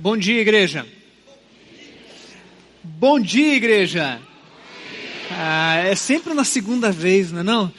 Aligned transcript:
Bom 0.00 0.16
dia, 0.16 0.40
igreja. 0.40 0.86
Bom 2.84 3.18
dia, 3.18 3.56
igreja. 3.56 4.20
Ah, 5.32 5.78
é 5.78 5.96
sempre 5.96 6.34
na 6.34 6.44
segunda 6.44 6.92
vez, 6.92 7.32
não 7.32 7.40
é 7.40 7.42
não? 7.42 7.72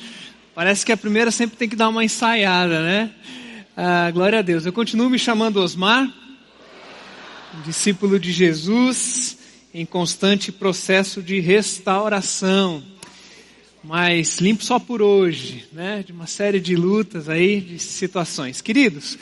Parece 0.53 0.85
que 0.85 0.91
a 0.91 0.97
primeira 0.97 1.31
sempre 1.31 1.55
tem 1.55 1.69
que 1.69 1.77
dar 1.77 1.87
uma 1.87 2.03
ensaiada, 2.03 2.81
né? 2.81 3.11
Ah, 3.77 4.11
glória 4.11 4.39
a 4.39 4.41
Deus. 4.41 4.65
Eu 4.65 4.73
continuo 4.73 5.09
me 5.09 5.17
chamando 5.17 5.61
Osmar, 5.61 6.13
discípulo 7.63 8.19
de 8.19 8.33
Jesus, 8.33 9.37
em 9.73 9.85
constante 9.85 10.51
processo 10.51 11.23
de 11.23 11.39
restauração. 11.39 12.83
Mas 13.81 14.39
limpo 14.39 14.65
só 14.65 14.77
por 14.77 15.01
hoje, 15.01 15.69
né? 15.71 16.03
De 16.05 16.11
uma 16.11 16.27
série 16.27 16.59
de 16.59 16.75
lutas 16.75 17.29
aí, 17.29 17.61
de 17.61 17.79
situações. 17.79 18.59
Queridos, 18.59 19.17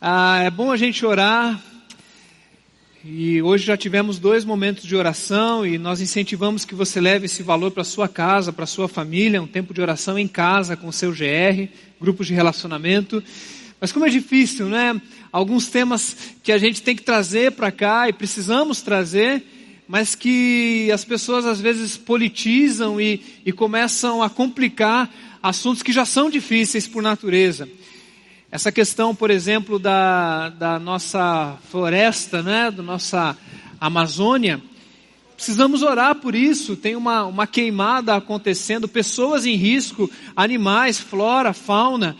ah, 0.00 0.42
é 0.42 0.50
bom 0.50 0.72
a 0.72 0.76
gente 0.78 1.04
orar 1.04 1.62
e 3.02 3.40
hoje 3.40 3.64
já 3.64 3.78
tivemos 3.78 4.18
dois 4.18 4.44
momentos 4.44 4.84
de 4.84 4.94
oração 4.94 5.66
e 5.66 5.78
nós 5.78 6.02
incentivamos 6.02 6.66
que 6.66 6.74
você 6.74 7.00
leve 7.00 7.24
esse 7.24 7.42
valor 7.42 7.70
para 7.70 7.82
sua 7.82 8.06
casa, 8.06 8.52
para 8.52 8.66
sua 8.66 8.88
família, 8.88 9.40
um 9.40 9.46
tempo 9.46 9.72
de 9.72 9.80
oração 9.80 10.18
em 10.18 10.28
casa 10.28 10.76
com 10.76 10.88
o 10.88 10.92
seu 10.92 11.10
GR, 11.10 11.66
grupos 11.98 12.26
de 12.26 12.34
relacionamento. 12.34 13.22
Mas 13.80 13.90
como 13.90 14.04
é 14.04 14.10
difícil, 14.10 14.66
né? 14.66 15.00
Alguns 15.32 15.68
temas 15.68 16.14
que 16.42 16.52
a 16.52 16.58
gente 16.58 16.82
tem 16.82 16.94
que 16.94 17.02
trazer 17.02 17.52
para 17.52 17.72
cá 17.72 18.06
e 18.06 18.12
precisamos 18.12 18.82
trazer, 18.82 19.42
mas 19.88 20.14
que 20.14 20.90
as 20.92 21.02
pessoas 21.02 21.46
às 21.46 21.58
vezes 21.58 21.96
politizam 21.96 23.00
e, 23.00 23.22
e 23.46 23.50
começam 23.50 24.22
a 24.22 24.28
complicar 24.28 25.10
assuntos 25.42 25.82
que 25.82 25.90
já 25.90 26.04
são 26.04 26.28
difíceis 26.28 26.86
por 26.86 27.02
natureza. 27.02 27.66
Essa 28.52 28.72
questão, 28.72 29.14
por 29.14 29.30
exemplo, 29.30 29.78
da, 29.78 30.48
da 30.48 30.76
nossa 30.76 31.56
floresta, 31.70 32.42
né, 32.42 32.68
da 32.68 32.82
nossa 32.82 33.36
Amazônia, 33.80 34.60
precisamos 35.36 35.82
orar 35.82 36.16
por 36.16 36.34
isso. 36.34 36.74
Tem 36.74 36.96
uma, 36.96 37.26
uma 37.26 37.46
queimada 37.46 38.16
acontecendo, 38.16 38.88
pessoas 38.88 39.46
em 39.46 39.54
risco, 39.54 40.10
animais, 40.34 40.98
flora, 40.98 41.52
fauna. 41.52 42.16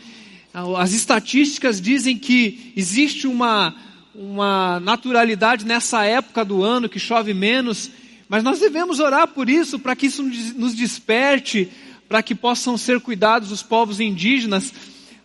As 0.79 0.93
estatísticas 0.93 1.81
dizem 1.81 2.17
que 2.17 2.73
existe 2.77 3.27
uma, 3.27 3.75
uma 4.15 4.79
naturalidade 4.79 5.67
nessa 5.67 6.05
época 6.05 6.45
do 6.45 6.63
ano 6.63 6.89
que 6.89 7.01
chove 7.01 7.35
menos, 7.35 7.91
mas 8.29 8.45
nós 8.45 8.61
devemos 8.61 9.01
orar 9.01 9.27
por 9.27 9.51
isso, 9.51 9.81
para 9.81 9.97
que 9.97 10.07
isso 10.07 10.23
nos 10.23 10.77
desperte, 10.77 11.69
para 12.09 12.23
que 12.23 12.37
possam 12.37 12.79
ser 12.79 13.01
cuidados 13.01 13.51
os 13.51 13.65
povos 13.65 13.99
indígenas 13.99 14.73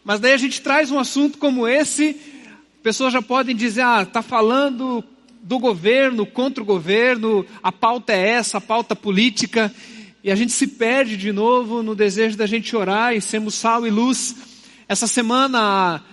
mas 0.05 0.19
daí 0.19 0.33
a 0.33 0.37
gente 0.37 0.61
traz 0.61 0.91
um 0.91 0.99
assunto 0.99 1.39
como 1.39 1.67
esse, 1.67 2.15
pessoas 2.83 3.11
já 3.11 3.23
podem 3.23 3.55
dizer, 3.55 3.81
ah, 3.81 4.03
está 4.03 4.21
falando 4.21 5.03
do 5.41 5.57
governo, 5.57 6.27
contra 6.27 6.61
o 6.61 6.65
governo, 6.65 7.43
a 7.63 7.71
pauta 7.71 8.13
é 8.13 8.29
essa, 8.29 8.59
a 8.59 8.61
pauta 8.61 8.95
política, 8.95 9.73
e 10.23 10.31
a 10.31 10.35
gente 10.35 10.51
se 10.51 10.67
perde 10.67 11.17
de 11.17 11.31
novo 11.31 11.81
no 11.81 11.95
desejo 11.95 12.37
da 12.37 12.45
gente 12.45 12.75
orar 12.75 13.15
e 13.15 13.21
sermos 13.21 13.55
sal 13.55 13.87
e 13.87 13.89
luz. 13.89 14.35
Essa 14.87 15.07
semana 15.07 16.03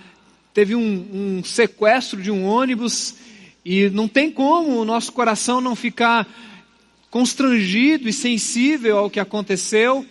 teve 0.55 0.75
um, 0.75 1.07
um 1.41 1.45
sequestro 1.45 2.23
de 2.23 2.31
um 2.31 2.47
ônibus, 2.47 3.15
e 3.63 3.91
não 3.91 4.09
tem 4.09 4.31
como 4.31 4.81
o 4.81 4.87
nosso 4.87 5.13
coração 5.13 5.61
não 5.61 5.77
ficar 5.77 6.27
constrangido 7.11 8.09
e 8.09 8.13
sensível 8.13 8.97
ao 8.97 9.11
que 9.11 9.21
aconteceu. 9.21 10.07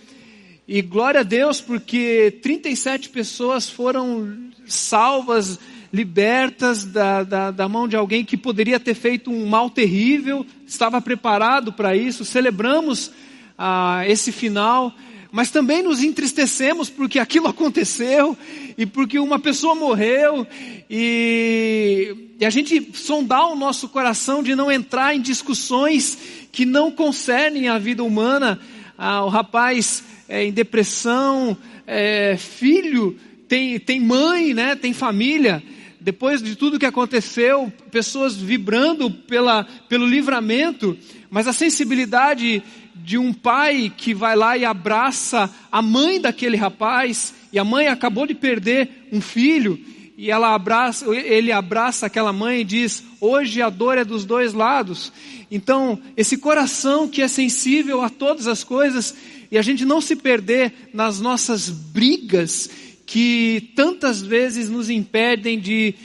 E 0.73 0.81
glória 0.81 1.19
a 1.19 1.23
Deus, 1.23 1.59
porque 1.59 2.39
37 2.41 3.09
pessoas 3.09 3.69
foram 3.69 4.37
salvas, 4.65 5.59
libertas 5.91 6.85
da, 6.85 7.23
da, 7.23 7.51
da, 7.51 7.67
mão 7.67 7.89
de 7.89 7.97
alguém 7.97 8.23
que 8.23 8.37
poderia 8.37 8.79
ter 8.79 8.93
feito 8.93 9.29
um 9.29 9.45
mal 9.47 9.69
terrível, 9.69 10.45
estava 10.65 11.01
preparado 11.01 11.73
para 11.73 11.93
isso. 11.93 12.23
Celebramos 12.23 13.11
ah, 13.57 14.03
esse 14.07 14.31
final, 14.31 14.95
mas 15.29 15.51
também 15.51 15.83
nos 15.83 16.01
entristecemos 16.01 16.89
porque 16.89 17.19
aquilo 17.19 17.47
aconteceu 17.51 18.37
e 18.77 18.85
porque 18.85 19.19
uma 19.19 19.39
pessoa 19.39 19.75
morreu. 19.75 20.47
E, 20.89 22.15
e 22.39 22.45
a 22.45 22.49
gente 22.49 22.91
sondar 22.93 23.51
o 23.51 23.57
nosso 23.57 23.89
coração 23.89 24.41
de 24.41 24.55
não 24.55 24.71
entrar 24.71 25.13
em 25.13 25.19
discussões 25.19 26.17
que 26.49 26.63
não 26.63 26.89
concernem 26.89 27.67
a 27.67 27.77
vida 27.77 28.05
humana. 28.05 28.57
Ah, 29.03 29.25
o 29.25 29.29
rapaz 29.29 30.03
é, 30.29 30.45
em 30.45 30.51
depressão, 30.51 31.57
é, 31.87 32.37
filho, 32.37 33.17
tem, 33.47 33.79
tem 33.79 33.99
mãe, 33.99 34.53
né, 34.53 34.75
tem 34.75 34.93
família. 34.93 35.63
Depois 35.99 36.39
de 36.39 36.55
tudo 36.55 36.77
que 36.77 36.85
aconteceu, 36.85 37.73
pessoas 37.89 38.35
vibrando 38.35 39.09
pela, 39.09 39.63
pelo 39.89 40.05
livramento, 40.05 40.95
mas 41.31 41.47
a 41.47 41.53
sensibilidade 41.53 42.61
de 42.93 43.17
um 43.17 43.33
pai 43.33 43.91
que 43.97 44.13
vai 44.13 44.35
lá 44.35 44.55
e 44.55 44.63
abraça 44.63 45.51
a 45.71 45.81
mãe 45.81 46.21
daquele 46.21 46.55
rapaz, 46.55 47.33
e 47.51 47.57
a 47.57 47.63
mãe 47.63 47.87
acabou 47.87 48.27
de 48.27 48.35
perder 48.35 49.07
um 49.11 49.19
filho, 49.19 49.79
e 50.21 50.29
ela 50.29 50.53
abraça, 50.53 51.03
ele 51.15 51.51
abraça 51.51 52.05
aquela 52.05 52.31
mãe 52.31 52.61
e 52.61 52.63
diz: 52.63 53.03
Hoje 53.19 53.59
a 53.59 53.71
dor 53.71 53.97
é 53.97 54.05
dos 54.05 54.23
dois 54.23 54.53
lados. 54.53 55.11
Então, 55.49 55.99
esse 56.15 56.37
coração 56.37 57.07
que 57.07 57.23
é 57.23 57.27
sensível 57.27 58.03
a 58.03 58.09
todas 58.09 58.45
as 58.45 58.63
coisas, 58.63 59.15
e 59.49 59.57
a 59.57 59.63
gente 59.63 59.83
não 59.83 59.99
se 59.99 60.15
perder 60.15 60.91
nas 60.93 61.19
nossas 61.19 61.69
brigas 61.69 62.69
que 63.03 63.71
tantas 63.75 64.21
vezes 64.21 64.69
nos 64.69 64.91
impedem 64.91 65.59
de 65.59 65.95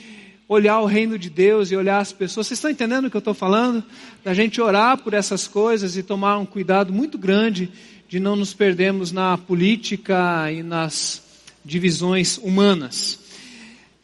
olhar 0.49 0.79
o 0.79 0.87
reino 0.87 1.19
de 1.19 1.29
Deus 1.29 1.69
e 1.69 1.75
olhar 1.75 1.99
as 1.99 2.11
pessoas. 2.11 2.47
Vocês 2.47 2.57
estão 2.57 2.71
entendendo 2.71 3.05
o 3.05 3.11
que 3.11 3.17
eu 3.17 3.19
estou 3.19 3.35
falando? 3.35 3.83
Da 4.23 4.33
gente 4.33 4.59
orar 4.59 4.97
por 4.97 5.13
essas 5.13 5.47
coisas 5.47 5.95
e 5.95 6.01
tomar 6.01 6.39
um 6.39 6.45
cuidado 6.45 6.91
muito 6.91 7.19
grande 7.19 7.69
de 8.09 8.19
não 8.19 8.35
nos 8.35 8.51
perdermos 8.51 9.11
na 9.11 9.37
política 9.37 10.51
e 10.51 10.63
nas 10.63 11.21
divisões 11.63 12.39
humanas. 12.39 13.26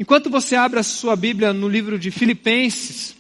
Enquanto 0.04 0.30
você 0.30 0.58
abre 0.58 0.82
a 0.82 0.84
sua 0.84 1.16
Bíblia 1.16 1.54
no 1.54 1.70
livro 1.70 1.98
de 1.98 2.12
Filipenses, 2.12 3.16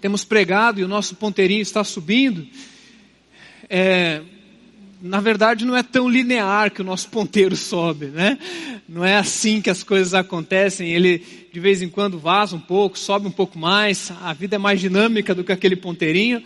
temos 0.00 0.24
pregado 0.24 0.78
e 0.78 0.84
o 0.84 0.88
nosso 0.88 1.16
ponteirinho 1.16 1.62
está 1.62 1.82
subindo. 1.82 2.46
É, 3.68 4.22
na 5.02 5.20
verdade 5.20 5.64
não 5.66 5.76
é 5.76 5.82
tão 5.82 6.08
linear 6.08 6.70
que 6.70 6.80
o 6.80 6.84
nosso 6.84 7.08
ponteiro 7.08 7.56
sobe, 7.58 8.06
né? 8.06 8.38
Não 8.88 9.04
é 9.04 9.16
assim 9.16 9.60
que 9.60 9.68
as 9.68 9.82
coisas 9.82 10.14
acontecem. 10.14 10.92
Ele 10.92 11.24
de 11.52 11.58
vez 11.58 11.82
em 11.82 11.88
quando 11.88 12.20
vaza 12.20 12.54
um 12.54 12.60
pouco, 12.60 12.96
sobe 12.96 13.26
um 13.26 13.32
pouco 13.32 13.58
mais. 13.58 14.12
A 14.22 14.32
vida 14.32 14.54
é 14.54 14.58
mais 14.60 14.80
dinâmica 14.80 15.34
do 15.34 15.42
que 15.42 15.50
aquele 15.50 15.74
ponteirinho. 15.74 16.40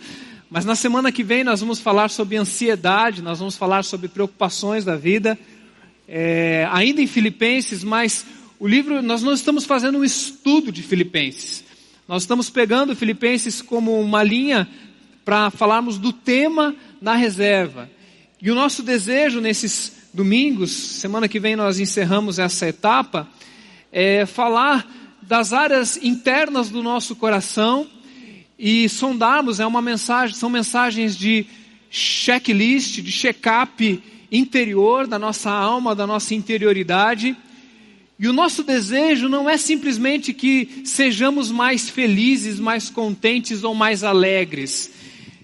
Mas 0.48 0.64
na 0.64 0.74
semana 0.74 1.12
que 1.12 1.22
vem 1.22 1.44
nós 1.44 1.60
vamos 1.60 1.80
falar 1.80 2.08
sobre 2.08 2.38
ansiedade, 2.38 3.20
nós 3.20 3.40
vamos 3.40 3.58
falar 3.58 3.84
sobre 3.84 4.08
preocupações 4.08 4.86
da 4.86 4.96
vida, 4.96 5.38
é, 6.08 6.66
ainda 6.72 7.02
em 7.02 7.06
Filipenses, 7.06 7.84
mas 7.84 8.24
o 8.60 8.68
livro, 8.68 9.00
nós 9.00 9.22
não 9.22 9.32
estamos 9.32 9.64
fazendo 9.64 9.96
um 9.96 10.04
estudo 10.04 10.70
de 10.70 10.82
Filipenses. 10.82 11.64
Nós 12.06 12.24
estamos 12.24 12.50
pegando 12.50 12.94
Filipenses 12.94 13.62
como 13.62 13.98
uma 13.98 14.22
linha 14.22 14.68
para 15.24 15.48
falarmos 15.48 15.96
do 15.96 16.12
tema 16.12 16.76
na 17.00 17.14
reserva. 17.14 17.90
E 18.40 18.50
o 18.50 18.54
nosso 18.54 18.82
desejo 18.82 19.40
nesses 19.40 20.10
domingos, 20.12 20.70
semana 20.70 21.26
que 21.26 21.40
vem 21.40 21.56
nós 21.56 21.80
encerramos 21.80 22.38
essa 22.38 22.68
etapa, 22.68 23.26
é 23.90 24.26
falar 24.26 24.86
das 25.22 25.54
áreas 25.54 25.96
internas 26.02 26.68
do 26.68 26.82
nosso 26.82 27.16
coração 27.16 27.88
e 28.58 28.90
sondarmos, 28.90 29.58
é 29.58 29.64
uma 29.64 29.80
mensagem, 29.80 30.36
são 30.36 30.50
mensagens 30.50 31.16
de 31.16 31.46
checklist, 31.88 33.00
de 33.00 33.10
check-up 33.10 34.02
interior 34.30 35.06
da 35.06 35.18
nossa 35.18 35.50
alma, 35.50 35.94
da 35.94 36.06
nossa 36.06 36.34
interioridade. 36.34 37.34
E 38.20 38.28
o 38.28 38.34
nosso 38.34 38.62
desejo 38.62 39.30
não 39.30 39.48
é 39.48 39.56
simplesmente 39.56 40.34
que 40.34 40.82
sejamos 40.84 41.50
mais 41.50 41.88
felizes, 41.88 42.60
mais 42.60 42.90
contentes 42.90 43.64
ou 43.64 43.74
mais 43.74 44.04
alegres. 44.04 44.90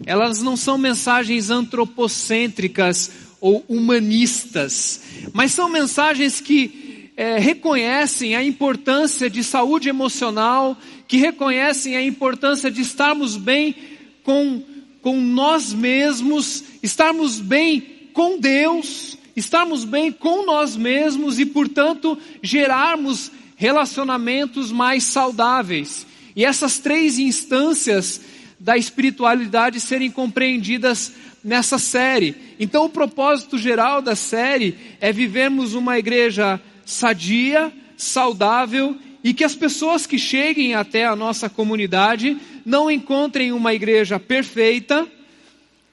Elas 0.04 0.42
não 0.42 0.58
são 0.58 0.76
mensagens 0.76 1.48
antropocêntricas 1.48 3.10
ou 3.40 3.64
humanistas, 3.66 5.00
mas 5.32 5.52
são 5.52 5.70
mensagens 5.70 6.38
que 6.38 7.12
é, 7.16 7.38
reconhecem 7.38 8.36
a 8.36 8.44
importância 8.44 9.30
de 9.30 9.42
saúde 9.42 9.88
emocional, 9.88 10.76
que 11.08 11.16
reconhecem 11.16 11.96
a 11.96 12.02
importância 12.04 12.70
de 12.70 12.82
estarmos 12.82 13.38
bem 13.38 13.74
com, 14.22 14.62
com 15.00 15.18
nós 15.18 15.72
mesmos, 15.72 16.62
estarmos 16.82 17.40
bem 17.40 17.80
com 18.12 18.38
Deus, 18.38 19.15
estarmos 19.36 19.84
bem 19.84 20.10
com 20.10 20.44
nós 20.46 20.74
mesmos 20.76 21.38
e, 21.38 21.44
portanto, 21.44 22.18
gerarmos 22.42 23.30
relacionamentos 23.54 24.72
mais 24.72 25.04
saudáveis. 25.04 26.06
E 26.34 26.44
essas 26.44 26.78
três 26.78 27.18
instâncias 27.18 28.20
da 28.58 28.76
espiritualidade 28.76 29.78
serem 29.78 30.10
compreendidas 30.10 31.12
nessa 31.44 31.78
série. 31.78 32.34
Então, 32.58 32.86
o 32.86 32.88
propósito 32.88 33.56
geral 33.58 34.02
da 34.02 34.16
série 34.16 34.76
é 35.00 35.12
vivermos 35.12 35.74
uma 35.74 35.98
igreja 35.98 36.60
sadia, 36.84 37.72
saudável 37.96 38.96
e 39.22 39.34
que 39.34 39.44
as 39.44 39.54
pessoas 39.54 40.06
que 40.06 40.18
cheguem 40.18 40.74
até 40.74 41.04
a 41.04 41.16
nossa 41.16 41.48
comunidade 41.48 42.36
não 42.64 42.90
encontrem 42.90 43.52
uma 43.52 43.74
igreja 43.74 44.18
perfeita, 44.18 45.06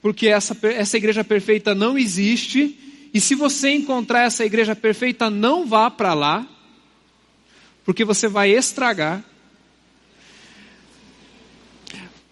porque 0.00 0.28
essa, 0.28 0.56
essa 0.62 0.96
igreja 0.96 1.24
perfeita 1.24 1.74
não 1.74 1.98
existe, 1.98 2.78
e 3.14 3.20
se 3.20 3.36
você 3.36 3.70
encontrar 3.70 4.24
essa 4.24 4.44
igreja 4.44 4.74
perfeita, 4.74 5.30
não 5.30 5.64
vá 5.64 5.88
para 5.88 6.12
lá, 6.12 6.44
porque 7.84 8.04
você 8.04 8.26
vai 8.26 8.50
estragar. 8.50 9.22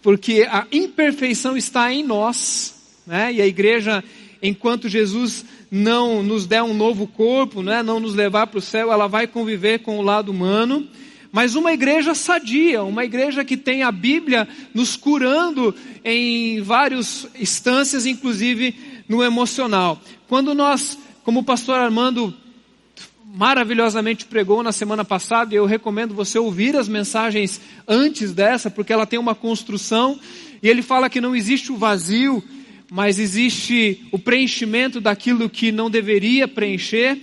Porque 0.01 0.45
a 0.51 0.67
imperfeição 0.69 1.55
está 1.55 1.93
em 1.93 2.03
nós, 2.03 2.75
né? 3.07 3.31
E 3.31 3.41
a 3.41 3.47
igreja, 3.47 4.03
enquanto 4.41 4.89
Jesus 4.89 5.45
não 5.71 6.21
nos 6.21 6.45
der 6.45 6.61
um 6.61 6.73
novo 6.73 7.07
corpo, 7.07 7.63
né? 7.63 7.81
não 7.81 7.99
nos 7.99 8.13
levar 8.13 8.47
para 8.47 8.59
o 8.59 8.61
céu, 8.61 8.91
ela 8.91 9.07
vai 9.07 9.25
conviver 9.25 9.79
com 9.79 9.97
o 9.97 10.01
lado 10.01 10.29
humano. 10.29 10.87
Mas 11.31 11.55
uma 11.55 11.73
igreja 11.73 12.13
sadia, 12.13 12.83
uma 12.83 13.03
igreja 13.03 13.43
que 13.43 13.57
tem 13.57 13.81
a 13.81 13.91
Bíblia 13.91 14.47
nos 14.71 14.95
curando 14.95 15.73
em 16.05 16.61
várias 16.61 17.25
instâncias, 17.39 18.05
inclusive 18.05 18.75
no 19.13 19.23
emocional. 19.23 20.01
Quando 20.27 20.55
nós, 20.55 20.97
como 21.23 21.41
o 21.41 21.43
pastor 21.43 21.75
Armando 21.75 22.33
maravilhosamente 23.23 24.25
pregou 24.25 24.63
na 24.63 24.71
semana 24.71 25.05
passada, 25.05 25.53
e 25.53 25.57
eu 25.57 25.67
recomendo 25.67 26.15
você 26.15 26.39
ouvir 26.39 26.75
as 26.75 26.87
mensagens 26.87 27.61
antes 27.87 28.31
dessa, 28.31 28.71
porque 28.71 28.91
ela 28.91 29.05
tem 29.05 29.19
uma 29.19 29.35
construção, 29.35 30.19
e 30.63 30.67
ele 30.67 30.81
fala 30.81 31.11
que 31.11 31.21
não 31.21 31.35
existe 31.35 31.71
o 31.71 31.77
vazio, 31.77 32.43
mas 32.91 33.19
existe 33.19 34.03
o 34.11 34.17
preenchimento 34.17 34.99
daquilo 34.99 35.47
que 35.47 35.71
não 35.71 35.91
deveria 35.91 36.47
preencher. 36.47 37.19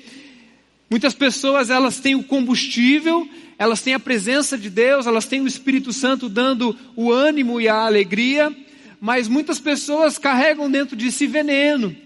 Muitas 0.89 1.13
pessoas, 1.13 1.71
elas 1.71 1.99
têm 1.99 2.15
o 2.15 2.23
combustível, 2.23 3.29
elas 3.59 3.83
têm 3.83 3.95
a 3.95 4.01
presença 4.01 4.57
de 4.57 4.71
Deus, 4.71 5.09
elas 5.09 5.27
têm 5.27 5.41
o 5.41 5.47
Espírito 5.47 5.93
Santo 5.93 6.29
dando 6.29 6.77
o 6.95 7.13
ânimo 7.13 7.61
e 7.61 7.69
a 7.69 7.85
alegria, 7.85 8.55
mas 9.01 9.29
muitas 9.29 9.59
pessoas 9.59 10.19
carregam 10.19 10.71
dentro 10.71 10.95
de 10.95 11.11
si 11.11 11.27
veneno. 11.27 11.97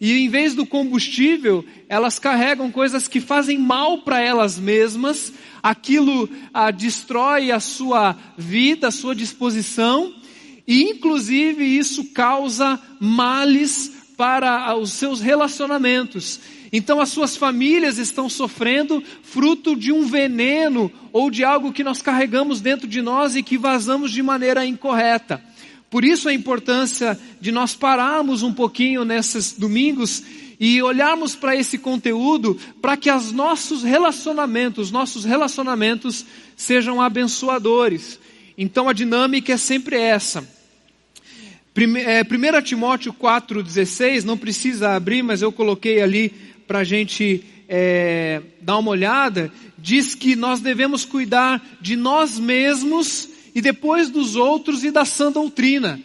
E 0.00 0.12
em 0.12 0.28
vez 0.28 0.54
do 0.54 0.64
combustível, 0.64 1.64
elas 1.88 2.18
carregam 2.18 2.70
coisas 2.70 3.08
que 3.08 3.20
fazem 3.20 3.58
mal 3.58 3.98
para 3.98 4.20
elas 4.20 4.58
mesmas, 4.58 5.32
aquilo 5.62 6.28
ah, 6.54 6.70
destrói 6.70 7.50
a 7.50 7.58
sua 7.58 8.16
vida, 8.36 8.88
a 8.88 8.92
sua 8.92 9.14
disposição, 9.14 10.14
e 10.66 10.84
inclusive 10.84 11.64
isso 11.64 12.04
causa 12.12 12.80
males 13.00 13.92
para 14.16 14.74
os 14.76 14.92
seus 14.92 15.20
relacionamentos. 15.20 16.40
Então 16.72 17.00
as 17.00 17.08
suas 17.08 17.36
famílias 17.36 17.98
estão 17.98 18.28
sofrendo 18.28 19.02
fruto 19.22 19.74
de 19.74 19.90
um 19.90 20.06
veneno 20.06 20.92
ou 21.12 21.30
de 21.30 21.42
algo 21.42 21.72
que 21.72 21.82
nós 21.82 22.02
carregamos 22.02 22.60
dentro 22.60 22.86
de 22.86 23.00
nós 23.00 23.34
e 23.34 23.42
que 23.42 23.56
vazamos 23.56 24.12
de 24.12 24.22
maneira 24.22 24.66
incorreta. 24.66 25.42
Por 25.90 26.04
isso 26.04 26.28
a 26.28 26.34
importância 26.34 27.18
de 27.40 27.50
nós 27.50 27.74
pararmos 27.74 28.42
um 28.42 28.52
pouquinho 28.52 29.04
nesses 29.04 29.52
domingos 29.52 30.22
e 30.60 30.82
olharmos 30.82 31.34
para 31.34 31.56
esse 31.56 31.78
conteúdo 31.78 32.58
para 32.82 32.96
que 32.96 33.10
os 33.10 33.32
nossos 33.32 33.82
relacionamentos, 33.82 34.90
nossos 34.90 35.24
relacionamentos 35.24 36.26
sejam 36.56 37.00
abençoadores. 37.00 38.18
Então 38.56 38.88
a 38.88 38.92
dinâmica 38.92 39.52
é 39.52 39.56
sempre 39.56 39.96
essa. 39.96 40.46
1 41.76 41.96
é, 41.96 42.62
Timóteo 42.62 43.12
4,16, 43.12 44.24
não 44.24 44.36
precisa 44.36 44.90
abrir, 44.90 45.22
mas 45.22 45.42
eu 45.42 45.52
coloquei 45.52 46.02
ali 46.02 46.34
para 46.66 46.80
a 46.80 46.84
gente 46.84 47.44
é, 47.68 48.42
dar 48.60 48.78
uma 48.78 48.90
olhada, 48.90 49.52
diz 49.78 50.14
que 50.14 50.34
nós 50.34 50.60
devemos 50.60 51.04
cuidar 51.04 51.64
de 51.80 51.94
nós 51.94 52.36
mesmos 52.38 53.28
e 53.58 53.60
depois 53.60 54.08
dos 54.08 54.36
outros 54.36 54.84
e 54.84 54.90
da 54.92 55.04
sã 55.04 55.32
doutrina. 55.32 56.00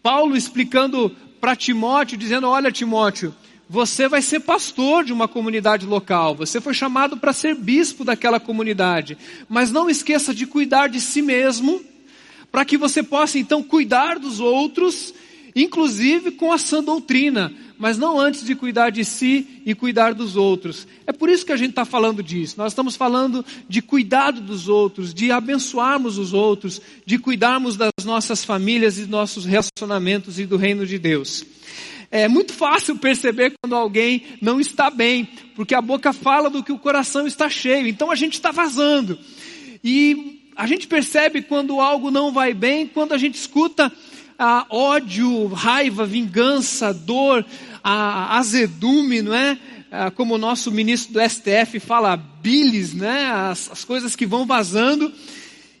Paulo 0.00 0.36
explicando 0.36 1.10
para 1.40 1.56
Timóteo, 1.56 2.16
dizendo: 2.16 2.46
Olha, 2.46 2.70
Timóteo, 2.70 3.34
você 3.68 4.06
vai 4.06 4.22
ser 4.22 4.38
pastor 4.38 5.04
de 5.04 5.12
uma 5.12 5.26
comunidade 5.26 5.84
local, 5.84 6.36
você 6.36 6.60
foi 6.60 6.72
chamado 6.72 7.16
para 7.16 7.32
ser 7.32 7.56
bispo 7.56 8.04
daquela 8.04 8.38
comunidade, 8.38 9.18
mas 9.48 9.72
não 9.72 9.90
esqueça 9.90 10.32
de 10.32 10.46
cuidar 10.46 10.88
de 10.88 11.00
si 11.00 11.20
mesmo, 11.20 11.80
para 12.52 12.64
que 12.64 12.78
você 12.78 13.02
possa 13.02 13.36
então 13.36 13.64
cuidar 13.64 14.20
dos 14.20 14.38
outros, 14.38 15.12
inclusive 15.54 16.32
com 16.32 16.52
a 16.52 16.58
sã 16.58 16.82
doutrina, 16.82 17.52
mas 17.78 17.98
não 17.98 18.18
antes 18.18 18.44
de 18.44 18.54
cuidar 18.54 18.90
de 18.90 19.04
si 19.04 19.62
e 19.66 19.74
cuidar 19.74 20.14
dos 20.14 20.36
outros. 20.36 20.86
É 21.06 21.12
por 21.12 21.28
isso 21.28 21.44
que 21.44 21.52
a 21.52 21.56
gente 21.56 21.70
está 21.70 21.84
falando 21.84 22.22
disso. 22.22 22.54
Nós 22.56 22.72
estamos 22.72 22.96
falando 22.96 23.44
de 23.68 23.82
cuidado 23.82 24.40
dos 24.40 24.68
outros, 24.68 25.12
de 25.12 25.30
abençoarmos 25.32 26.16
os 26.16 26.32
outros, 26.32 26.80
de 27.04 27.18
cuidarmos 27.18 27.76
das 27.76 28.04
nossas 28.04 28.44
famílias 28.44 28.98
e 28.98 29.06
nossos 29.06 29.44
relacionamentos 29.44 30.38
e 30.38 30.46
do 30.46 30.56
reino 30.56 30.86
de 30.86 30.98
Deus. 30.98 31.44
É 32.10 32.28
muito 32.28 32.52
fácil 32.52 32.96
perceber 32.98 33.54
quando 33.60 33.74
alguém 33.74 34.22
não 34.40 34.60
está 34.60 34.90
bem, 34.90 35.26
porque 35.56 35.74
a 35.74 35.80
boca 35.80 36.12
fala 36.12 36.50
do 36.50 36.62
que 36.62 36.70
o 36.70 36.78
coração 36.78 37.26
está 37.26 37.48
cheio. 37.48 37.88
Então 37.88 38.10
a 38.10 38.14
gente 38.14 38.34
está 38.34 38.50
vazando. 38.50 39.18
E 39.82 40.40
a 40.54 40.66
gente 40.66 40.86
percebe 40.86 41.42
quando 41.42 41.80
algo 41.80 42.10
não 42.10 42.30
vai 42.30 42.52
bem, 42.52 42.86
quando 42.86 43.12
a 43.12 43.18
gente 43.18 43.36
escuta 43.36 43.90
ah, 44.38 44.66
ódio, 44.70 45.48
raiva, 45.48 46.04
vingança, 46.04 46.92
dor, 46.92 47.44
a 47.82 48.36
azedume, 48.38 49.22
não 49.22 49.34
é? 49.34 49.58
Ah, 49.90 50.10
como 50.10 50.34
o 50.34 50.38
nosso 50.38 50.70
ministro 50.70 51.12
do 51.12 51.20
STF 51.20 51.78
fala, 51.80 52.16
bilis, 52.16 52.94
né? 52.94 53.30
As, 53.30 53.70
as 53.70 53.84
coisas 53.84 54.16
que 54.16 54.26
vão 54.26 54.46
vazando. 54.46 55.12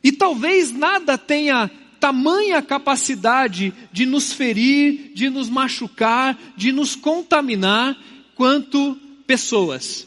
E 0.02 0.12
talvez 0.12 0.72
nada 0.72 1.16
tenha 1.16 1.70
tamanha 2.00 2.60
capacidade 2.60 3.72
de 3.92 4.04
nos 4.04 4.32
ferir, 4.32 5.12
de 5.14 5.30
nos 5.30 5.48
machucar, 5.48 6.36
de 6.56 6.72
nos 6.72 6.96
contaminar, 6.96 7.96
quanto 8.34 8.98
pessoas. 9.26 10.06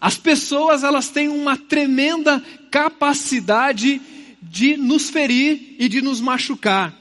As 0.00 0.16
pessoas, 0.16 0.82
elas 0.82 1.10
têm 1.10 1.28
uma 1.28 1.56
tremenda 1.56 2.42
capacidade 2.70 4.00
de 4.40 4.76
nos 4.78 5.10
ferir 5.10 5.76
e 5.78 5.88
de 5.88 6.00
nos 6.00 6.20
machucar, 6.20 6.94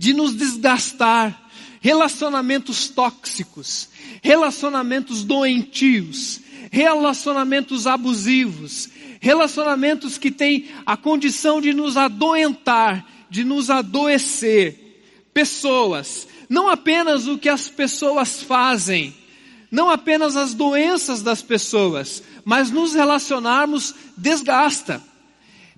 de 0.00 0.14
nos 0.14 0.34
desgastar, 0.34 1.50
relacionamentos 1.78 2.88
tóxicos, 2.88 3.90
relacionamentos 4.22 5.22
doentios, 5.22 6.40
relacionamentos 6.70 7.86
abusivos, 7.86 8.88
relacionamentos 9.20 10.16
que 10.16 10.30
têm 10.30 10.70
a 10.86 10.96
condição 10.96 11.60
de 11.60 11.74
nos 11.74 11.98
adoentar, 11.98 13.06
de 13.28 13.44
nos 13.44 13.68
adoecer. 13.68 15.02
Pessoas, 15.34 16.26
não 16.48 16.66
apenas 16.70 17.26
o 17.26 17.36
que 17.36 17.50
as 17.50 17.68
pessoas 17.68 18.42
fazem, 18.42 19.14
não 19.70 19.90
apenas 19.90 20.34
as 20.34 20.54
doenças 20.54 21.22
das 21.22 21.42
pessoas, 21.42 22.22
mas 22.42 22.70
nos 22.70 22.94
relacionarmos 22.94 23.94
desgasta. 24.16 25.02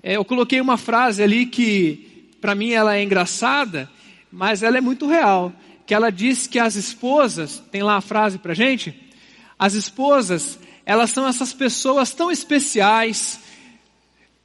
É, 0.01 0.15
eu 0.15 0.25
coloquei 0.25 0.61
uma 0.61 0.77
frase 0.77 1.25
ali 1.25 1.45
que, 1.45 2.29
para 2.41 2.55
mim, 2.55 2.71
ela 2.71 2.95
é 2.95 3.03
engraçada, 3.03 3.91
mas 4.33 4.63
ela 4.63 4.79
é 4.79 4.81
muito 4.81 5.07
real 5.07 5.53
que 5.87 5.95
ela 5.95 6.11
diz 6.11 6.47
que 6.47 6.59
as 6.59 6.75
esposas, 6.75 7.63
tem 7.71 7.83
lá 7.83 7.97
a 7.97 8.01
frase 8.01 8.39
pra 8.39 8.55
gente? 8.55 8.95
As 9.59 9.75
esposas, 9.75 10.59
elas 10.87 11.11
são 11.11 11.27
essas 11.27 11.53
pessoas 11.53 12.13
tão 12.13 12.31
especiais, 12.31 13.41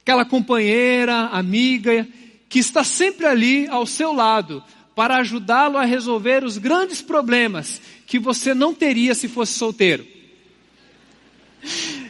aquela 0.02 0.24
companheira, 0.24 1.28
amiga, 1.32 2.06
que 2.48 2.58
está 2.58 2.84
sempre 2.84 3.26
ali 3.26 3.66
ao 3.68 3.86
seu 3.86 4.12
lado 4.12 4.62
para 4.94 5.16
ajudá-lo 5.18 5.78
a 5.78 5.84
resolver 5.84 6.44
os 6.44 6.58
grandes 6.58 7.00
problemas 7.00 7.80
que 8.06 8.18
você 8.18 8.52
não 8.52 8.74
teria 8.74 9.14
se 9.14 9.28
fosse 9.28 9.52
solteiro. 9.52 10.06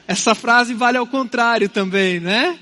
Essa 0.07 0.35
frase 0.35 0.75
vale 0.75 0.97
ao 0.97 1.07
contrário 1.07 1.69
também, 1.69 2.19
né? 2.19 2.59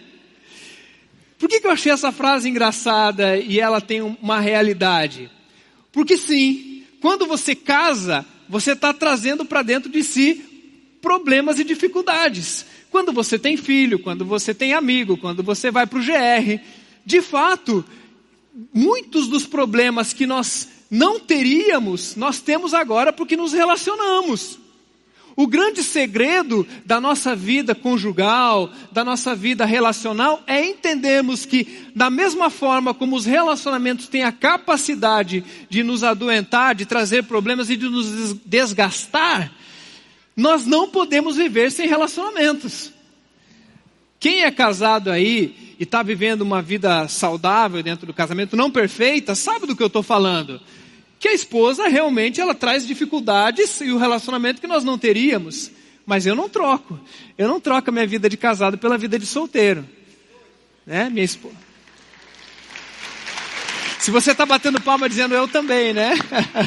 Por 1.38 1.48
que, 1.48 1.60
que 1.60 1.66
eu 1.66 1.70
achei 1.70 1.92
essa 1.92 2.10
frase 2.10 2.48
engraçada 2.48 3.36
e 3.36 3.60
ela 3.60 3.80
tem 3.80 4.00
uma 4.00 4.40
realidade? 4.40 5.30
Porque 5.92 6.16
sim, 6.16 6.84
quando 7.00 7.26
você 7.26 7.54
casa, 7.54 8.24
você 8.48 8.72
está 8.72 8.92
trazendo 8.92 9.44
para 9.44 9.62
dentro 9.62 9.90
de 9.90 10.02
si 10.02 10.42
problemas 11.00 11.58
e 11.58 11.64
dificuldades. 11.64 12.66
Quando 12.90 13.12
você 13.12 13.38
tem 13.38 13.56
filho, 13.56 13.98
quando 13.98 14.24
você 14.24 14.54
tem 14.54 14.72
amigo, 14.72 15.16
quando 15.16 15.42
você 15.42 15.70
vai 15.70 15.86
para 15.86 15.98
o 15.98 16.02
GR, 16.02 16.60
de 17.04 17.20
fato, 17.20 17.84
muitos 18.72 19.28
dos 19.28 19.46
problemas 19.46 20.12
que 20.12 20.26
nós 20.26 20.68
não 20.90 21.20
teríamos, 21.20 22.16
nós 22.16 22.40
temos 22.40 22.72
agora 22.72 23.12
porque 23.12 23.36
nos 23.36 23.52
relacionamos. 23.52 24.58
O 25.36 25.46
grande 25.46 25.82
segredo 25.82 26.66
da 26.86 26.98
nossa 26.98 27.36
vida 27.36 27.74
conjugal, 27.74 28.72
da 28.90 29.04
nossa 29.04 29.34
vida 29.34 29.66
relacional, 29.66 30.42
é 30.46 30.64
entendermos 30.64 31.44
que, 31.44 31.90
da 31.94 32.08
mesma 32.08 32.48
forma 32.48 32.94
como 32.94 33.14
os 33.14 33.26
relacionamentos 33.26 34.08
têm 34.08 34.22
a 34.22 34.32
capacidade 34.32 35.44
de 35.68 35.82
nos 35.82 36.02
adoentar, 36.02 36.74
de 36.74 36.86
trazer 36.86 37.24
problemas 37.24 37.68
e 37.68 37.76
de 37.76 37.86
nos 37.86 38.32
desgastar, 38.46 39.52
nós 40.34 40.64
não 40.64 40.88
podemos 40.88 41.36
viver 41.36 41.70
sem 41.70 41.86
relacionamentos. 41.86 42.90
Quem 44.18 44.42
é 44.42 44.50
casado 44.50 45.10
aí 45.10 45.74
e 45.78 45.82
está 45.82 46.02
vivendo 46.02 46.40
uma 46.40 46.62
vida 46.62 47.06
saudável 47.08 47.82
dentro 47.82 48.06
do 48.06 48.14
casamento, 48.14 48.56
não 48.56 48.70
perfeita, 48.70 49.34
sabe 49.34 49.66
do 49.66 49.76
que 49.76 49.82
eu 49.82 49.88
estou 49.88 50.02
falando. 50.02 50.58
Que 51.26 51.30
a 51.30 51.34
esposa 51.34 51.88
realmente 51.88 52.40
ela 52.40 52.54
traz 52.54 52.86
dificuldades 52.86 53.80
e 53.80 53.90
o 53.90 53.98
relacionamento 53.98 54.60
que 54.60 54.66
nós 54.68 54.84
não 54.84 54.96
teríamos. 54.96 55.72
Mas 56.06 56.24
eu 56.24 56.36
não 56.36 56.48
troco. 56.48 57.00
Eu 57.36 57.48
não 57.48 57.58
troco 57.58 57.90
a 57.90 57.92
minha 57.92 58.06
vida 58.06 58.28
de 58.28 58.36
casado 58.36 58.78
pela 58.78 58.96
vida 58.96 59.18
de 59.18 59.26
solteiro. 59.26 59.84
Né? 60.86 61.10
Minha 61.10 61.24
esposa. 61.24 61.56
Se 63.98 64.12
você 64.12 64.30
está 64.30 64.46
batendo 64.46 64.80
palma 64.80 65.08
dizendo 65.08 65.34
eu 65.34 65.48
também, 65.48 65.92
né? 65.92 66.12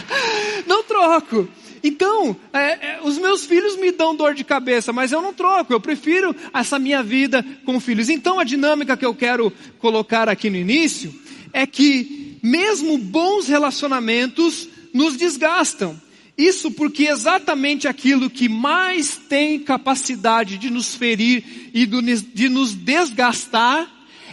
não 0.68 0.84
troco. 0.84 1.48
Então, 1.82 2.36
é, 2.52 2.60
é, 2.60 3.00
os 3.02 3.18
meus 3.18 3.46
filhos 3.46 3.78
me 3.78 3.92
dão 3.92 4.14
dor 4.14 4.34
de 4.34 4.44
cabeça, 4.44 4.92
mas 4.92 5.14
eu 5.14 5.22
não 5.22 5.34
troco, 5.34 5.72
eu 5.72 5.80
prefiro 5.80 6.36
essa 6.54 6.78
minha 6.78 7.02
vida 7.02 7.46
com 7.64 7.80
filhos. 7.80 8.10
Então, 8.10 8.42
a 8.42 8.44
dinâmica 8.44 8.98
que 8.98 9.06
eu 9.06 9.16
quero 9.16 9.54
colocar 9.80 10.28
aqui 10.28 10.50
no 10.50 10.58
início 10.58 11.18
é 11.54 11.66
que, 11.66 12.29
mesmo 12.42 12.98
bons 12.98 13.48
relacionamentos 13.48 14.68
nos 14.94 15.16
desgastam. 15.16 16.00
Isso 16.38 16.72
porque 16.72 17.06
exatamente 17.06 17.88
aquilo 17.88 18.30
que 18.30 18.48
mais 18.48 19.18
tem 19.18 19.60
capacidade 19.60 20.58
de 20.58 20.70
nos 20.70 20.96
ferir 20.96 21.44
e 21.74 21.86
de 21.86 22.48
nos 22.48 22.74
desgastar 22.74 23.90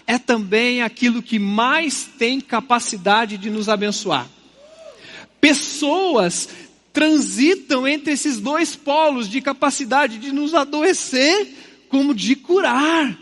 é 0.06 0.18
também 0.18 0.82
aquilo 0.82 1.20
que 1.20 1.38
mais 1.38 2.08
tem 2.16 2.40
capacidade 2.40 3.36
de 3.36 3.50
nos 3.50 3.68
abençoar. 3.68 4.28
Pessoas 5.40 6.48
transitam 6.92 7.86
entre 7.86 8.12
esses 8.12 8.38
dois 8.38 8.76
polos 8.76 9.28
de 9.28 9.40
capacidade 9.40 10.18
de 10.18 10.32
nos 10.32 10.54
adoecer, 10.54 11.48
como 11.88 12.14
de 12.14 12.36
curar, 12.36 13.18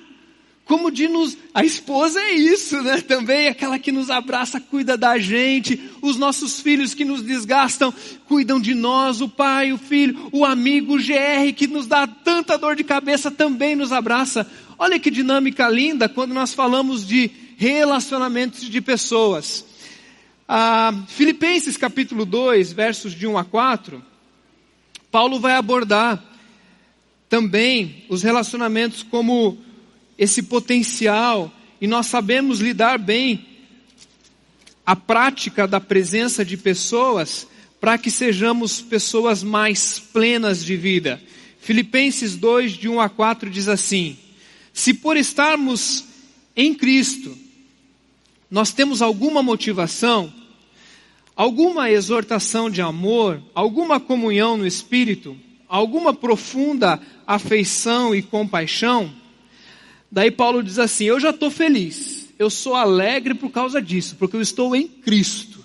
como 0.64 0.90
de 0.90 1.09
nos. 1.09 1.37
A 1.52 1.64
esposa 1.64 2.21
é 2.21 2.33
isso, 2.33 2.83
né? 2.83 3.00
Também 3.00 3.49
aquela 3.49 3.78
que 3.78 3.92
nos 3.92 4.11
abraça, 4.11 4.61
cuida 4.61 4.97
da 4.97 5.18
gente, 5.18 5.78
os 6.00 6.16
nossos 6.16 6.61
filhos 6.61 6.94
que 6.94 7.04
nos 7.04 7.23
desgastam, 7.23 7.92
cuidam 8.26 8.61
de 8.61 8.75
nós, 8.75 9.21
o 9.21 9.28
pai, 9.28 9.73
o 9.73 9.78
filho, 9.78 10.28
o 10.33 10.44
amigo, 10.44 10.94
o 10.94 10.99
GR 10.99 11.52
que 11.54 11.66
nos 11.66 11.87
dá 11.87 12.06
tanta 12.06 12.56
dor 12.56 12.76
de 12.76 12.85
cabeça 12.85 13.30
também 13.30 13.76
nos 13.76 13.92
abraça. 13.92 14.50
Olha 14.78 14.99
que 14.99 15.11
dinâmica 15.11 15.68
linda 15.68 16.09
quando 16.09 16.33
nós 16.33 16.54
falamos 16.54 17.06
de 17.06 17.30
relacionamentos 17.56 18.68
de 18.68 18.80
pessoas. 18.80 19.64
Ah, 20.49 20.92
Filipenses 21.09 21.76
capítulo 21.76 22.26
2, 22.26 22.73
versos 22.73 23.14
de 23.14 23.26
1 23.26 23.38
a 23.38 23.44
4, 23.44 24.02
Paulo 25.11 25.38
vai 25.38 25.54
abordar 25.54 26.23
também 27.28 28.04
os 28.09 28.23
relacionamentos 28.23 29.02
como 29.02 29.63
esse 30.18 30.42
potencial, 30.42 31.52
e 31.80 31.87
nós 31.87 32.06
sabemos 32.06 32.61
lidar 32.61 32.99
bem 32.99 33.47
a 34.87 34.94
prática 34.94 35.66
da 35.66 35.80
presença 35.80 36.44
de 36.44 36.56
pessoas 36.56 37.47
para 37.80 37.99
que 37.99 38.11
sejamos 38.11 38.80
pessoas 38.80 39.42
mais 39.42 39.99
plenas 39.99 40.64
de 40.64 40.76
vida. 40.76 41.23
Filipenses 41.61 42.37
2, 42.37 42.73
de 42.73 42.88
1 42.88 43.00
a 43.00 43.09
4 43.09 43.50
diz 43.50 43.68
assim: 43.68 44.16
Se 44.73 44.94
por 44.94 45.16
estarmos 45.16 46.04
em 46.56 46.75
Cristo, 46.75 47.37
nós 48.50 48.73
temos 48.73 49.02
alguma 49.02 49.42
motivação, 49.42 50.33
alguma 51.35 51.90
exortação 51.90 52.71
de 52.71 52.80
amor, 52.80 53.42
alguma 53.54 53.99
comunhão 53.99 54.56
no 54.56 54.66
espírito, 54.66 55.37
alguma 55.68 56.14
profunda 56.14 57.00
afeição 57.26 58.14
e 58.14 58.23
compaixão, 58.23 59.12
daí 60.14 60.30
Paulo 60.30 60.62
diz 60.62 60.78
assim: 60.78 61.04
Eu 61.04 61.18
já 61.18 61.30
estou 61.30 61.50
feliz, 61.50 62.28
eu 62.38 62.49
sou 62.49 62.76
alegre 62.76 63.35
por 63.35 63.50
causa 63.50 63.83
disso, 63.83 64.14
porque 64.16 64.37
eu 64.37 64.40
estou 64.40 64.75
em 64.76 64.87
Cristo, 64.87 65.59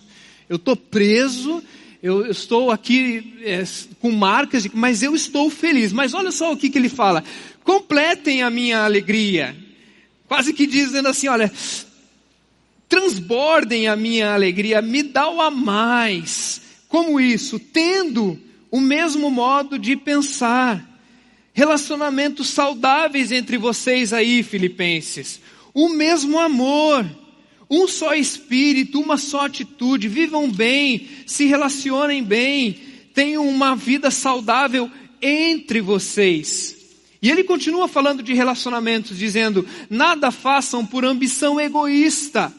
eu 0.49 0.55
estou 0.55 0.75
preso, 0.75 1.63
eu 2.01 2.25
estou 2.25 2.71
aqui 2.71 3.35
é, 3.43 3.63
com 4.01 4.11
marcas, 4.11 4.67
mas 4.73 5.03
eu 5.03 5.13
estou 5.13 5.51
feliz. 5.51 5.93
Mas 5.93 6.15
olha 6.15 6.31
só 6.31 6.51
o 6.51 6.57
que, 6.57 6.69
que 6.69 6.79
ele 6.79 6.89
fala: 6.89 7.23
completem 7.63 8.41
a 8.41 8.49
minha 8.49 8.83
alegria. 8.83 9.55
Quase 10.27 10.51
que 10.51 10.65
dizendo 10.65 11.09
assim: 11.09 11.27
olha, 11.27 11.51
transbordem 12.89 13.87
a 13.87 13.95
minha 13.95 14.33
alegria, 14.33 14.81
me 14.81 15.03
dá 15.03 15.29
o 15.29 15.39
a 15.39 15.51
mais. 15.51 16.61
Como 16.87 17.19
isso? 17.19 17.59
Tendo 17.59 18.39
o 18.71 18.81
mesmo 18.81 19.29
modo 19.29 19.77
de 19.77 19.95
pensar. 19.95 20.88
Relacionamentos 21.53 22.49
saudáveis 22.49 23.31
entre 23.31 23.57
vocês 23.57 24.13
aí, 24.13 24.43
filipenses. 24.43 25.39
O 25.73 25.89
mesmo 25.89 26.39
amor. 26.39 27.05
Um 27.69 27.87
só 27.87 28.15
espírito, 28.15 28.99
uma 28.99 29.17
só 29.17 29.45
atitude. 29.45 30.07
Vivam 30.07 30.49
bem, 30.49 31.07
se 31.25 31.45
relacionem 31.45 32.23
bem. 32.23 32.79
Tenham 33.13 33.47
uma 33.47 33.75
vida 33.75 34.09
saudável 34.09 34.89
entre 35.21 35.81
vocês. 35.81 36.77
E 37.21 37.29
ele 37.29 37.43
continua 37.43 37.87
falando 37.87 38.23
de 38.23 38.33
relacionamentos, 38.33 39.17
dizendo: 39.17 39.67
nada 39.89 40.31
façam 40.31 40.85
por 40.85 41.03
ambição 41.03 41.59
egoísta 41.59 42.53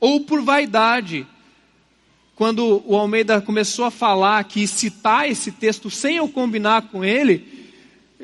ou 0.00 0.20
por 0.20 0.42
vaidade. 0.42 1.26
Quando 2.34 2.82
o 2.86 2.96
Almeida 2.96 3.40
começou 3.40 3.84
a 3.84 3.90
falar 3.90 4.38
aqui, 4.38 4.66
citar 4.66 5.28
esse 5.28 5.50
texto 5.50 5.90
sem 5.90 6.16
eu 6.16 6.28
combinar 6.28 6.82
com 6.82 7.04
ele, 7.04 7.57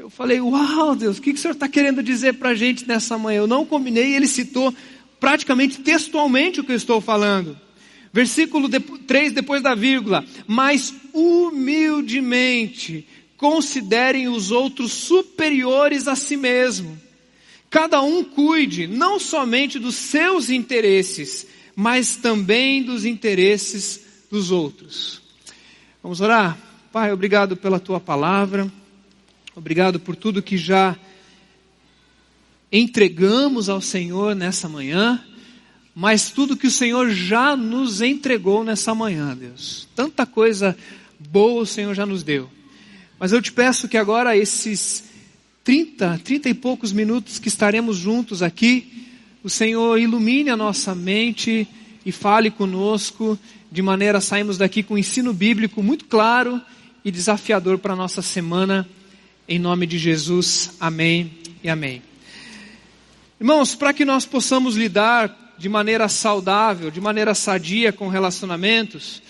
eu 0.05 0.11
falei, 0.11 0.39
uau 0.39 0.95
Deus, 0.95 1.17
o 1.17 1.23
que, 1.23 1.33
que 1.33 1.39
o 1.39 1.41
Senhor 1.41 1.55
está 1.55 1.67
querendo 1.67 2.03
dizer 2.03 2.35
para 2.35 2.51
a 2.51 2.55
gente 2.55 2.87
nessa 2.87 3.17
manhã? 3.17 3.39
Eu 3.39 3.47
não 3.47 3.65
combinei 3.65 4.15
ele 4.15 4.27
citou 4.27 4.73
praticamente 5.19 5.81
textualmente 5.81 6.61
o 6.61 6.65
que 6.65 6.73
eu 6.73 6.77
estou 6.77 7.01
falando. 7.01 7.59
Versículo 8.13 8.69
3 8.69 9.33
depois 9.33 9.63
da 9.63 9.75
vírgula, 9.75 10.23
mas 10.47 10.93
humildemente 11.11 13.09
considerem 13.39 14.29
os 14.29 14.51
outros 14.51 14.93
superiores 14.93 16.07
a 16.07 16.15
si 16.15 16.37
mesmo. 16.37 17.01
Cada 17.71 18.03
um 18.03 18.23
cuide 18.23 18.87
não 18.87 19.19
somente 19.19 19.79
dos 19.79 19.95
seus 19.95 20.51
interesses, 20.51 21.47
mas 21.75 22.17
também 22.17 22.83
dos 22.83 23.07
interesses 23.07 24.03
dos 24.31 24.51
outros. 24.51 25.23
Vamos 26.03 26.21
orar? 26.21 26.59
Pai, 26.93 27.11
obrigado 27.11 27.57
pela 27.57 27.81
tua 27.81 27.99
palavra, 27.99 28.71
obrigado 29.57 30.01
por 30.01 30.17
tudo 30.17 30.43
que 30.43 30.57
já 30.57 30.97
entregamos 32.73 33.69
ao 33.69 33.81
Senhor 33.81 34.35
nessa 34.35 34.69
manhã, 34.69 35.23
mas 35.95 36.31
tudo 36.31 36.57
que 36.57 36.67
o 36.67 36.71
Senhor 36.71 37.11
já 37.11 37.57
nos 37.57 38.01
entregou 38.01 38.65
nessa 38.65 38.95
manhã, 38.95 39.37
Deus. 39.37 39.87
Tanta 39.95 40.27
coisa 40.27 40.77
boa 41.21 41.63
o 41.63 41.67
Senhor 41.67 41.95
já 41.95 42.05
nos 42.05 42.25
deu. 42.25 42.51
Mas 43.19 43.31
eu 43.31 43.41
te 43.41 43.53
peço 43.53 43.89
que 43.89 43.97
agora 43.97 44.37
esses 44.37 45.05
30, 45.63 46.21
30 46.25 46.49
e 46.49 46.55
poucos 46.55 46.93
minutos 46.93 47.39
que 47.39 47.47
estaremos 47.47 47.97
juntos 47.97 48.43
aqui, 48.43 49.07
o 49.43 49.49
Senhor 49.49 49.99
ilumine 49.99 50.51
a 50.51 50.57
nossa 50.57 50.97
mente 50.97 51.69
e 52.05 52.11
fale 52.11 52.51
conosco 52.51 53.39
de 53.71 53.83
maneira 53.83 54.19
a 54.19 54.21
sairmos 54.21 54.59
daqui 54.59 54.83
com 54.83 54.95
um 54.95 54.99
ensino 54.99 55.33
bíblico 55.33 55.81
muito 55.81 56.07
claro 56.07 56.61
e 57.05 57.11
desafiador 57.11 57.79
para 57.79 57.93
a 57.93 57.97
nossa 57.97 58.21
semana. 58.21 58.89
Em 59.47 59.59
nome 59.59 59.87
de 59.87 59.99
Jesus, 59.99 60.71
amém 60.81 61.31
e 61.63 61.69
amém. 61.69 62.03
Irmãos, 63.39 63.75
para 63.75 63.93
que 63.93 64.03
nós 64.03 64.25
possamos 64.25 64.75
lidar 64.75 65.55
de 65.59 65.69
maneira 65.69 66.09
saudável, 66.09 66.91
de 66.91 66.99
maneira 66.99 67.35
sadia 67.35 67.93
com 67.93 68.09
relacionamentos, 68.09 69.23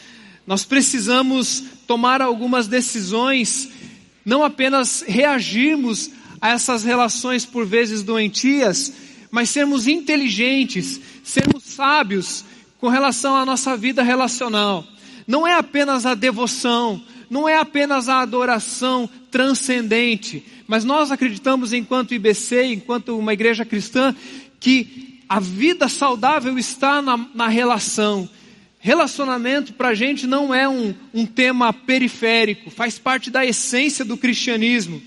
nós 0.46 0.64
precisamos 0.64 1.64
tomar 1.84 2.22
algumas 2.22 2.68
decisões, 2.68 3.68
não 4.24 4.44
apenas 4.44 5.02
reagirmos 5.04 6.12
a 6.40 6.50
essas 6.50 6.84
relações 6.84 7.44
por 7.44 7.66
vezes 7.66 8.04
doentias, 8.04 8.92
mas 9.32 9.50
sermos 9.50 9.88
inteligentes, 9.88 11.00
sermos 11.24 11.64
sábios 11.64 12.44
com 12.80 12.86
relação 12.88 13.34
à 13.34 13.44
nossa 13.44 13.76
vida 13.76 14.00
relacional. 14.00 14.86
Não 15.26 15.44
é 15.44 15.54
apenas 15.54 16.06
a 16.06 16.14
devoção, 16.14 17.02
não 17.30 17.48
é 17.48 17.56
apenas 17.56 18.08
a 18.08 18.20
adoração 18.20 19.08
transcendente, 19.30 20.44
mas 20.66 20.84
nós 20.84 21.10
acreditamos, 21.10 21.72
enquanto 21.72 22.14
IBC, 22.14 22.64
enquanto 22.66 23.18
uma 23.18 23.32
igreja 23.32 23.64
cristã, 23.64 24.14
que 24.60 25.20
a 25.28 25.40
vida 25.40 25.88
saudável 25.88 26.58
está 26.58 27.02
na, 27.02 27.16
na 27.34 27.48
relação. 27.48 28.28
Relacionamento 28.78 29.72
para 29.72 29.88
a 29.88 29.94
gente 29.94 30.26
não 30.26 30.54
é 30.54 30.68
um, 30.68 30.94
um 31.12 31.24
tema 31.24 31.72
periférico, 31.72 32.70
faz 32.70 32.98
parte 32.98 33.30
da 33.30 33.44
essência 33.44 34.04
do 34.04 34.16
cristianismo. 34.16 35.00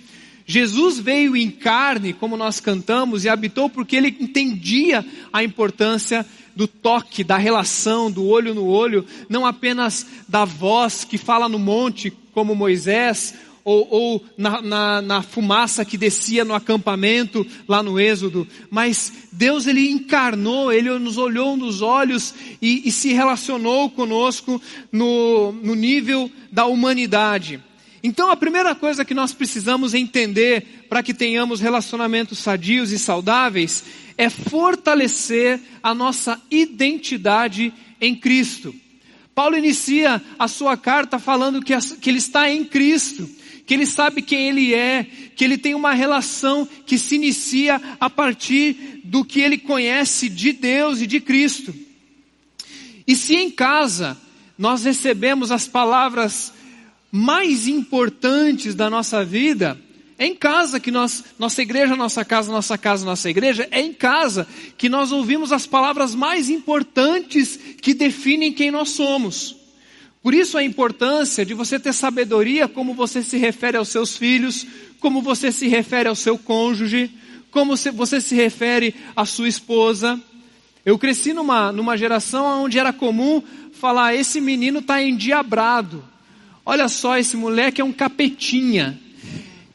Jesus 0.45 0.97
veio 0.97 1.35
em 1.35 1.51
carne, 1.51 2.13
como 2.13 2.37
nós 2.37 2.59
cantamos, 2.59 3.25
e 3.25 3.29
habitou 3.29 3.69
porque 3.69 3.95
ele 3.95 4.15
entendia 4.19 5.05
a 5.31 5.43
importância 5.43 6.25
do 6.57 6.67
toque, 6.67 7.23
da 7.23 7.37
relação, 7.37 8.09
do 8.09 8.25
olho 8.25 8.55
no 8.55 8.65
olho, 8.65 9.05
não 9.29 9.45
apenas 9.45 10.07
da 10.27 10.43
voz 10.43 11.03
que 11.03 11.15
fala 11.15 11.47
no 11.47 11.59
monte, 11.59 12.11
como 12.33 12.55
Moisés, 12.55 13.35
ou, 13.63 13.87
ou 13.91 14.25
na, 14.35 14.59
na, 14.61 15.01
na, 15.01 15.21
fumaça 15.21 15.85
que 15.85 15.97
descia 15.97 16.43
no 16.43 16.55
acampamento 16.55 17.45
lá 17.67 17.83
no 17.83 17.99
Êxodo, 17.99 18.47
mas 18.71 19.13
Deus 19.31 19.67
ele 19.67 19.91
encarnou, 19.91 20.71
ele 20.71 20.89
nos 20.97 21.17
olhou 21.17 21.55
nos 21.55 21.83
olhos 21.83 22.33
e, 22.59 22.87
e 22.87 22.91
se 22.91 23.13
relacionou 23.13 23.89
conosco 23.91 24.59
no, 24.91 25.51
no 25.51 25.75
nível 25.75 26.31
da 26.51 26.65
humanidade. 26.65 27.61
Então 28.03 28.29
a 28.29 28.35
primeira 28.35 28.75
coisa 28.75 29.03
que 29.03 29.13
nós 29.13 29.33
precisamos 29.33 29.93
entender 29.93 30.85
para 30.89 31.01
que 31.01 31.13
tenhamos 31.13 31.59
relacionamentos 31.59 32.39
sadios 32.39 32.91
e 32.91 32.99
saudáveis 32.99 33.83
é 34.17 34.29
fortalecer 34.29 35.59
a 35.81 35.93
nossa 35.93 36.39
identidade 36.49 37.73
em 37.99 38.15
Cristo. 38.15 38.73
Paulo 39.33 39.57
inicia 39.57 40.21
a 40.37 40.47
sua 40.47 40.75
carta 40.77 41.19
falando 41.19 41.61
que, 41.61 41.73
que 42.01 42.09
ele 42.09 42.17
está 42.17 42.49
em 42.49 42.63
Cristo 42.63 43.29
que 43.67 43.73
ele 43.73 43.85
sabe 43.85 44.21
quem 44.21 44.47
ele 44.47 44.73
é, 44.73 45.05
que 45.35 45.43
ele 45.43 45.57
tem 45.57 45.75
uma 45.75 45.93
relação 45.93 46.65
que 46.85 46.97
se 46.97 47.15
inicia 47.15 47.81
a 47.99 48.09
partir 48.09 49.01
do 49.03 49.25
que 49.25 49.41
ele 49.41 49.57
conhece 49.57 50.29
de 50.29 50.53
Deus 50.53 51.01
e 51.01 51.05
de 51.05 51.19
Cristo. 51.19 51.75
E 53.05 53.13
se 53.13 53.35
em 53.35 53.51
casa 53.51 54.17
nós 54.57 54.85
recebemos 54.85 55.51
as 55.51 55.67
palavras 55.67 56.53
mais 57.11 57.67
importantes 57.67 58.75
da 58.75 58.89
nossa 58.89 59.23
vida, 59.23 59.79
é 60.19 60.25
em 60.25 60.35
casa 60.35 60.79
que 60.79 60.89
nós, 60.89 61.23
nossa 61.37 61.61
igreja, 61.61 61.95
nossa 61.95 62.25
casa, 62.25 62.51
nossa 62.51 62.77
casa, 62.77 63.05
nossa 63.05 63.29
igreja, 63.29 63.67
é 63.69 63.79
em 63.79 63.93
casa 63.93 64.47
que 64.77 64.89
nós 64.89 65.11
ouvimos 65.11 65.51
as 65.51 65.67
palavras 65.67 66.15
mais 66.15 66.49
importantes 66.49 67.59
que 67.81 67.93
definem 67.93 68.51
quem 68.51 68.71
nós 68.71 68.89
somos. 68.89 69.55
Por 70.23 70.33
isso 70.33 70.57
a 70.57 70.63
importância 70.63 71.45
de 71.45 71.53
você 71.53 71.79
ter 71.79 71.93
sabedoria 71.93 72.67
como 72.67 72.95
você 72.95 73.21
se 73.21 73.37
refere 73.37 73.77
aos 73.77 73.89
seus 73.89 74.17
filhos, 74.17 74.65
como 74.99 75.21
você 75.21 75.51
se 75.51 75.67
refere 75.67 76.09
ao 76.09 76.15
seu 76.15 76.37
cônjuge, 76.37 77.11
como 77.51 77.77
você 77.93 78.19
se 78.19 78.35
refere 78.35 78.95
à 79.15 79.23
sua 79.23 79.47
esposa. 79.47 80.19
Eu 80.83 80.97
cresci 80.97 81.31
numa, 81.31 81.71
numa 81.71 81.95
geração 81.95 82.63
onde 82.63 82.79
era 82.79 82.91
comum 82.91 83.41
falar: 83.71 84.15
esse 84.15 84.41
menino 84.41 84.79
está 84.79 85.01
endiabrado. 85.01 86.03
Olha 86.69 86.89
só, 86.89 87.17
esse 87.17 87.37
moleque 87.37 87.79
é 87.79 87.85
um 87.85 87.93
capetinha. 87.93 88.99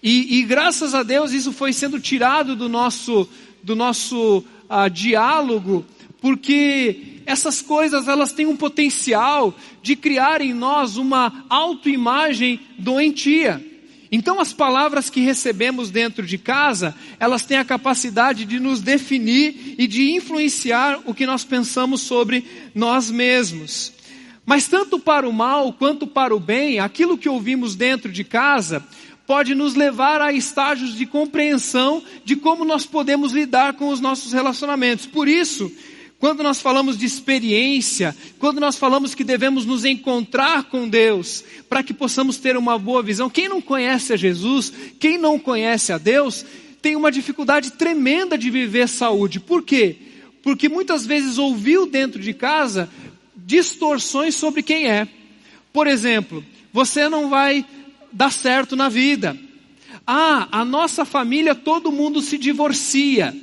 E, 0.03 0.41
e, 0.41 0.43
graças 0.43 0.95
a 0.95 1.03
Deus 1.03 1.33
isso 1.33 1.51
foi 1.51 1.73
sendo 1.73 1.99
tirado 1.99 2.55
do 2.55 2.69
nosso, 2.69 3.27
do 3.63 3.75
nosso 3.75 4.45
uh, 4.69 4.91
diálogo, 4.91 5.87
porque 6.21 7.23
essas 7.25 7.63
coisas 7.63 8.09
elas 8.09 8.33
têm 8.33 8.45
um 8.45 8.59
potencial 8.59 9.57
de 9.83 9.97
criar 9.97 10.43
em 10.43 10.53
nós 10.53 10.99
uma 10.99 11.47
autoimagem 11.49 12.61
doentia. 12.79 13.65
Então 14.11 14.39
as 14.39 14.53
palavras 14.53 15.09
que 15.09 15.21
recebemos 15.21 15.91
dentro 15.91 16.27
de 16.27 16.37
casa, 16.37 16.95
elas 17.19 17.43
têm 17.47 17.57
a 17.57 17.65
capacidade 17.65 18.45
de 18.45 18.61
nos 18.61 18.83
definir 18.83 19.77
e 19.79 19.87
de 19.87 20.11
influenciar 20.11 21.01
o 21.07 21.15
que 21.15 21.25
nós 21.25 21.43
pensamos 21.43 22.03
sobre 22.03 22.45
nós 22.75 23.11
mesmos. 23.11 24.02
Mas 24.45 24.67
tanto 24.67 24.99
para 24.99 25.29
o 25.29 25.33
mal 25.33 25.73
quanto 25.73 26.07
para 26.07 26.35
o 26.35 26.41
bem, 26.41 26.79
aquilo 26.79 27.17
que 27.17 27.29
ouvimos 27.29 27.77
dentro 27.77 28.11
de 28.11 28.25
casa 28.25 28.85
pode 29.27 29.55
nos 29.55 29.75
levar 29.75 30.21
a 30.21 30.33
estágios 30.33 30.97
de 30.97 31.07
compreensão 31.07 32.03
de 32.25 32.35
como 32.37 32.65
nós 32.65 32.85
podemos 32.85 33.33
lidar 33.33 33.75
com 33.75 33.89
os 33.89 34.01
nossos 34.01 34.33
relacionamentos. 34.33 35.07
Por 35.07 35.29
isso, 35.29 35.71
quando 36.19 36.43
nós 36.43 36.61
falamos 36.61 36.99
de 36.99 37.07
experiência, 37.07 38.17
quando 38.39 38.61
nós 38.61 38.77
falamos 38.77 39.15
que 39.15 39.25
devemos 39.25 39.65
nos 39.65 39.85
encontrar 39.85 40.65
com 40.65 40.89
Deus, 40.89 41.45
para 41.69 41.83
que 41.83 41.95
possamos 41.95 42.37
ter 42.37 42.57
uma 42.57 42.79
boa 42.79 43.03
visão, 43.03 43.31
quem 43.31 43.49
não 43.49 43.61
conhece 43.61 44.13
a 44.13 44.17
Jesus, 44.17 44.73
quem 45.01 45.19
não 45.19 45.39
conhece 45.39 45.93
a 45.93 45.99
Deus, 45.99 46.45
tem 46.81 46.97
uma 46.97 47.11
dificuldade 47.11 47.73
tremenda 47.73 48.37
de 48.37 48.51
viver 48.51 48.89
saúde. 48.89 49.39
Por 49.41 49.63
quê? 49.63 49.97
Porque 50.43 50.69
muitas 50.69 51.07
vezes 51.07 51.39
ouviu 51.39 51.87
dentro 51.87 52.21
de 52.21 52.35
casa 52.35 52.89
distorções 53.45 54.35
sobre 54.35 54.63
quem 54.63 54.89
é. 54.89 55.07
Por 55.73 55.87
exemplo, 55.87 56.45
você 56.73 57.09
não 57.09 57.29
vai 57.29 57.65
dar 58.13 58.31
certo 58.31 58.77
na 58.77 58.89
vida. 58.89 59.37
Ah, 60.07 60.49
a 60.51 60.65
nossa 60.65 61.05
família 61.05 61.55
todo 61.55 61.93
mundo 61.93 62.21
se 62.21 62.37
divorcia. 62.37 63.35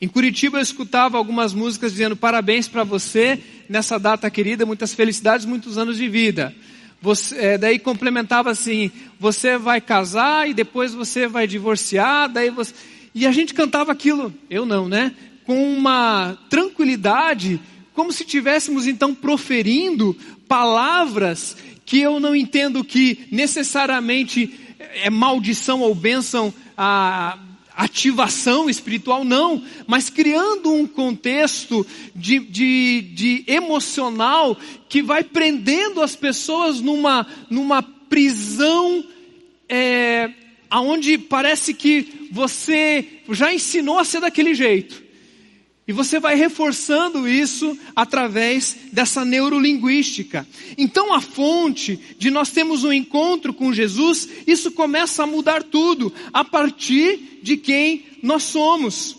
Em 0.00 0.08
Curitiba 0.08 0.58
eu 0.58 0.62
escutava 0.62 1.16
algumas 1.16 1.54
músicas 1.54 1.92
dizendo 1.92 2.16
parabéns 2.16 2.66
para 2.66 2.82
você 2.82 3.40
nessa 3.68 3.98
data 3.98 4.28
querida, 4.30 4.66
muitas 4.66 4.92
felicidades, 4.92 5.46
muitos 5.46 5.78
anos 5.78 5.96
de 5.96 6.08
vida. 6.08 6.54
Você, 7.00 7.36
é, 7.36 7.58
daí 7.58 7.78
complementava 7.78 8.50
assim, 8.50 8.90
você 9.18 9.58
vai 9.58 9.80
casar 9.80 10.48
e 10.48 10.54
depois 10.54 10.94
você 10.94 11.26
vai 11.26 11.46
divorciar, 11.46 12.28
daí 12.28 12.50
você... 12.50 12.72
E 13.14 13.26
a 13.26 13.32
gente 13.32 13.52
cantava 13.52 13.92
aquilo, 13.92 14.32
eu 14.48 14.64
não, 14.64 14.88
né? 14.88 15.12
Com 15.44 15.72
uma 15.74 16.38
tranquilidade, 16.48 17.60
como 17.94 18.12
se 18.12 18.24
tivéssemos 18.24 18.86
então 18.86 19.14
proferindo 19.14 20.16
palavras 20.48 21.56
que 21.84 22.00
eu 22.00 22.18
não 22.20 22.34
entendo 22.34 22.84
que 22.84 23.26
necessariamente 23.30 24.52
é 24.78 25.10
maldição 25.10 25.80
ou 25.80 25.94
bênção 25.94 26.52
a 26.76 27.38
ativação 27.74 28.68
espiritual, 28.68 29.24
não, 29.24 29.62
mas 29.86 30.10
criando 30.10 30.72
um 30.72 30.86
contexto 30.86 31.86
de, 32.14 32.38
de, 32.38 33.00
de 33.14 33.44
emocional 33.46 34.56
que 34.88 35.02
vai 35.02 35.24
prendendo 35.24 36.02
as 36.02 36.14
pessoas 36.14 36.80
numa, 36.80 37.26
numa 37.48 37.82
prisão 37.82 39.04
é, 39.68 40.30
aonde 40.68 41.16
parece 41.16 41.72
que 41.72 42.28
você 42.30 43.06
já 43.30 43.52
ensinou 43.52 43.98
a 43.98 44.04
ser 44.04 44.20
daquele 44.20 44.54
jeito. 44.54 45.02
E 45.86 45.92
você 45.92 46.20
vai 46.20 46.36
reforçando 46.36 47.28
isso 47.28 47.76
através 47.94 48.76
dessa 48.92 49.24
neurolinguística. 49.24 50.46
Então 50.78 51.12
a 51.12 51.20
fonte 51.20 51.98
de 52.18 52.30
nós 52.30 52.50
termos 52.50 52.84
um 52.84 52.92
encontro 52.92 53.52
com 53.52 53.72
Jesus, 53.72 54.28
isso 54.46 54.70
começa 54.70 55.24
a 55.24 55.26
mudar 55.26 55.62
tudo, 55.62 56.12
a 56.32 56.44
partir 56.44 57.40
de 57.42 57.56
quem 57.56 58.04
nós 58.22 58.44
somos. 58.44 59.16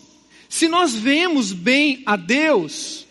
Se 0.48 0.66
nós 0.66 0.94
vemos 0.94 1.52
bem 1.52 2.02
a 2.06 2.16
Deus, 2.16 3.06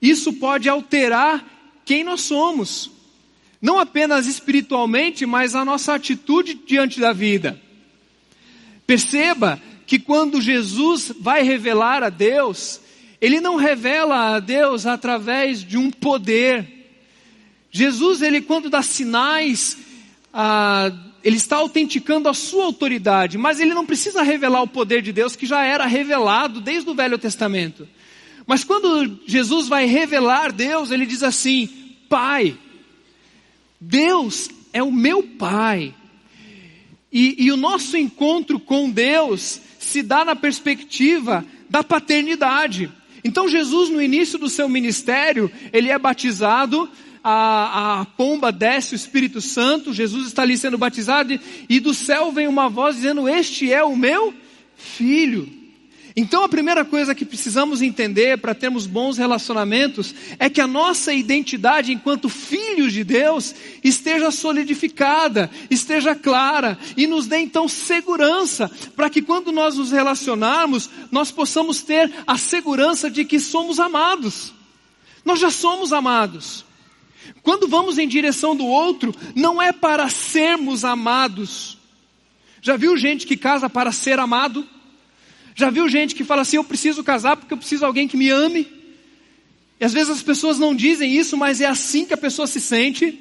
isso 0.00 0.32
pode 0.32 0.68
alterar 0.68 1.80
quem 1.84 2.02
nós 2.02 2.22
somos. 2.22 2.90
Não 3.60 3.78
apenas 3.78 4.26
espiritualmente, 4.26 5.26
mas 5.26 5.54
a 5.54 5.64
nossa 5.64 5.94
atitude 5.94 6.54
diante 6.54 6.98
da 6.98 7.12
vida. 7.12 7.60
Perceba 8.86 9.60
que 9.92 9.98
quando 9.98 10.40
Jesus 10.40 11.12
vai 11.20 11.42
revelar 11.42 12.02
a 12.02 12.08
Deus, 12.08 12.80
ele 13.20 13.42
não 13.42 13.56
revela 13.56 14.36
a 14.36 14.40
Deus 14.40 14.86
através 14.86 15.62
de 15.62 15.76
um 15.76 15.90
poder. 15.90 16.66
Jesus, 17.70 18.22
ele 18.22 18.40
quando 18.40 18.70
dá 18.70 18.80
sinais, 18.80 19.76
ah, 20.32 20.90
ele 21.22 21.36
está 21.36 21.56
autenticando 21.56 22.26
a 22.26 22.32
sua 22.32 22.64
autoridade, 22.64 23.36
mas 23.36 23.60
ele 23.60 23.74
não 23.74 23.84
precisa 23.84 24.22
revelar 24.22 24.62
o 24.62 24.66
poder 24.66 25.02
de 25.02 25.12
Deus 25.12 25.36
que 25.36 25.44
já 25.44 25.62
era 25.62 25.84
revelado 25.84 26.58
desde 26.58 26.88
o 26.88 26.94
Velho 26.94 27.18
Testamento. 27.18 27.86
Mas 28.46 28.64
quando 28.64 29.20
Jesus 29.26 29.68
vai 29.68 29.84
revelar 29.84 30.52
Deus, 30.52 30.90
ele 30.90 31.04
diz 31.04 31.22
assim: 31.22 31.68
Pai, 32.08 32.56
Deus 33.78 34.48
é 34.72 34.82
o 34.82 34.90
meu 34.90 35.22
Pai. 35.22 35.94
E, 37.12 37.44
e 37.44 37.52
o 37.52 37.58
nosso 37.58 37.94
encontro 37.98 38.58
com 38.58 38.88
Deus 38.88 39.60
se 39.82 40.00
dá 40.00 40.24
na 40.24 40.36
perspectiva 40.36 41.44
da 41.68 41.82
paternidade. 41.82 42.90
Então 43.24 43.48
Jesus, 43.48 43.90
no 43.90 44.00
início 44.00 44.38
do 44.38 44.48
seu 44.48 44.68
ministério, 44.68 45.50
ele 45.72 45.90
é 45.90 45.98
batizado, 45.98 46.88
a, 47.22 48.00
a, 48.00 48.04
pomba 48.04 48.50
desce 48.52 48.94
o 48.94 48.96
Espírito 48.96 49.40
Santo, 49.40 49.92
Jesus 49.92 50.28
está 50.28 50.42
ali 50.42 50.56
sendo 50.56 50.78
batizado, 50.78 51.38
e, 51.68 51.80
do 51.80 51.92
céu 51.92 52.32
vem 52.32 52.48
uma 52.48 52.68
voz 52.68 52.96
dizendo: 52.96 53.28
Este 53.28 53.72
é 53.72 53.82
o 53.82 53.96
meu 53.96 54.32
filho. 54.76 55.48
Então 56.14 56.44
a 56.44 56.48
primeira 56.48 56.84
coisa 56.84 57.14
que 57.14 57.24
precisamos 57.24 57.80
entender 57.80 58.38
para 58.38 58.54
termos 58.54 58.86
bons 58.86 59.16
relacionamentos 59.16 60.14
é 60.38 60.50
que 60.50 60.60
a 60.60 60.66
nossa 60.66 61.12
identidade 61.12 61.92
enquanto 61.92 62.28
filhos 62.28 62.92
de 62.92 63.02
Deus 63.02 63.54
esteja 63.82 64.30
solidificada, 64.30 65.50
esteja 65.70 66.14
clara 66.14 66.78
e 66.96 67.06
nos 67.06 67.26
dê 67.26 67.38
então 67.38 67.66
segurança 67.66 68.70
para 68.94 69.08
que 69.08 69.22
quando 69.22 69.50
nós 69.50 69.76
nos 69.76 69.90
relacionarmos, 69.90 70.90
nós 71.10 71.30
possamos 71.30 71.82
ter 71.82 72.12
a 72.26 72.36
segurança 72.36 73.10
de 73.10 73.24
que 73.24 73.40
somos 73.40 73.80
amados. 73.80 74.52
Nós 75.24 75.40
já 75.40 75.50
somos 75.50 75.92
amados. 75.92 76.64
Quando 77.42 77.68
vamos 77.68 77.96
em 77.96 78.06
direção 78.06 78.54
do 78.54 78.66
outro, 78.66 79.14
não 79.34 79.62
é 79.62 79.72
para 79.72 80.08
sermos 80.10 80.84
amados. 80.84 81.78
Já 82.60 82.76
viu 82.76 82.96
gente 82.96 83.26
que 83.26 83.36
casa 83.36 83.70
para 83.70 83.90
ser 83.92 84.18
amado? 84.18 84.66
Já 85.54 85.70
viu 85.70 85.88
gente 85.88 86.14
que 86.14 86.24
fala 86.24 86.42
assim: 86.42 86.56
eu 86.56 86.64
preciso 86.64 87.04
casar 87.04 87.36
porque 87.36 87.52
eu 87.52 87.58
preciso 87.58 87.80
de 87.80 87.86
alguém 87.86 88.08
que 88.08 88.16
me 88.16 88.30
ame? 88.30 88.66
E 89.80 89.84
às 89.84 89.92
vezes 89.92 90.10
as 90.10 90.22
pessoas 90.22 90.58
não 90.58 90.74
dizem 90.74 91.12
isso, 91.12 91.36
mas 91.36 91.60
é 91.60 91.66
assim 91.66 92.04
que 92.06 92.14
a 92.14 92.18
pessoa 92.18 92.46
se 92.46 92.60
sente. 92.60 93.18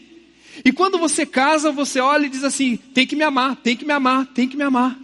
E 0.63 0.71
quando 0.71 0.97
você 0.97 1.25
casa, 1.25 1.71
você 1.71 1.99
olha 1.99 2.25
e 2.25 2.29
diz 2.29 2.43
assim: 2.43 2.77
tem 2.77 3.07
que 3.07 3.15
me 3.15 3.23
amar, 3.23 3.55
tem 3.55 3.75
que 3.75 3.85
me 3.85 3.93
amar, 3.93 4.27
tem 4.27 4.47
que 4.47 4.57
me 4.57 4.63
amar. 4.63 4.97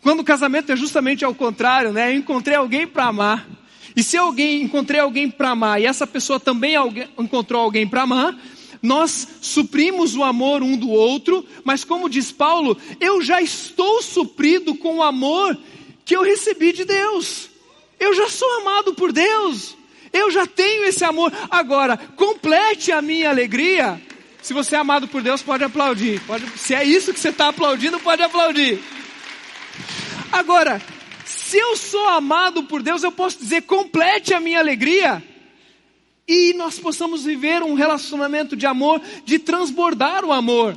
Quando 0.00 0.20
o 0.20 0.24
casamento 0.24 0.70
é 0.70 0.76
justamente 0.76 1.24
ao 1.24 1.34
contrário, 1.34 1.92
né? 1.92 2.12
Eu 2.12 2.18
encontrei 2.18 2.56
alguém 2.56 2.86
para 2.86 3.06
amar. 3.06 3.48
E 3.96 4.02
se 4.02 4.16
alguém 4.16 4.62
encontrei 4.62 5.00
alguém 5.00 5.28
para 5.28 5.50
amar 5.50 5.80
e 5.80 5.86
essa 5.86 6.06
pessoa 6.06 6.38
também 6.38 6.76
alguém, 6.76 7.08
encontrou 7.18 7.60
alguém 7.60 7.86
para 7.86 8.02
amar, 8.02 8.38
nós 8.80 9.26
suprimos 9.40 10.14
o 10.14 10.22
amor 10.22 10.62
um 10.62 10.76
do 10.76 10.88
outro, 10.88 11.44
mas 11.64 11.82
como 11.82 12.08
diz 12.08 12.30
Paulo, 12.30 12.76
eu 13.00 13.20
já 13.20 13.42
estou 13.42 14.00
suprido 14.00 14.76
com 14.76 14.98
o 14.98 15.02
amor 15.02 15.58
que 16.08 16.16
eu 16.16 16.22
recebi 16.22 16.72
de 16.72 16.86
Deus. 16.86 17.50
Eu 18.00 18.14
já 18.14 18.30
sou 18.30 18.50
amado 18.60 18.94
por 18.94 19.12
Deus. 19.12 19.76
Eu 20.10 20.30
já 20.30 20.46
tenho 20.46 20.84
esse 20.84 21.04
amor. 21.04 21.30
Agora, 21.50 21.98
complete 21.98 22.90
a 22.90 23.02
minha 23.02 23.28
alegria. 23.28 24.00
Se 24.40 24.54
você 24.54 24.74
é 24.74 24.78
amado 24.78 25.06
por 25.06 25.20
Deus, 25.20 25.42
pode 25.42 25.64
aplaudir. 25.64 26.18
Pode, 26.22 26.48
se 26.58 26.74
é 26.74 26.82
isso 26.82 27.12
que 27.12 27.20
você 27.20 27.28
está 27.28 27.48
aplaudindo, 27.48 28.00
pode 28.00 28.22
aplaudir. 28.22 28.80
Agora, 30.32 30.80
se 31.26 31.58
eu 31.58 31.76
sou 31.76 32.08
amado 32.08 32.62
por 32.62 32.82
Deus, 32.82 33.02
eu 33.02 33.12
posso 33.12 33.38
dizer, 33.38 33.64
complete 33.64 34.32
a 34.32 34.40
minha 34.40 34.60
alegria. 34.60 35.22
E 36.26 36.54
nós 36.54 36.78
possamos 36.78 37.26
viver 37.26 37.62
um 37.62 37.74
relacionamento 37.74 38.56
de 38.56 38.64
amor, 38.64 39.02
de 39.26 39.38
transbordar 39.38 40.24
o 40.24 40.32
amor. 40.32 40.74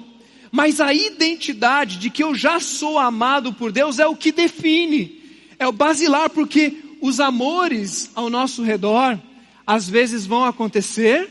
Mas 0.51 0.81
a 0.81 0.93
identidade 0.93 1.95
de 1.99 2.09
que 2.09 2.21
eu 2.21 2.35
já 2.35 2.59
sou 2.59 2.99
amado 2.99 3.53
por 3.53 3.71
Deus 3.71 3.97
é 3.97 4.05
o 4.05 4.13
que 4.13 4.33
define, 4.33 5.20
é 5.61 5.67
o 5.67 5.71
basilar, 5.71 6.27
porque 6.31 6.75
os 6.99 7.19
amores 7.19 8.09
ao 8.15 8.31
nosso 8.31 8.63
redor, 8.63 9.19
às 9.65 9.87
vezes 9.87 10.25
vão 10.25 10.43
acontecer 10.43 11.29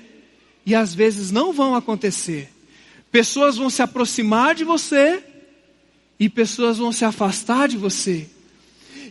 e 0.65 0.73
às 0.73 0.95
vezes 0.95 1.33
não 1.33 1.53
vão 1.53 1.75
acontecer. 1.75 2.49
Pessoas 3.11 3.57
vão 3.57 3.69
se 3.69 3.83
aproximar 3.83 4.55
de 4.55 4.63
você 4.63 5.21
e 6.17 6.29
pessoas 6.29 6.79
vão 6.79 6.93
se 6.93 7.05
afastar 7.05 7.67
de 7.67 7.77
você. 7.77 8.29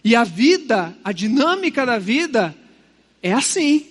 E 0.05 0.15
a 0.15 0.23
vida, 0.23 0.97
a 1.03 1.11
dinâmica 1.11 1.85
da 1.85 1.99
vida 1.99 2.55
é 3.21 3.33
assim. 3.33 3.85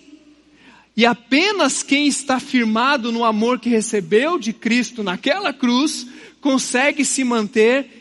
E 0.96 1.04
apenas 1.04 1.82
quem 1.82 2.06
está 2.06 2.40
firmado 2.40 3.12
no 3.12 3.22
amor 3.22 3.60
que 3.60 3.68
recebeu 3.68 4.38
de 4.38 4.54
Cristo 4.54 5.02
naquela 5.02 5.52
cruz 5.52 6.06
consegue 6.40 7.04
se 7.04 7.22
manter 7.22 7.97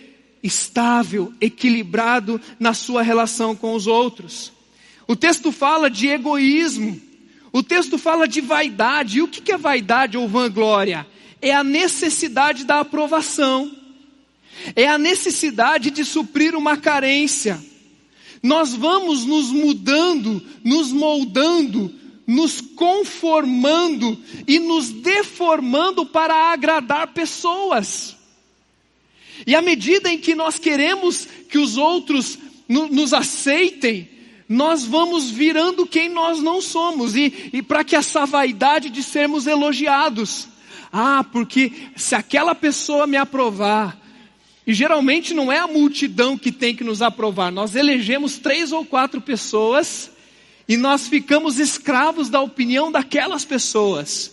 estável, 0.47 1.33
equilibrado 1.39 2.41
na 2.59 2.73
sua 2.73 3.01
relação 3.01 3.55
com 3.55 3.73
os 3.73 3.85
outros. 3.85 4.51
O 5.07 5.15
texto 5.15 5.51
fala 5.51 5.89
de 5.89 6.07
egoísmo, 6.07 6.99
o 7.53 7.61
texto 7.61 7.97
fala 7.97 8.27
de 8.27 8.41
vaidade. 8.41 9.19
E 9.19 9.21
o 9.21 9.27
que 9.27 9.51
é 9.51 9.57
vaidade 9.57 10.17
ou 10.17 10.27
vanglória? 10.27 11.05
É 11.41 11.53
a 11.53 11.63
necessidade 11.63 12.63
da 12.65 12.79
aprovação, 12.79 13.71
é 14.75 14.87
a 14.87 14.97
necessidade 14.97 15.91
de 15.91 16.03
suprir 16.03 16.55
uma 16.55 16.77
carência 16.77 17.61
nós 18.41 18.73
vamos 18.73 19.25
nos 19.25 19.51
mudando, 19.51 20.41
nos 20.63 20.91
moldando, 20.91 21.93
nos 22.25 22.61
conformando 22.61 24.17
e 24.47 24.59
nos 24.59 24.89
deformando 24.89 26.05
para 26.05 26.51
agradar 26.51 27.07
pessoas. 27.13 28.16
E 29.45 29.55
à 29.55 29.61
medida 29.61 30.11
em 30.11 30.17
que 30.17 30.33
nós 30.33 30.57
queremos 30.57 31.27
que 31.49 31.57
os 31.57 31.77
outros 31.77 32.37
no, 32.67 32.87
nos 32.87 33.13
aceitem, 33.13 34.09
nós 34.47 34.85
vamos 34.85 35.29
virando 35.29 35.85
quem 35.85 36.09
nós 36.09 36.41
não 36.41 36.61
somos, 36.61 37.15
e, 37.15 37.49
e 37.53 37.61
para 37.61 37.83
que 37.83 37.95
essa 37.95 38.25
vaidade 38.25 38.89
de 38.89 39.03
sermos 39.03 39.45
elogiados. 39.45 40.47
Ah, 40.91 41.25
porque 41.31 41.71
se 41.95 42.15
aquela 42.15 42.55
pessoa 42.55 43.05
me 43.05 43.17
aprovar, 43.17 43.99
e 44.65 44.73
geralmente 44.73 45.33
não 45.33 45.49
é 45.49 45.59
a 45.59 45.67
multidão 45.67 46.37
que 46.37 46.51
tem 46.51 46.75
que 46.75 46.83
nos 46.83 47.01
aprovar. 47.01 47.51
Nós 47.51 47.73
elegemos 47.73 48.37
três 48.37 48.73
ou 48.73 48.83
quatro 48.83 49.21
pessoas 49.21 50.11
e 50.67 50.75
nós 50.75 51.07
ficamos 51.07 51.57
escravos 51.57 52.29
da 52.29 52.41
opinião 52.41 52.91
daquelas 52.91 53.45
pessoas. 53.45 54.29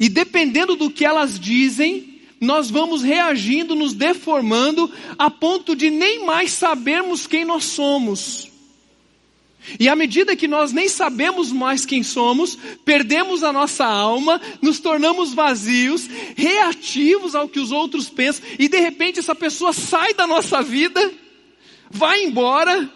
E 0.00 0.08
dependendo 0.08 0.74
do 0.74 0.90
que 0.90 1.04
elas 1.04 1.38
dizem, 1.38 2.11
nós 2.42 2.68
vamos 2.68 3.02
reagindo, 3.02 3.76
nos 3.76 3.94
deformando, 3.94 4.90
a 5.16 5.30
ponto 5.30 5.76
de 5.76 5.90
nem 5.90 6.26
mais 6.26 6.50
sabermos 6.50 7.24
quem 7.24 7.44
nós 7.44 7.62
somos. 7.62 8.50
E 9.78 9.88
à 9.88 9.94
medida 9.94 10.34
que 10.34 10.48
nós 10.48 10.72
nem 10.72 10.88
sabemos 10.88 11.52
mais 11.52 11.86
quem 11.86 12.02
somos, 12.02 12.58
perdemos 12.84 13.44
a 13.44 13.52
nossa 13.52 13.86
alma, 13.86 14.40
nos 14.60 14.80
tornamos 14.80 15.32
vazios, 15.32 16.08
reativos 16.36 17.36
ao 17.36 17.48
que 17.48 17.60
os 17.60 17.70
outros 17.70 18.10
pensam, 18.10 18.44
e 18.58 18.68
de 18.68 18.80
repente 18.80 19.20
essa 19.20 19.36
pessoa 19.36 19.72
sai 19.72 20.12
da 20.12 20.26
nossa 20.26 20.60
vida, 20.62 21.12
vai 21.88 22.24
embora 22.24 22.90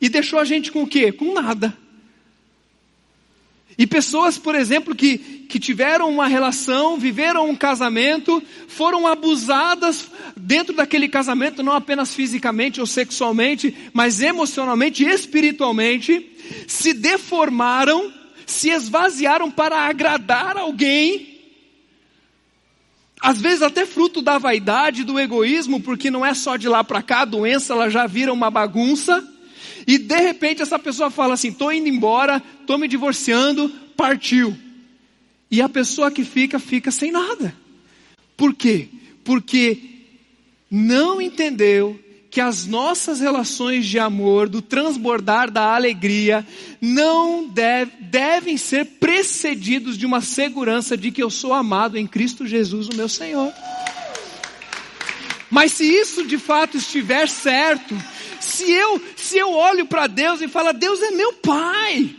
e 0.00 0.08
deixou 0.08 0.40
a 0.40 0.44
gente 0.44 0.72
com 0.72 0.82
o 0.82 0.88
quê? 0.88 1.12
Com 1.12 1.32
nada. 1.32 1.78
E 3.78 3.86
pessoas, 3.86 4.36
por 4.38 4.54
exemplo, 4.54 4.94
que, 4.94 5.18
que 5.18 5.58
tiveram 5.58 6.10
uma 6.10 6.26
relação, 6.26 6.98
viveram 6.98 7.48
um 7.48 7.56
casamento, 7.56 8.42
foram 8.68 9.06
abusadas 9.06 10.08
dentro 10.36 10.74
daquele 10.74 11.08
casamento, 11.08 11.62
não 11.62 11.72
apenas 11.72 12.14
fisicamente 12.14 12.80
ou 12.80 12.86
sexualmente, 12.86 13.74
mas 13.92 14.20
emocionalmente 14.20 15.04
e 15.04 15.08
espiritualmente, 15.08 16.30
se 16.66 16.92
deformaram, 16.92 18.12
se 18.46 18.68
esvaziaram 18.68 19.50
para 19.50 19.86
agradar 19.86 20.56
alguém, 20.56 21.32
às 23.20 23.40
vezes 23.40 23.62
até 23.62 23.86
fruto 23.86 24.20
da 24.20 24.36
vaidade, 24.36 25.04
do 25.04 25.18
egoísmo, 25.18 25.80
porque 25.80 26.10
não 26.10 26.26
é 26.26 26.34
só 26.34 26.56
de 26.56 26.68
lá 26.68 26.82
para 26.82 27.00
cá, 27.00 27.20
a 27.20 27.24
doença 27.24 27.72
ela 27.72 27.88
já 27.88 28.06
vira 28.06 28.32
uma 28.32 28.50
bagunça. 28.50 29.31
E 29.86 29.98
de 29.98 30.16
repente 30.16 30.62
essa 30.62 30.78
pessoa 30.78 31.10
fala 31.10 31.34
assim: 31.34 31.48
estou 31.48 31.72
indo 31.72 31.88
embora, 31.88 32.42
estou 32.60 32.78
me 32.78 32.88
divorciando, 32.88 33.68
partiu. 33.96 34.56
E 35.50 35.60
a 35.60 35.68
pessoa 35.68 36.10
que 36.10 36.24
fica, 36.24 36.58
fica 36.58 36.90
sem 36.90 37.10
nada. 37.10 37.54
Por 38.36 38.54
quê? 38.54 38.88
Porque 39.22 39.78
não 40.70 41.20
entendeu 41.20 41.98
que 42.30 42.40
as 42.40 42.64
nossas 42.64 43.20
relações 43.20 43.84
de 43.84 43.98
amor, 43.98 44.48
do 44.48 44.62
transbordar 44.62 45.50
da 45.50 45.74
alegria, 45.74 46.46
não 46.80 47.46
deve, 47.46 47.92
devem 48.00 48.56
ser 48.56 48.86
precedidos 48.86 49.98
de 49.98 50.06
uma 50.06 50.22
segurança 50.22 50.96
de 50.96 51.10
que 51.10 51.22
eu 51.22 51.28
sou 51.28 51.52
amado 51.52 51.98
em 51.98 52.06
Cristo 52.06 52.46
Jesus, 52.46 52.88
o 52.88 52.96
meu 52.96 53.06
Senhor. 53.06 53.52
Mas 55.50 55.72
se 55.72 55.84
isso 55.84 56.26
de 56.26 56.38
fato 56.38 56.78
estiver 56.78 57.28
certo, 57.28 57.94
se 58.42 58.70
eu, 58.70 59.00
se 59.16 59.38
eu 59.38 59.52
olho 59.52 59.86
para 59.86 60.06
Deus 60.06 60.40
e 60.40 60.48
falo, 60.48 60.72
Deus 60.72 61.00
é 61.00 61.10
meu 61.10 61.32
Pai, 61.34 62.14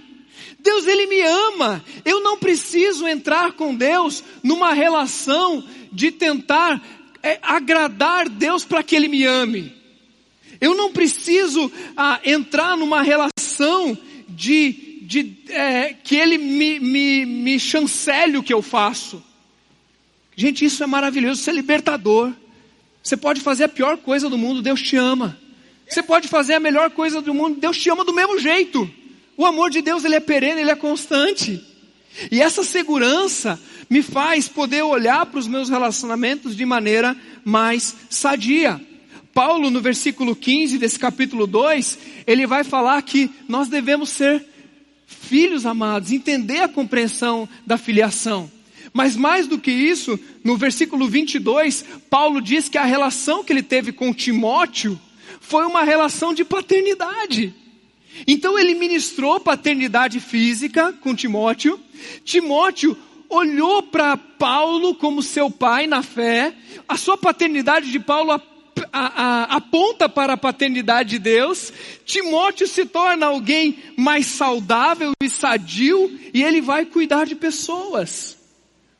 Deus 0.59 0.87
ele 0.87 1.05
me 1.07 1.21
ama, 1.21 1.83
eu 2.05 2.21
não 2.21 2.37
preciso 2.37 3.05
entrar 3.07 3.51
com 3.51 3.75
Deus 3.75 4.23
numa 4.41 4.73
relação 4.73 5.63
de 5.91 6.11
tentar 6.11 6.81
é, 7.21 7.39
agradar 7.41 8.27
Deus 8.27 8.65
para 8.65 8.83
que 8.83 8.95
Ele 8.95 9.07
me 9.07 9.25
ame. 9.25 9.73
Eu 10.59 10.75
não 10.75 10.91
preciso 10.91 11.71
ah, 11.95 12.19
entrar 12.23 12.77
numa 12.77 13.01
relação 13.01 13.97
de, 14.29 14.99
de 15.01 15.35
é, 15.49 15.93
que 15.93 16.15
Ele 16.15 16.37
me, 16.37 16.79
me, 16.79 17.25
me 17.25 17.59
chancele 17.59 18.37
o 18.37 18.43
que 18.43 18.53
eu 18.53 18.61
faço. 18.61 19.23
Gente, 20.35 20.65
isso 20.65 20.83
é 20.83 20.87
maravilhoso, 20.87 21.41
isso 21.41 21.49
é 21.49 21.53
libertador. 21.53 22.33
Você 23.01 23.17
pode 23.17 23.41
fazer 23.41 23.65
a 23.65 23.69
pior 23.69 23.97
coisa 23.97 24.29
do 24.29 24.37
mundo, 24.37 24.61
Deus 24.61 24.81
te 24.81 24.95
ama. 24.95 25.37
Você 25.93 26.01
pode 26.01 26.27
fazer 26.27 26.55
a 26.55 26.59
melhor 26.59 26.89
coisa 26.89 27.21
do 27.21 27.35
mundo, 27.35 27.59
Deus 27.59 27.77
te 27.77 27.87
ama 27.87 28.03
do 28.03 28.11
mesmo 28.11 28.39
jeito. 28.39 28.89
O 29.37 29.45
amor 29.45 29.69
de 29.69 29.79
Deus 29.79 30.03
ele 30.03 30.15
é 30.15 30.19
perene, 30.19 30.61
ele 30.61 30.71
é 30.71 30.75
constante. 30.75 31.63
E 32.31 32.41
essa 32.41 32.63
segurança 32.63 33.59
me 33.87 34.01
faz 34.01 34.47
poder 34.47 34.81
olhar 34.81 35.23
para 35.27 35.39
os 35.39 35.45
meus 35.45 35.69
relacionamentos 35.69 36.55
de 36.57 36.65
maneira 36.65 37.15
mais 37.45 37.95
sadia. 38.09 38.81
Paulo, 39.35 39.69
no 39.69 39.81
versículo 39.81 40.35
15 40.35 40.79
desse 40.79 40.97
capítulo 40.97 41.45
2, 41.45 41.99
ele 42.25 42.47
vai 42.47 42.63
falar 42.63 42.99
que 43.03 43.29
nós 43.47 43.67
devemos 43.67 44.09
ser 44.09 44.43
filhos 45.05 45.63
amados, 45.63 46.11
entender 46.11 46.61
a 46.61 46.67
compreensão 46.67 47.47
da 47.67 47.77
filiação. 47.77 48.49
Mas 48.91 49.15
mais 49.15 49.45
do 49.45 49.59
que 49.59 49.69
isso, 49.69 50.19
no 50.43 50.57
versículo 50.57 51.07
22, 51.07 51.85
Paulo 52.09 52.41
diz 52.41 52.67
que 52.67 52.79
a 52.79 52.83
relação 52.83 53.43
que 53.43 53.53
ele 53.53 53.61
teve 53.61 53.91
com 53.91 54.11
Timóteo 54.11 54.99
foi 55.43 55.65
uma 55.65 55.83
relação 55.83 56.33
de 56.33 56.43
paternidade. 56.43 57.53
Então 58.25 58.57
ele 58.57 58.73
ministrou 58.73 59.39
paternidade 59.39 60.19
física 60.19 60.93
com 60.93 61.13
Timóteo. 61.13 61.79
Timóteo 62.23 62.97
olhou 63.29 63.83
para 63.83 64.15
Paulo 64.15 64.95
como 64.95 65.21
seu 65.21 65.51
pai 65.51 65.85
na 65.85 66.01
fé. 66.01 66.53
A 66.87 66.95
sua 66.95 67.17
paternidade 67.17 67.91
de 67.91 67.99
Paulo 67.99 68.31
a, 68.31 68.41
a, 68.91 69.05
a, 69.05 69.43
aponta 69.57 70.07
para 70.07 70.33
a 70.33 70.37
paternidade 70.37 71.11
de 71.11 71.19
Deus. 71.19 71.73
Timóteo 72.05 72.65
se 72.65 72.85
torna 72.85 73.25
alguém 73.25 73.77
mais 73.97 74.27
saudável 74.27 75.11
e 75.21 75.29
sadio 75.29 76.19
e 76.33 76.41
ele 76.41 76.61
vai 76.61 76.85
cuidar 76.85 77.25
de 77.25 77.35
pessoas. 77.35 78.37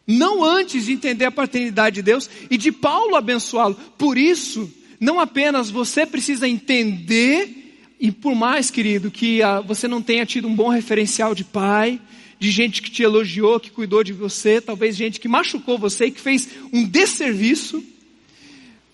não 0.05 0.43
antes 0.43 0.87
de 0.87 0.91
entender 0.91 1.23
a 1.23 1.31
paternidade 1.31 1.95
de 1.95 2.01
Deus 2.01 2.29
e 2.49 2.57
de 2.57 2.71
Paulo 2.71 3.15
abençoá-lo. 3.15 3.75
Por 3.97 4.17
isso, 4.17 4.69
não 5.03 5.19
apenas 5.19 5.69
você 5.69 6.05
precisa 6.05 6.47
entender, 6.47 7.85
e 7.99 8.09
por 8.09 8.33
mais, 8.33 8.71
querido, 8.71 9.11
que 9.11 9.43
ah, 9.43 9.59
você 9.59 9.87
não 9.87 10.01
tenha 10.01 10.25
tido 10.25 10.47
um 10.47 10.55
bom 10.55 10.69
referencial 10.69 11.35
de 11.35 11.43
pai, 11.43 11.99
de 12.39 12.49
gente 12.49 12.81
que 12.81 12.89
te 12.89 13.03
elogiou, 13.03 13.59
que 13.59 13.69
cuidou 13.69 14.03
de 14.03 14.13
você, 14.13 14.61
talvez 14.61 14.95
gente 14.95 15.19
que 15.19 15.27
machucou 15.27 15.77
você 15.77 16.05
e 16.05 16.11
que 16.11 16.21
fez 16.21 16.49
um 16.71 16.85
desserviço, 16.85 17.83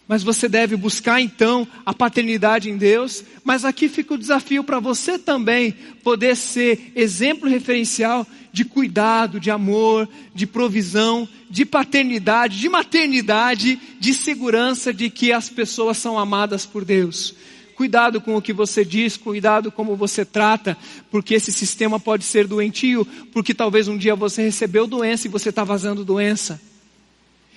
mas 0.10 0.24
você 0.24 0.50
deve 0.50 0.76
buscar 0.76 1.22
então 1.22 1.68
a 1.86 1.94
paternidade 1.94 2.68
em 2.68 2.78
Deus. 2.78 3.24
Mas 3.44 3.64
aqui 3.64 3.88
fica 3.88 4.16
o 4.16 4.18
desafio 4.18 4.64
para 4.64 4.80
você 4.80 5.20
também 5.20 5.72
poder 6.04 6.36
ser 6.36 6.92
exemplo 6.96 7.48
referencial 7.48 8.26
de 8.52 8.66
cuidado, 8.66 9.40
de 9.40 9.52
amor, 9.52 10.10
de 10.34 10.48
provisão, 10.48 11.30
de 11.48 11.64
paternidade, 11.64 12.58
de 12.58 12.68
maternidade, 12.68 13.80
de 14.00 14.14
segurança 14.16 14.92
de 14.92 15.12
que 15.12 15.32
as 15.32 15.48
pessoas 15.48 16.00
são 16.00 16.18
amadas 16.18 16.66
por 16.66 16.84
Deus. 16.84 17.36
Cuidado 17.76 18.20
com 18.20 18.36
o 18.36 18.42
que 18.42 18.52
você 18.52 18.84
diz, 18.84 19.16
cuidado 19.16 19.72
como 19.72 19.96
você 19.96 20.26
trata, 20.26 20.76
porque 21.12 21.36
esse 21.36 21.52
sistema 21.52 22.00
pode 22.00 22.24
ser 22.26 22.48
doentio, 22.48 23.06
porque 23.32 23.54
talvez 23.54 23.88
um 23.88 23.96
dia 23.96 24.16
você 24.16 24.42
recebeu 24.42 24.88
doença 24.88 25.28
e 25.28 25.30
você 25.30 25.50
está 25.50 25.64
vazando 25.64 26.04
doença. 26.04 26.60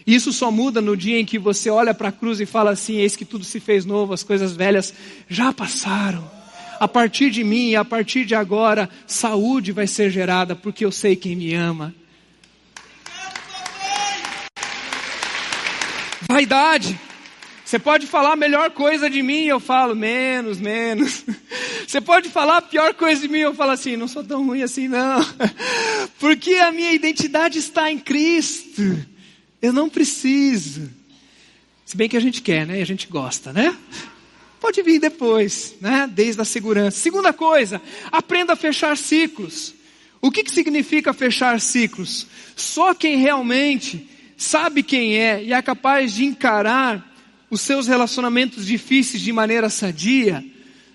Isso 0.07 0.33
só 0.33 0.51
muda 0.51 0.81
no 0.81 0.97
dia 0.97 1.19
em 1.19 1.25
que 1.25 1.39
você 1.39 1.71
olha 1.71 1.95
para 1.95 2.09
a 2.09 2.13
cruz 2.13 2.41
e 2.41 2.47
fala 2.47 2.73
assim: 2.73 2.97
eis 2.97 3.17
que 3.17 3.25
tudo 3.25 3.45
se 3.45 3.61
fez 3.61 3.85
novo, 3.85 4.13
as 4.13 4.23
coisas 4.23 4.53
velhas 4.53 4.93
já 5.29 5.53
passaram 5.53 6.43
a 6.83 6.89
partir 6.89 7.31
de 7.31 7.45
mim 7.45 7.77
a 7.77 7.85
partir 7.85 8.25
de 8.25 8.35
agora, 8.35 8.91
saúde 9.07 9.71
vai 9.71 9.87
ser 9.87 10.11
gerada, 10.11 10.57
porque 10.57 10.85
eu 10.85 10.91
sei 10.91 11.15
quem 11.15 11.37
me 11.37 11.55
ama. 11.55 11.95
Vaidade. 16.23 16.99
Você 17.65 17.79
pode 17.79 18.09
falar 18.09 18.33
a 18.33 18.37
melhor 18.37 18.73
coisa 18.73 19.09
de 19.09 19.23
mim, 19.23 19.45
eu 19.45 19.61
falo 19.61 19.95
menos, 19.95 20.59
menos. 20.59 21.25
Você 21.87 22.01
pode 22.01 22.29
falar 22.29 22.57
a 22.57 22.63
pior 22.63 22.95
coisa 22.95 23.21
de 23.21 23.29
mim, 23.29 23.39
eu 23.39 23.55
falo 23.55 23.71
assim, 23.71 23.97
não 23.97 24.09
sou 24.09 24.25
tão 24.25 24.45
ruim 24.45 24.63
assim 24.63 24.89
não. 24.89 25.21
Porque 26.19 26.55
a 26.55 26.73
minha 26.73 26.93
identidade 26.93 27.59
está 27.59 27.93
em 27.93 27.99
Cristo. 27.99 29.07
Eu 29.63 29.73
não 29.73 29.89
preciso. 29.89 30.91
Se 31.87 31.97
bem 31.97 32.09
que 32.09 32.17
a 32.17 32.21
gente 32.21 32.43
quer, 32.43 32.67
né? 32.67 32.81
E 32.81 32.83
a 32.83 32.87
gente 32.87 33.07
gosta, 33.07 33.53
né? 33.53 33.77
Pode 34.61 34.83
vir 34.83 34.99
depois, 34.99 35.77
né? 35.81 36.11
Desde 36.13 36.43
a 36.43 36.45
segurança. 36.45 36.99
Segunda 36.99 37.33
coisa, 37.33 37.81
aprenda 38.11 38.55
a 38.55 38.57
fechar 38.57 38.97
ciclos. 38.97 39.73
O 40.21 40.31
que, 40.31 40.43
que 40.43 40.51
significa 40.51 41.13
fechar 41.13 41.61
ciclos? 41.61 42.27
Só 42.57 42.93
quem 42.93 43.17
realmente 43.17 44.09
sabe 44.37 44.83
quem 44.83 45.17
é 45.17 45.43
e 45.43 45.53
é 45.53 45.63
capaz 45.63 46.13
de 46.13 46.25
encarar 46.25 47.13
os 47.51 47.61
seus 47.61 47.87
relacionamentos 47.87 48.67
difíceis 48.67 49.23
de 49.23 49.33
maneira 49.33 49.69
sadia, 49.69 50.45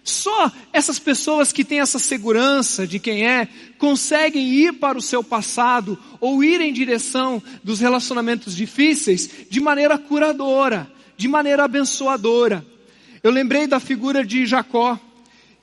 só 0.10 0.52
essas 0.72 1.00
pessoas 1.00 1.52
que 1.52 1.64
têm 1.64 1.80
essa 1.80 2.00
segurança 2.00 2.88
de 2.88 3.00
quem 3.00 3.28
é, 3.28 3.48
conseguem 3.78 4.48
ir 4.48 4.74
para 4.74 4.98
o 4.98 5.02
seu 5.02 5.24
passado 5.24 5.98
ou 6.20 6.44
ir 6.44 6.62
em 6.62 6.74
direção 6.74 7.42
dos 7.64 7.80
relacionamentos 7.80 8.56
difíceis 8.56 9.30
de 9.50 9.60
maneira 9.60 9.98
curadora, 9.98 10.92
de 11.16 11.28
maneira 11.28 11.64
abençoadora. 11.66 12.66
Eu 13.24 13.32
lembrei 13.32 13.68
da 13.68 13.80
figura 13.80 14.26
de 14.26 14.46
Jacó, 14.46 15.00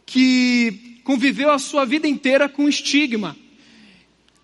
que 0.05 1.01
conviveu 1.05 1.51
a 1.51 1.59
sua 1.59 1.85
vida 1.85 2.09
inteira 2.09 2.49
com 2.49 2.69
estigma. 2.69 3.37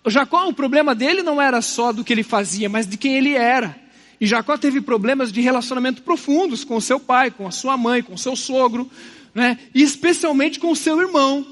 O 0.03 0.09
Jacó, 0.09 0.47
o 0.47 0.53
problema 0.53 0.95
dele 0.95 1.21
não 1.21 1.41
era 1.41 1.61
só 1.61 1.91
do 1.91 2.03
que 2.03 2.13
ele 2.13 2.23
fazia, 2.23 2.67
mas 2.67 2.87
de 2.87 2.97
quem 2.97 3.15
ele 3.15 3.33
era. 3.33 3.79
E 4.19 4.25
Jacó 4.25 4.57
teve 4.57 4.81
problemas 4.81 5.31
de 5.31 5.41
relacionamento 5.41 6.03
profundos 6.03 6.63
com 6.63 6.75
o 6.75 6.81
seu 6.81 6.99
pai, 6.99 7.31
com 7.31 7.47
a 7.47 7.51
sua 7.51 7.75
mãe, 7.75 8.03
com 8.03 8.13
o 8.13 8.17
seu 8.17 8.35
sogro, 8.35 8.89
né? 9.33 9.57
e 9.73 9.81
especialmente 9.81 10.59
com 10.59 10.71
o 10.71 10.75
seu 10.75 10.99
irmão. 10.99 11.45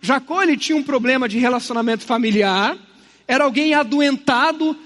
Jacó 0.00 0.42
ele 0.42 0.56
tinha 0.56 0.76
um 0.76 0.82
problema 0.82 1.28
de 1.28 1.38
relacionamento 1.38 2.04
familiar, 2.04 2.76
era 3.26 3.44
alguém 3.44 3.74
adoentado 3.74 4.76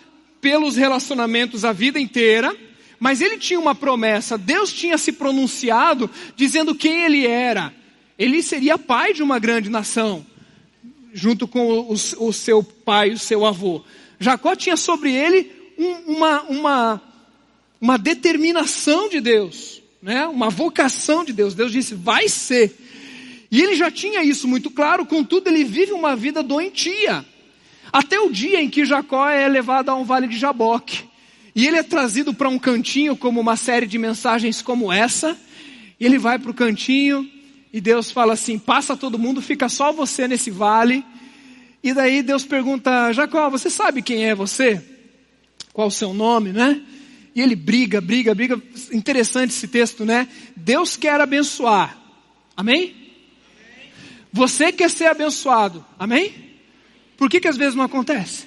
pelos 0.40 0.76
relacionamentos 0.76 1.64
a 1.64 1.72
vida 1.72 2.00
inteira, 2.00 2.57
mas 2.98 3.20
ele 3.20 3.38
tinha 3.38 3.59
uma 3.59 3.74
promessa, 3.74 4.38
Deus 4.38 4.72
tinha 4.72 4.96
se 4.98 5.12
pronunciado 5.12 6.11
dizendo 6.37 6.74
quem 6.74 7.05
ele 7.05 7.26
era. 7.26 7.74
Ele 8.18 8.42
seria 8.42 8.76
pai 8.76 9.14
de 9.14 9.22
uma 9.22 9.38
grande 9.38 9.70
nação, 9.70 10.24
junto 11.12 11.48
com 11.48 11.66
o, 11.66 11.92
o, 11.92 12.33
seu 12.33 12.62
pai, 12.62 13.11
o 13.11 13.18
seu 13.18 13.46
avô. 13.46 13.83
Jacó 14.18 14.55
tinha 14.55 14.76
sobre 14.76 15.12
ele 15.12 15.50
um, 15.79 16.16
uma, 16.16 16.42
uma, 16.42 17.03
uma 17.81 17.96
determinação 17.96 19.09
de 19.09 19.20
Deus, 19.20 19.79
né? 20.02 20.26
uma 20.26 20.50
vocação 20.50 21.24
de 21.24 21.32
Deus. 21.32 21.54
Deus 21.54 21.72
disse, 21.72 21.94
vai 21.94 22.28
ser. 22.28 22.74
E 23.50 23.60
ele 23.60 23.74
já 23.74 23.90
tinha 23.90 24.22
isso 24.22 24.46
muito 24.46 24.70
claro, 24.70 25.04
contudo, 25.04 25.48
ele 25.48 25.64
vive 25.64 25.92
uma 25.92 26.14
vida 26.14 26.42
doentia. 26.42 27.24
Até 27.92 28.20
o 28.20 28.30
dia 28.30 28.60
em 28.60 28.70
que 28.70 28.84
Jacó 28.84 29.28
é 29.28 29.48
levado 29.48 29.88
a 29.88 29.94
um 29.96 30.04
vale 30.04 30.28
de 30.28 30.38
Jaboque. 30.38 31.04
E 31.54 31.66
ele 31.66 31.76
é 31.76 31.82
trazido 31.82 32.32
para 32.32 32.48
um 32.48 32.58
cantinho, 32.58 33.16
como 33.16 33.40
uma 33.40 33.56
série 33.56 33.86
de 33.86 33.98
mensagens 33.98 34.62
como 34.62 34.92
essa. 34.92 35.36
E 35.98 36.06
ele 36.06 36.16
vai 36.18 36.38
para 36.38 36.50
o 36.50 36.54
cantinho 36.54 37.28
e 37.72 37.80
Deus 37.80 38.10
fala 38.10 38.32
assim: 38.32 38.58
passa 38.58 38.96
todo 38.96 39.18
mundo, 39.18 39.40
fica 39.40 39.68
só 39.68 39.92
você 39.92 40.26
nesse 40.26 40.50
vale. 40.50 41.04
E 41.82 41.92
daí 41.92 42.22
Deus 42.22 42.44
pergunta: 42.44 43.12
Jacó, 43.12 43.48
você 43.48 43.70
sabe 43.70 44.02
quem 44.02 44.24
é 44.24 44.34
você? 44.34 44.82
Qual 45.72 45.88
o 45.88 45.90
seu 45.90 46.12
nome, 46.12 46.52
né? 46.52 46.80
E 47.34 47.40
ele 47.40 47.54
briga, 47.54 48.00
briga, 48.00 48.34
briga. 48.34 48.60
Interessante 48.92 49.50
esse 49.50 49.68
texto, 49.68 50.04
né? 50.04 50.28
Deus 50.56 50.96
quer 50.96 51.20
abençoar. 51.20 51.98
Amém? 52.56 52.94
Você 54.32 54.72
quer 54.72 54.90
ser 54.90 55.06
abençoado. 55.06 55.84
Amém? 55.98 56.34
Por 57.16 57.28
que, 57.28 57.40
que 57.40 57.48
às 57.48 57.56
vezes 57.56 57.74
não 57.74 57.84
acontece? 57.84 58.46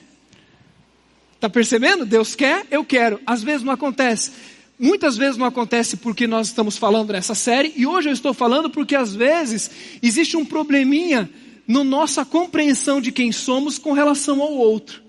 Está 1.36 1.50
percebendo? 1.50 2.06
Deus 2.06 2.36
quer, 2.36 2.66
eu 2.72 2.86
quero. 2.86 3.20
Às 3.26 3.44
vezes 3.44 3.64
não 3.64 3.74
acontece. 3.74 4.32
Muitas 4.80 5.18
vezes 5.18 5.38
não 5.38 5.46
acontece 5.46 5.98
porque 5.98 6.26
nós 6.26 6.48
estamos 6.48 6.78
falando 6.78 7.14
nessa 7.14 7.36
série, 7.36 7.74
e 7.76 7.86
hoje 7.86 8.10
eu 8.10 8.14
estou 8.14 8.34
falando 8.34 8.70
porque 8.70 8.96
às 8.96 9.14
vezes 9.14 9.70
existe 10.02 10.36
um 10.36 10.44
probleminha 10.44 11.30
na 11.68 11.84
nossa 11.84 12.26
compreensão 12.26 13.00
de 13.00 13.12
quem 13.12 13.32
somos 13.32 13.78
com 13.78 13.94
relação 13.94 14.42
ao 14.42 14.54
outro. 14.54 15.02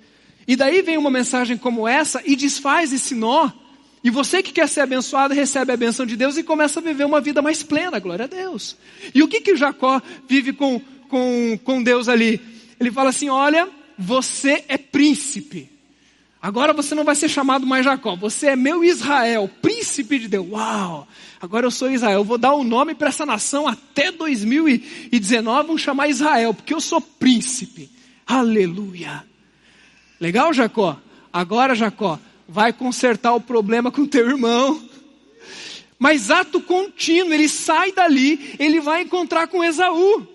E 0.46 0.54
daí 0.54 0.82
vem 0.82 0.98
uma 0.98 1.10
mensagem 1.10 1.56
como 1.56 1.88
essa 1.88 2.22
e 2.24 2.36
desfaz 2.36 2.92
esse 2.92 3.14
nó. 3.14 3.50
E 4.04 4.10
você 4.10 4.42
que 4.42 4.52
quer 4.52 4.68
ser 4.68 4.82
abençoado 4.82 5.32
recebe 5.32 5.72
a 5.72 5.76
benção 5.78 6.04
de 6.04 6.14
Deus 6.14 6.36
e 6.36 6.42
começa 6.42 6.78
a 6.78 6.82
viver 6.82 7.06
uma 7.06 7.22
vida 7.22 7.40
mais 7.40 7.62
plena, 7.62 7.98
glória 7.98 8.26
a 8.26 8.28
Deus. 8.28 8.76
E 9.14 9.22
o 9.22 9.28
que 9.28 9.40
que 9.40 9.56
Jacó 9.56 10.02
vive 10.28 10.52
com, 10.52 10.78
com, 11.08 11.58
com 11.64 11.82
Deus 11.82 12.06
ali? 12.06 12.38
Ele 12.78 12.92
fala 12.92 13.08
assim: 13.08 13.30
olha, 13.30 13.66
você 13.98 14.62
é 14.68 14.76
príncipe. 14.76 15.70
Agora 16.40 16.74
você 16.74 16.94
não 16.94 17.04
vai 17.04 17.14
ser 17.14 17.30
chamado 17.30 17.66
mais 17.66 17.86
Jacó, 17.86 18.14
você 18.14 18.48
é 18.48 18.56
meu 18.56 18.84
Israel, 18.84 19.50
príncipe 19.62 20.18
de 20.18 20.28
Deus. 20.28 20.46
Uau! 20.50 21.08
Agora 21.40 21.64
eu 21.64 21.70
sou 21.70 21.90
Israel, 21.90 22.18
eu 22.18 22.24
vou 22.24 22.36
dar 22.36 22.52
o 22.52 22.60
um 22.60 22.64
nome 22.64 22.94
para 22.94 23.08
essa 23.08 23.24
nação 23.24 23.66
até 23.66 24.12
2019, 24.12 25.66
vão 25.66 25.78
chamar 25.78 26.08
Israel, 26.08 26.52
porque 26.52 26.74
eu 26.74 26.80
sou 26.82 27.00
príncipe. 27.00 27.88
Aleluia! 28.26 29.24
Legal, 30.20 30.52
Jacó? 30.52 31.00
Agora, 31.32 31.74
Jacó, 31.74 32.20
vai 32.48 32.72
consertar 32.72 33.34
o 33.34 33.40
problema 33.40 33.90
com 33.90 34.06
teu 34.06 34.28
irmão. 34.28 34.82
Mas 35.98 36.30
ato 36.30 36.60
contínuo, 36.60 37.32
ele 37.32 37.48
sai 37.48 37.92
dali, 37.92 38.56
ele 38.58 38.80
vai 38.80 39.02
encontrar 39.02 39.46
com 39.46 39.64
Esaú. 39.64 40.26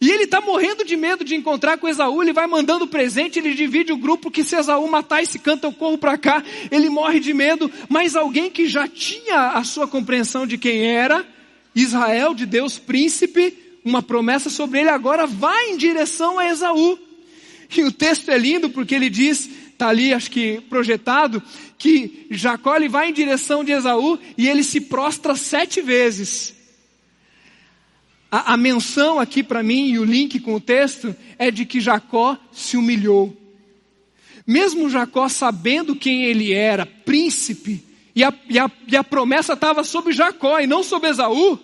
E 0.00 0.10
ele 0.10 0.24
está 0.24 0.40
morrendo 0.40 0.84
de 0.84 0.96
medo 0.96 1.24
de 1.24 1.36
encontrar 1.36 1.78
com 1.78 1.88
Esaú, 1.88 2.20
ele 2.20 2.32
vai 2.32 2.48
mandando 2.48 2.88
presente, 2.88 3.38
ele 3.38 3.54
divide 3.54 3.92
o 3.92 3.96
grupo 3.96 4.32
que 4.32 4.42
se 4.42 4.56
Esaú 4.56 4.88
matar 4.88 5.22
esse 5.22 5.38
canta 5.38 5.68
eu 5.68 5.72
corro 5.72 5.96
para 5.96 6.18
cá, 6.18 6.42
ele 6.72 6.88
morre 6.88 7.20
de 7.20 7.32
medo, 7.32 7.70
mas 7.88 8.16
alguém 8.16 8.50
que 8.50 8.66
já 8.66 8.88
tinha 8.88 9.52
a 9.52 9.62
sua 9.62 9.86
compreensão 9.86 10.44
de 10.44 10.58
quem 10.58 10.84
era, 10.84 11.24
Israel, 11.72 12.34
de 12.34 12.44
Deus 12.44 12.80
príncipe, 12.80 13.56
uma 13.84 14.02
promessa 14.02 14.50
sobre 14.50 14.80
ele, 14.80 14.88
agora 14.88 15.24
vai 15.24 15.70
em 15.70 15.76
direção 15.76 16.36
a 16.36 16.48
Esaú. 16.48 16.98
E 17.74 17.84
o 17.84 17.92
texto 17.92 18.28
é 18.28 18.36
lindo 18.36 18.70
porque 18.70 18.96
ele 18.96 19.08
diz, 19.08 19.48
está 19.82 19.88
ali 19.88 20.14
acho 20.14 20.30
que 20.30 20.60
projetado, 20.68 21.42
que 21.76 22.28
Jacó 22.30 22.76
ele 22.76 22.88
vai 22.88 23.10
em 23.10 23.12
direção 23.12 23.64
de 23.64 23.72
Esaú 23.72 24.16
e 24.38 24.48
ele 24.48 24.62
se 24.62 24.80
prostra 24.80 25.34
sete 25.34 25.82
vezes. 25.82 26.54
A, 28.30 28.52
a 28.52 28.56
menção 28.56 29.18
aqui 29.18 29.42
para 29.42 29.62
mim 29.62 29.88
e 29.88 29.98
o 29.98 30.04
link 30.04 30.38
com 30.38 30.54
o 30.54 30.60
texto 30.60 31.14
é 31.36 31.50
de 31.50 31.66
que 31.66 31.80
Jacó 31.80 32.38
se 32.52 32.76
humilhou. 32.76 33.36
Mesmo 34.46 34.88
Jacó 34.88 35.28
sabendo 35.28 35.96
quem 35.96 36.24
ele 36.24 36.52
era, 36.52 36.86
príncipe, 36.86 37.84
e 38.14 38.22
a, 38.22 38.32
e 38.48 38.58
a, 38.58 38.70
e 38.86 38.96
a 38.96 39.02
promessa 39.02 39.54
estava 39.54 39.82
sobre 39.82 40.12
Jacó 40.12 40.60
e 40.60 40.66
não 40.66 40.84
sobre 40.84 41.10
Esaú, 41.10 41.58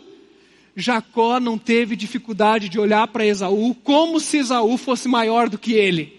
Jacó 0.74 1.38
não 1.38 1.56
teve 1.56 1.94
dificuldade 1.94 2.68
de 2.68 2.80
olhar 2.80 3.06
para 3.08 3.26
Esaú 3.26 3.76
como 3.76 4.18
se 4.18 4.38
Esaú 4.38 4.76
fosse 4.76 5.06
maior 5.06 5.48
do 5.48 5.58
que 5.58 5.72
ele. 5.72 6.17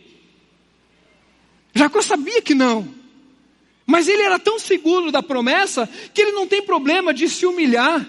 Jacó 1.79 2.01
sabia 2.01 2.41
que 2.41 2.53
não. 2.53 2.87
Mas 3.85 4.07
ele 4.09 4.21
era 4.21 4.37
tão 4.37 4.59
seguro 4.59 5.11
da 5.11 5.23
promessa 5.23 5.89
que 6.13 6.21
ele 6.21 6.33
não 6.33 6.45
tem 6.45 6.61
problema 6.61 7.13
de 7.13 7.29
se 7.29 7.45
humilhar. 7.45 8.05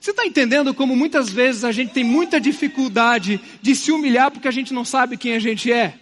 Você 0.00 0.10
está 0.10 0.26
entendendo 0.26 0.72
como 0.72 0.96
muitas 0.96 1.28
vezes 1.28 1.64
a 1.64 1.70
gente 1.70 1.92
tem 1.92 2.02
muita 2.02 2.40
dificuldade 2.40 3.38
de 3.60 3.76
se 3.76 3.92
humilhar 3.92 4.30
porque 4.30 4.48
a 4.48 4.50
gente 4.50 4.72
não 4.72 4.84
sabe 4.84 5.18
quem 5.18 5.34
a 5.34 5.38
gente 5.38 5.70
é? 5.70 5.98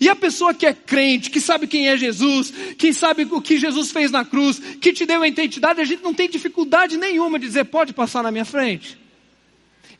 E 0.00 0.08
a 0.08 0.14
pessoa 0.14 0.54
que 0.54 0.64
é 0.64 0.72
crente, 0.72 1.30
que 1.30 1.40
sabe 1.40 1.66
quem 1.66 1.88
é 1.88 1.96
Jesus, 1.96 2.52
que 2.78 2.94
sabe 2.94 3.26
o 3.30 3.42
que 3.42 3.58
Jesus 3.58 3.90
fez 3.90 4.10
na 4.10 4.24
cruz, 4.24 4.58
que 4.80 4.92
te 4.92 5.04
deu 5.04 5.20
a 5.20 5.28
identidade, 5.28 5.80
a 5.80 5.84
gente 5.84 6.02
não 6.02 6.14
tem 6.14 6.30
dificuldade 6.30 6.96
nenhuma 6.96 7.38
de 7.38 7.46
dizer, 7.46 7.64
pode 7.64 7.92
passar 7.92 8.22
na 8.22 8.30
minha 8.30 8.44
frente. 8.44 9.01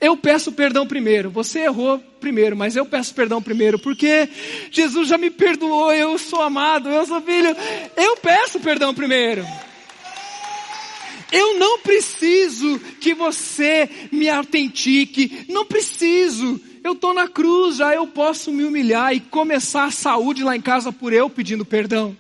Eu 0.03 0.17
peço 0.17 0.51
perdão 0.51 0.85
primeiro. 0.85 1.31
Você 1.31 1.61
errou 1.61 1.97
primeiro, 2.21 2.57
mas 2.57 2.75
eu 2.75 2.85
peço 2.85 3.15
perdão 3.15 3.41
primeiro, 3.41 3.79
porque 3.79 4.29
Jesus 4.69 5.09
já 5.09 5.17
me 5.17 5.31
perdoou, 5.31 5.95
eu 5.95 6.19
sou 6.19 6.43
amado, 6.43 6.89
eu 6.89 7.07
sou 7.07 7.21
filho. 7.21 7.57
Eu 7.97 8.17
peço 8.17 8.59
perdão 8.59 8.93
primeiro. 8.93 9.47
Eu 11.31 11.57
não 11.57 11.79
preciso 11.79 12.81
que 13.01 13.15
você 13.15 13.89
me 14.11 14.29
autentique, 14.29 15.47
não 15.49 15.65
preciso. 15.65 16.61
Eu 16.83 16.95
estou 16.95 17.15
na 17.15 17.29
cruz, 17.29 17.77
já 17.77 17.95
eu 17.95 18.05
posso 18.05 18.51
me 18.51 18.65
humilhar 18.65 19.15
e 19.15 19.21
começar 19.21 19.85
a 19.85 19.93
saúde 19.93 20.43
lá 20.43 20.57
em 20.57 20.61
casa 20.61 20.91
por 20.91 21.13
eu 21.13 21.31
pedindo 21.31 21.65
perdão. 21.65 22.17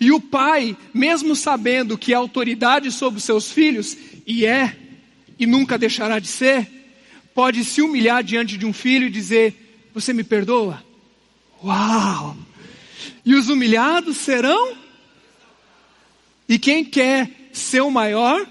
E 0.00 0.10
o 0.10 0.18
pai, 0.18 0.74
mesmo 0.94 1.36
sabendo 1.36 1.98
que 1.98 2.14
é 2.14 2.16
autoridade 2.16 2.90
sobre 2.90 3.18
os 3.18 3.24
seus 3.24 3.52
filhos, 3.52 3.94
e 4.26 4.46
é, 4.46 4.74
e 5.38 5.44
nunca 5.44 5.76
deixará 5.76 6.18
de 6.18 6.28
ser, 6.28 6.77
pode 7.38 7.64
se 7.64 7.80
humilhar 7.80 8.24
diante 8.24 8.58
de 8.58 8.66
um 8.66 8.72
filho 8.72 9.06
e 9.06 9.10
dizer: 9.10 9.88
Você 9.94 10.12
me 10.12 10.24
perdoa? 10.24 10.82
Uau! 11.62 12.36
E 13.24 13.32
os 13.32 13.48
humilhados 13.48 14.16
serão? 14.16 14.76
E 16.48 16.58
quem 16.58 16.84
quer 16.84 17.30
ser 17.52 17.80
o 17.82 17.92
maior? 17.92 18.44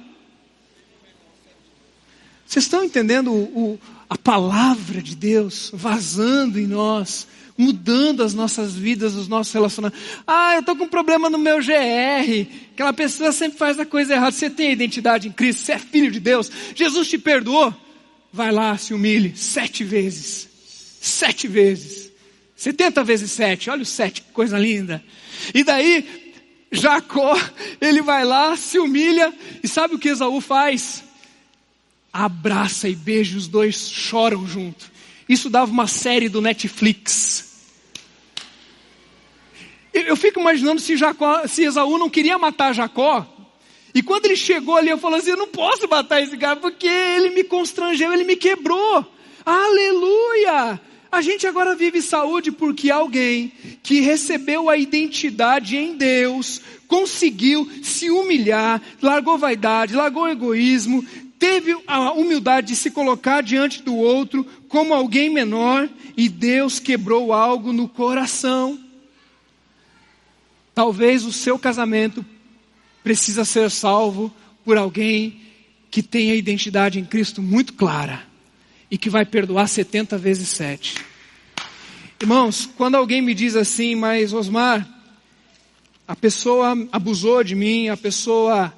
Vocês 2.45 2.63
estão 2.63 2.81
entendendo 2.81 3.29
o, 3.29 3.73
o, 3.73 3.79
a 4.09 4.17
palavra 4.17 5.01
de 5.01 5.17
Deus 5.17 5.69
vazando 5.73 6.57
em 6.57 6.65
nós, 6.65 7.27
mudando 7.57 8.23
as 8.23 8.33
nossas 8.33 8.73
vidas, 8.73 9.15
os 9.15 9.27
nossos 9.27 9.51
relacionamentos? 9.51 10.01
Ah, 10.25 10.53
eu 10.53 10.61
estou 10.61 10.77
com 10.77 10.85
um 10.85 10.89
problema 10.89 11.29
no 11.29 11.37
meu 11.37 11.57
GR. 11.57 12.47
Aquela 12.71 12.93
pessoa 12.93 13.33
sempre 13.33 13.57
faz 13.57 13.77
a 13.81 13.85
coisa 13.85 14.13
errada. 14.13 14.31
Você 14.31 14.49
tem 14.49 14.69
a 14.69 14.71
identidade 14.71 15.27
em 15.27 15.31
Cristo, 15.33 15.65
você 15.65 15.73
é 15.73 15.77
filho 15.77 16.09
de 16.09 16.21
Deus. 16.21 16.49
Jesus 16.73 17.09
te 17.09 17.17
perdoou 17.17 17.75
vai 18.37 18.51
lá, 18.51 18.77
se 18.77 18.93
humilhe 18.93 19.35
sete 19.35 19.83
vezes. 19.83 20.47
Sete 21.01 21.47
vezes. 21.47 22.11
Setenta 22.55 23.03
vezes 23.03 23.31
sete. 23.31 23.69
Olha 23.69 23.81
o 23.81 23.85
sete, 23.85 24.21
que 24.21 24.31
coisa 24.31 24.57
linda. 24.57 25.03
E 25.53 25.63
daí, 25.63 26.33
Jacó, 26.71 27.35
ele 27.81 28.01
vai 28.01 28.23
lá, 28.23 28.55
se 28.55 28.77
humilha, 28.79 29.33
e 29.63 29.67
sabe 29.67 29.95
o 29.95 29.99
que 29.99 30.09
Esaú 30.09 30.39
faz? 30.39 31.03
Abraça 32.13 32.87
e 32.87 32.95
beija, 32.95 33.37
os 33.37 33.47
dois 33.47 33.89
choram 33.89 34.47
junto. 34.47 34.91
Isso 35.27 35.49
dava 35.49 35.71
uma 35.71 35.87
série 35.87 36.29
do 36.29 36.41
Netflix. 36.41 37.45
Eu 39.93 40.15
fico 40.15 40.39
imaginando 40.39 40.79
se, 40.79 40.95
Jacó, 40.95 41.47
se 41.47 41.63
Esaú 41.63 41.97
não 41.97 42.09
queria 42.09 42.37
matar 42.37 42.73
Jacó, 42.73 43.25
e 43.97 44.03
quando 44.03 44.25
ele 44.25 44.35
chegou 44.35 44.75
ali, 44.75 44.89
eu 44.89 44.97
falei 44.99 45.17
assim: 45.17 45.31
eu 45.31 45.37
não 45.37 45.47
posso 45.47 45.89
matar 45.89 46.21
esse 46.21 46.37
cara 46.37 46.57
porque 46.57 46.85
ele 46.85 47.31
me 47.31 47.43
constrangeu, 47.43 48.13
ele 48.13 48.25
me 48.25 48.35
quebrou. 48.35 49.03
Aleluia! 49.43 50.79
A 51.11 51.19
gente 51.19 51.47
agora 51.47 51.73
vive 51.73 51.99
saúde 51.99 52.51
porque 52.51 52.91
alguém 52.91 53.51
que 53.81 53.99
recebeu 54.01 54.69
a 54.69 54.77
identidade 54.77 55.75
em 55.75 55.97
Deus 55.97 56.61
conseguiu 56.87 57.67
se 57.81 58.11
humilhar, 58.11 58.79
largou 59.01 59.35
vaidade, 59.35 59.95
largou 59.95 60.29
egoísmo, 60.29 61.03
teve 61.39 61.75
a 61.87 62.11
humildade 62.11 62.67
de 62.67 62.75
se 62.75 62.91
colocar 62.91 63.41
diante 63.41 63.81
do 63.81 63.95
outro 63.95 64.45
como 64.69 64.93
alguém 64.93 65.27
menor 65.27 65.89
e 66.15 66.29
Deus 66.29 66.77
quebrou 66.77 67.33
algo 67.33 67.73
no 67.73 67.87
coração. 67.87 68.79
Talvez 70.75 71.25
o 71.25 71.33
seu 71.33 71.57
casamento 71.57 72.23
precisa 73.07 73.45
ser 73.45 73.71
salvo 73.71 74.29
por 74.65 74.77
alguém 74.77 75.39
que 75.89 76.03
tem 76.03 76.29
a 76.29 76.35
identidade 76.35 76.99
em 76.99 77.05
Cristo 77.05 77.41
muito 77.41 77.71
clara 77.71 78.21
e 78.91 78.97
que 78.97 79.09
vai 79.09 79.25
perdoar 79.25 79.65
70 79.69 80.17
vezes 80.17 80.49
7. 80.49 80.95
Irmãos, 82.21 82.69
quando 82.75 82.95
alguém 82.95 83.21
me 83.21 83.33
diz 83.33 83.55
assim, 83.55 83.95
mas 83.95 84.33
Osmar, 84.33 84.85
a 86.05 86.17
pessoa 86.17 86.75
abusou 86.91 87.45
de 87.45 87.55
mim, 87.55 87.87
a 87.87 87.95
pessoa 87.95 88.77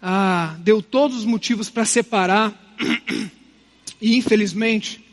ah, 0.00 0.54
deu 0.60 0.80
todos 0.80 1.16
os 1.16 1.24
motivos 1.24 1.68
para 1.68 1.84
separar, 1.84 2.54
e 4.00 4.16
infelizmente, 4.16 5.04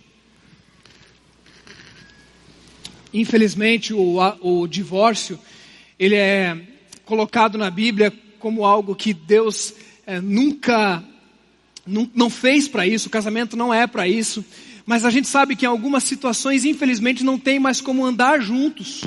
infelizmente 3.11 3.91
o, 3.91 4.19
o 4.39 4.67
divórcio, 4.67 5.39
ele 5.97 6.13
é 6.13 6.55
colocado 7.05 7.57
na 7.57 7.71
Bíblia 7.71 8.13
como 8.45 8.63
algo 8.63 8.93
que 8.93 9.11
Deus 9.11 9.73
é, 10.05 10.21
nunca 10.21 11.03
não, 11.83 12.29
fez 12.29 12.67
para 12.67 12.85
isso, 12.85 13.07
o 13.07 13.09
casamento 13.09 13.57
não 13.57 13.73
é 13.73 13.87
para 13.87 14.07
isso. 14.07 14.45
Mas 14.85 15.03
a 15.03 15.09
gente 15.09 15.27
sabe 15.27 15.55
que 15.55 15.65
em 15.65 15.67
algumas 15.67 16.03
situações, 16.03 16.63
infelizmente, 16.63 17.23
não 17.23 17.39
tem 17.39 17.57
mais 17.57 17.81
como 17.81 18.05
andar 18.05 18.39
juntos. 18.39 19.03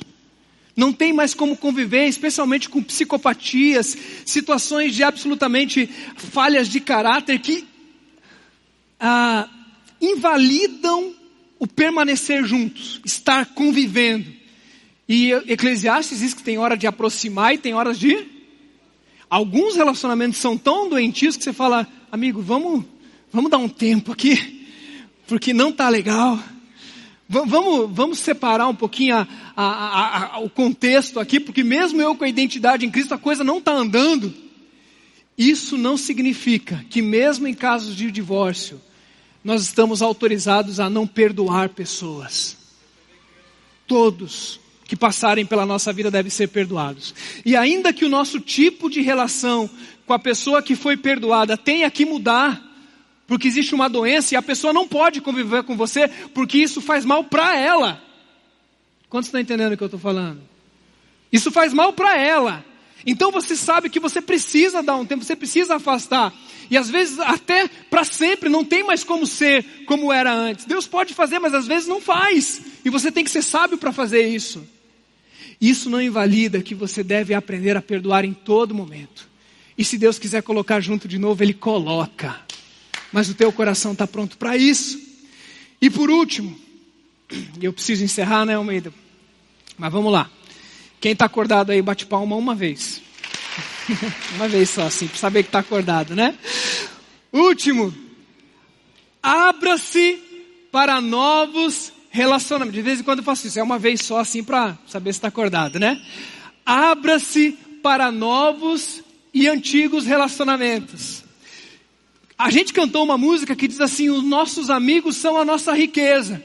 Não 0.77 0.92
tem 0.92 1.12
mais 1.12 1.35
como 1.35 1.57
conviver, 1.57 2.09
especialmente 2.09 2.68
com 2.68 2.83
psicopatias, 2.83 3.96
situações 4.27 4.92
de 4.92 5.05
absolutamente 5.05 5.88
falhas 6.16 6.68
de 6.68 6.81
caráter 6.81 7.38
que 7.38 7.64
ah, 8.98 9.48
invalidam 10.01 11.14
o 11.61 11.66
permanecer 11.68 12.44
juntos, 12.44 13.01
estar 13.05 13.46
convivendo. 13.55 14.35
E 15.09 15.31
Eclesiastes 15.31 16.18
diz 16.18 16.35
que 16.35 16.42
tem 16.42 16.59
hora 16.59 16.77
de 16.77 16.88
aproximar 16.88 17.55
e 17.55 17.59
tem 17.59 17.72
horas 17.72 18.01
de 18.01 18.37
Alguns 19.31 19.77
relacionamentos 19.77 20.38
são 20.38 20.57
tão 20.57 20.88
doentios 20.88 21.37
que 21.37 21.45
você 21.45 21.53
fala, 21.53 21.87
amigo, 22.11 22.41
vamos, 22.41 22.85
vamos 23.31 23.51
dar 23.51 23.59
um 23.59 23.69
tempo 23.69 24.12
aqui, 24.12 24.67
porque 25.27 25.53
não 25.53 25.69
está 25.69 25.88
legal. 25.88 26.38
Vamos, 27.29 27.91
vamos 27.95 28.19
separar 28.21 28.69
um 28.69 28.75
pouquinho 28.75 29.17
a, 29.17 29.27
a, 29.55 30.37
a, 30.37 30.38
o 30.38 30.49
contexto 30.49 31.21
aqui, 31.21 31.38
porque 31.38 31.62
mesmo 31.62 32.01
eu 32.01 32.17
com 32.17 32.25
a 32.25 32.29
identidade 32.29 32.87
em 32.87 32.91
Cristo, 32.91 33.12
a 33.12 33.19
coisa 33.19 33.45
não 33.45 33.59
está 33.59 33.73
andando. 33.73 34.33
Isso 35.37 35.77
não 35.77 35.99
significa 35.99 36.83
que 36.88 37.03
mesmo 37.03 37.47
em 37.47 37.53
casos 37.53 37.95
de 37.95 38.11
divórcio, 38.11 38.81
nós 39.45 39.62
estamos 39.62 40.01
autorizados 40.01 40.81
a 40.81 40.88
não 40.88 41.07
perdoar 41.07 41.69
pessoas. 41.69 42.57
Todos 43.87 44.59
que 44.88 44.96
passarem 44.96 45.44
pela 45.44 45.66
nossa 45.66 45.92
vida 45.92 46.11
devem 46.11 46.31
ser 46.31 46.48
perdoados. 46.48 47.14
E 47.44 47.55
ainda 47.55 47.92
que 47.92 48.07
o 48.07 48.09
nosso 48.09 48.40
tipo 48.40 48.88
de 48.88 49.03
relação 49.03 49.68
com 50.07 50.14
a 50.14 50.18
pessoa 50.18 50.62
que 50.62 50.74
foi 50.74 50.96
perdoada 50.96 51.59
tenha 51.59 51.90
que 51.90 52.07
mudar, 52.07 52.59
porque 53.27 53.46
existe 53.46 53.74
uma 53.74 53.87
doença 53.87 54.35
e 54.35 54.37
a 54.38 54.42
pessoa 54.42 54.72
não 54.72 54.88
pode 54.88 55.20
conviver 55.20 55.62
com 55.62 55.77
você, 55.77 56.09
porque 56.33 56.57
isso 56.57 56.81
faz 56.81 57.05
mal 57.05 57.22
para 57.22 57.55
ela. 57.55 58.03
Quantos 59.11 59.29
estão 59.29 59.38
entendendo 59.38 59.74
o 59.74 59.77
que 59.77 59.83
eu 59.83 59.88
estou 59.88 60.01
falando? 60.01 60.40
Isso 61.31 61.51
faz 61.51 61.74
mal 61.74 61.92
para 61.92 62.16
ela. 62.16 62.64
Então 63.07 63.31
você 63.31 63.55
sabe 63.55 63.90
que 63.90 64.01
você 64.01 64.22
precisa 64.22 64.83
dar 64.83 64.96
um 64.96 65.05
tempo, 65.05 65.22
você 65.22 65.37
precisa 65.37 65.77
afastar. 65.77 66.33
E 66.70 66.79
às 66.79 66.88
vezes 66.88 67.18
até 67.18 67.68
para 67.68 68.05
sempre 68.05 68.48
não 68.48 68.64
tem 68.64 68.83
mais 68.83 69.05
como 69.05 69.27
ser 69.27 69.85
como 69.85 70.11
era 70.11 70.33
antes. 70.33 70.64
Deus 70.64 70.87
pode 70.87 71.12
fazer, 71.12 71.38
mas 71.38 71.53
às 71.53 71.66
vezes 71.66 71.87
não 71.87 72.01
faz. 72.01 72.62
E 72.87 72.88
você 72.88 73.12
tem 73.12 73.22
que 73.22 73.31
ser 73.31 73.42
sábio 73.42 73.77
para 73.77 73.92
fazer 73.92 74.27
isso. 74.27 74.66
Isso 75.61 75.90
não 75.90 76.01
invalida 76.01 76.62
que 76.62 76.75
você 76.75 77.03
deve 77.03 77.35
aprender 77.35 77.77
a 77.77 77.83
perdoar 77.83 78.24
em 78.24 78.32
todo 78.32 78.74
momento. 78.74 79.28
E 79.76 79.85
se 79.85 79.99
Deus 79.99 80.18
quiser 80.18 80.43
colocar 80.43 80.80
junto 80.80 81.09
de 81.09 81.18
novo, 81.18 81.43
Ele 81.43 81.55
coloca. 81.55 82.41
Mas 83.12 83.28
o 83.28 83.35
teu 83.35 83.53
coração 83.53 83.93
está 83.93 84.07
pronto 84.07 84.37
para 84.37 84.57
isso. 84.57 85.01
E 85.80 85.89
por 85.91 86.11
último, 86.11 86.59
eu 87.61 87.72
preciso 87.72 88.05
encerrar, 88.05 88.45
né, 88.45 88.55
Almeida? 88.55 88.93
Mas 89.76 89.93
vamos 89.93 90.12
lá. 90.12 90.30
Quem 91.01 91.12
está 91.12 91.24
acordado 91.24 91.70
aí, 91.70 91.80
bate 91.80 92.07
palma 92.07 92.37
uma 92.37 92.55
vez. 92.55 93.01
uma 94.35 94.49
vez 94.49 94.70
só, 94.70 94.87
assim, 94.87 95.07
para 95.07 95.18
saber 95.18 95.43
que 95.45 95.49
está 95.49 95.61
acordado, 95.61 96.14
né? 96.14 96.37
Último. 97.32 97.95
Abra-se 99.22 100.18
para 100.70 101.01
novos 101.01 101.93
relacionamento. 102.19 102.75
De 102.75 102.83
vez 102.83 103.01
em 103.01 103.03
quando 103.05 103.21
eu 103.21 103.25
faço 103.25 103.47
isso, 103.47 103.59
é 103.59 103.62
uma 103.62 103.79
vez 103.79 104.03
só 104.03 104.19
assim 104.19 104.43
para 104.43 104.77
saber 104.87 105.12
se 105.12 105.19
está 105.19 105.29
acordado, 105.29 105.79
né? 105.79 106.03
Abra-se 106.66 107.53
para 107.83 108.11
novos 108.11 109.03
e 109.33 109.47
antigos 109.47 110.05
relacionamentos. 110.05 111.23
A 112.37 112.51
gente 112.51 112.73
cantou 112.73 113.05
uma 113.05 113.16
música 113.16 113.55
que 113.55 113.69
diz 113.69 113.81
assim: 113.81 114.11
os 114.11 114.25
nossos 114.25 114.69
amigos 114.69 115.16
são 115.16 115.39
a 115.39 115.45
nossa 115.45 115.73
riqueza. 115.73 116.43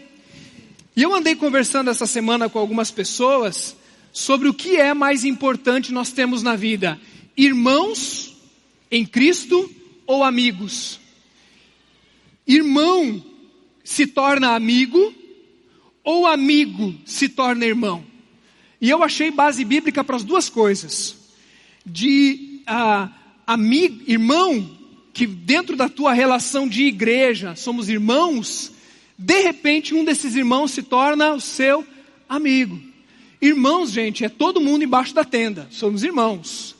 E 0.95 1.01
eu 1.01 1.13
andei 1.13 1.35
conversando 1.35 1.89
essa 1.89 2.05
semana 2.05 2.47
com 2.47 2.59
algumas 2.59 2.91
pessoas 2.91 3.75
sobre 4.11 4.47
o 4.47 4.53
que 4.53 4.77
é 4.77 4.93
mais 4.93 5.25
importante 5.25 5.91
nós 5.91 6.11
temos 6.11 6.43
na 6.43 6.55
vida: 6.55 6.99
irmãos 7.35 8.35
em 8.91 9.05
Cristo 9.05 9.69
ou 10.05 10.23
amigos? 10.23 10.99
Irmão 12.45 13.23
se 13.83 14.05
torna 14.05 14.55
amigo 14.55 15.22
ou 16.03 16.27
amigo 16.27 16.93
se 17.05 17.29
torna 17.29 17.65
irmão? 17.65 18.03
E 18.81 18.89
eu 18.89 19.03
achei 19.03 19.31
base 19.31 19.63
bíblica 19.63 20.03
para 20.03 20.17
as 20.17 20.23
duas 20.23 20.49
coisas. 20.49 21.15
De 21.85 22.61
ah, 22.67 23.09
amigo, 23.47 24.03
irmão, 24.05 24.69
que 25.13 25.27
dentro 25.27 25.75
da 25.75 25.87
tua 25.87 26.11
relação 26.11 26.67
de 26.67 26.83
igreja 26.83 27.55
somos 27.55 27.87
irmãos, 27.87 28.71
de 29.17 29.41
repente 29.41 29.93
um 29.93 30.03
desses 30.03 30.35
irmãos 30.35 30.71
se 30.71 30.83
torna 30.83 31.33
o 31.33 31.39
seu 31.39 31.85
amigo. 32.27 32.81
Irmãos, 33.41 33.91
gente, 33.91 34.25
é 34.25 34.29
todo 34.29 34.61
mundo 34.61 34.83
embaixo 34.83 35.13
da 35.13 35.23
tenda, 35.23 35.67
somos 35.69 36.03
irmãos. 36.03 36.75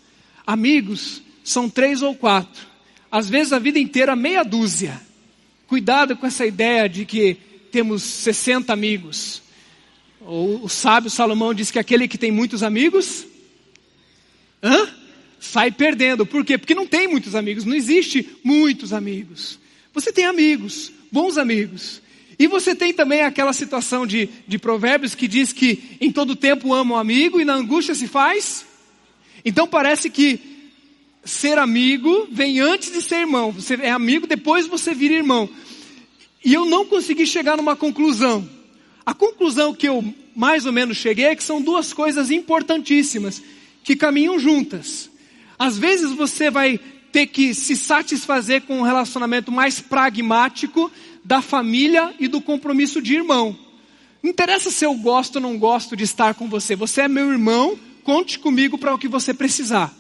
Amigos 0.46 1.22
são 1.44 1.70
três 1.70 2.02
ou 2.02 2.16
quatro, 2.16 2.68
às 3.12 3.30
vezes 3.30 3.54
a 3.54 3.60
vida 3.60 3.78
inteira 3.78 4.16
meia 4.16 4.44
dúzia. 4.44 5.00
Cuidado 5.68 6.18
com 6.18 6.26
essa 6.26 6.46
ideia 6.46 6.90
de 6.90 7.06
que 7.06 7.38
temos 7.74 8.04
60 8.04 8.72
amigos. 8.72 9.42
O, 10.22 10.66
o 10.66 10.70
sábio 10.70 11.10
Salomão 11.10 11.56
diz 11.56 11.72
que 11.72 11.80
aquele 11.80 12.08
que 12.08 12.20
tem 12.20 12.32
muitos 12.32 12.62
amigos, 12.62 13.26
hã? 14.62 14.88
sai 15.40 15.72
perdendo. 15.72 16.24
Por 16.24 16.46
quê? 16.46 16.56
Porque 16.56 16.76
não 16.76 16.86
tem 16.86 17.08
muitos 17.08 17.34
amigos, 17.34 17.66
não 17.66 17.76
existe 17.76 18.30
muitos 18.44 18.94
amigos. 18.94 19.58
Você 19.92 20.14
tem 20.14 20.26
amigos, 20.26 20.92
bons 21.12 21.36
amigos. 21.36 22.00
E 22.38 22.46
você 22.46 22.76
tem 22.76 22.94
também 22.94 23.24
aquela 23.24 23.54
situação 23.54 24.06
de, 24.06 24.30
de 24.48 24.60
provérbios 24.60 25.16
que 25.16 25.28
diz 25.28 25.52
que 25.52 25.98
em 26.00 26.12
todo 26.12 26.36
tempo 26.36 26.76
ama 26.76 26.96
o 26.96 27.00
amigo 27.00 27.42
e 27.42 27.46
na 27.46 27.56
angústia 27.56 27.96
se 27.96 28.08
faz. 28.08 28.68
Então 29.44 29.68
parece 29.68 30.12
que 30.12 30.40
ser 31.26 31.58
amigo 31.58 32.28
vem 32.32 32.60
antes 32.60 32.92
de 32.92 33.02
ser 33.02 33.22
irmão. 33.22 33.52
Você 33.52 33.74
é 33.82 33.90
amigo, 33.90 34.28
depois 34.28 34.68
você 34.68 34.94
vira 34.94 35.16
irmão. 35.16 35.50
E 36.44 36.54
eu 36.54 36.66
não 36.66 36.86
consegui 36.86 37.26
chegar 37.26 37.58
numa 37.58 37.76
conclusão. 37.76 38.48
A 39.06 39.14
conclusão 39.14 39.74
que 39.74 39.88
eu 39.88 40.04
mais 40.36 40.66
ou 40.66 40.72
menos 40.72 40.98
cheguei 40.98 41.26
é 41.26 41.36
que 41.36 41.44
são 41.44 41.62
duas 41.62 41.94
coisas 41.94 42.32
importantíssimas 42.32 43.42
que 43.84 43.96
caminham 43.96 44.40
juntas. 44.40 45.10
Às 45.58 45.78
vezes 45.78 46.12
você 46.12 46.50
vai 46.50 46.80
ter 47.12 47.28
que 47.28 47.54
se 47.54 47.76
satisfazer 47.76 48.64
com 48.64 48.80
um 48.80 48.84
relacionamento 48.84 49.52
mais 49.52 49.80
pragmático 49.80 50.92
da 51.24 51.42
família 51.42 52.14
e 52.20 52.28
do 52.28 52.42
compromisso 52.42 53.02
de 53.02 53.14
irmão. 53.14 53.58
Não 54.22 54.32
interessa 54.32 54.72
se 54.72 54.86
eu 54.86 54.94
gosto 54.96 55.36
ou 55.36 55.42
não 55.42 55.58
gosto 55.58 55.96
de 55.96 56.04
estar 56.04 56.34
com 56.34 56.50
você. 56.50 56.76
Você 56.76 57.02
é 57.02 57.08
meu 57.08 57.32
irmão, 57.32 57.78
conte 58.04 58.40
comigo 58.40 58.78
para 58.78 58.94
o 58.94 58.98
que 58.98 59.08
você 59.08 59.34
precisar. 59.34 59.94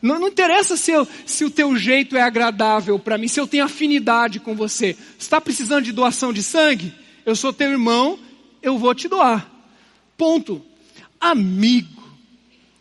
Não, 0.00 0.18
não 0.18 0.28
interessa 0.28 0.76
se, 0.76 0.92
eu, 0.92 1.06
se, 1.26 1.44
o 1.44 1.50
teu 1.50 1.76
jeito 1.76 2.16
é 2.16 2.22
agradável 2.22 2.98
para 2.98 3.18
mim, 3.18 3.26
se 3.26 3.40
eu 3.40 3.46
tenho 3.46 3.64
afinidade 3.64 4.38
com 4.38 4.54
você. 4.54 4.96
Está 5.18 5.40
precisando 5.40 5.84
de 5.84 5.92
doação 5.92 6.32
de 6.32 6.42
sangue? 6.42 6.92
Eu 7.26 7.34
sou 7.34 7.52
teu 7.52 7.70
irmão, 7.70 8.18
eu 8.62 8.78
vou 8.78 8.94
te 8.94 9.08
doar. 9.08 9.50
Ponto. 10.16 10.64
Amigo 11.20 12.02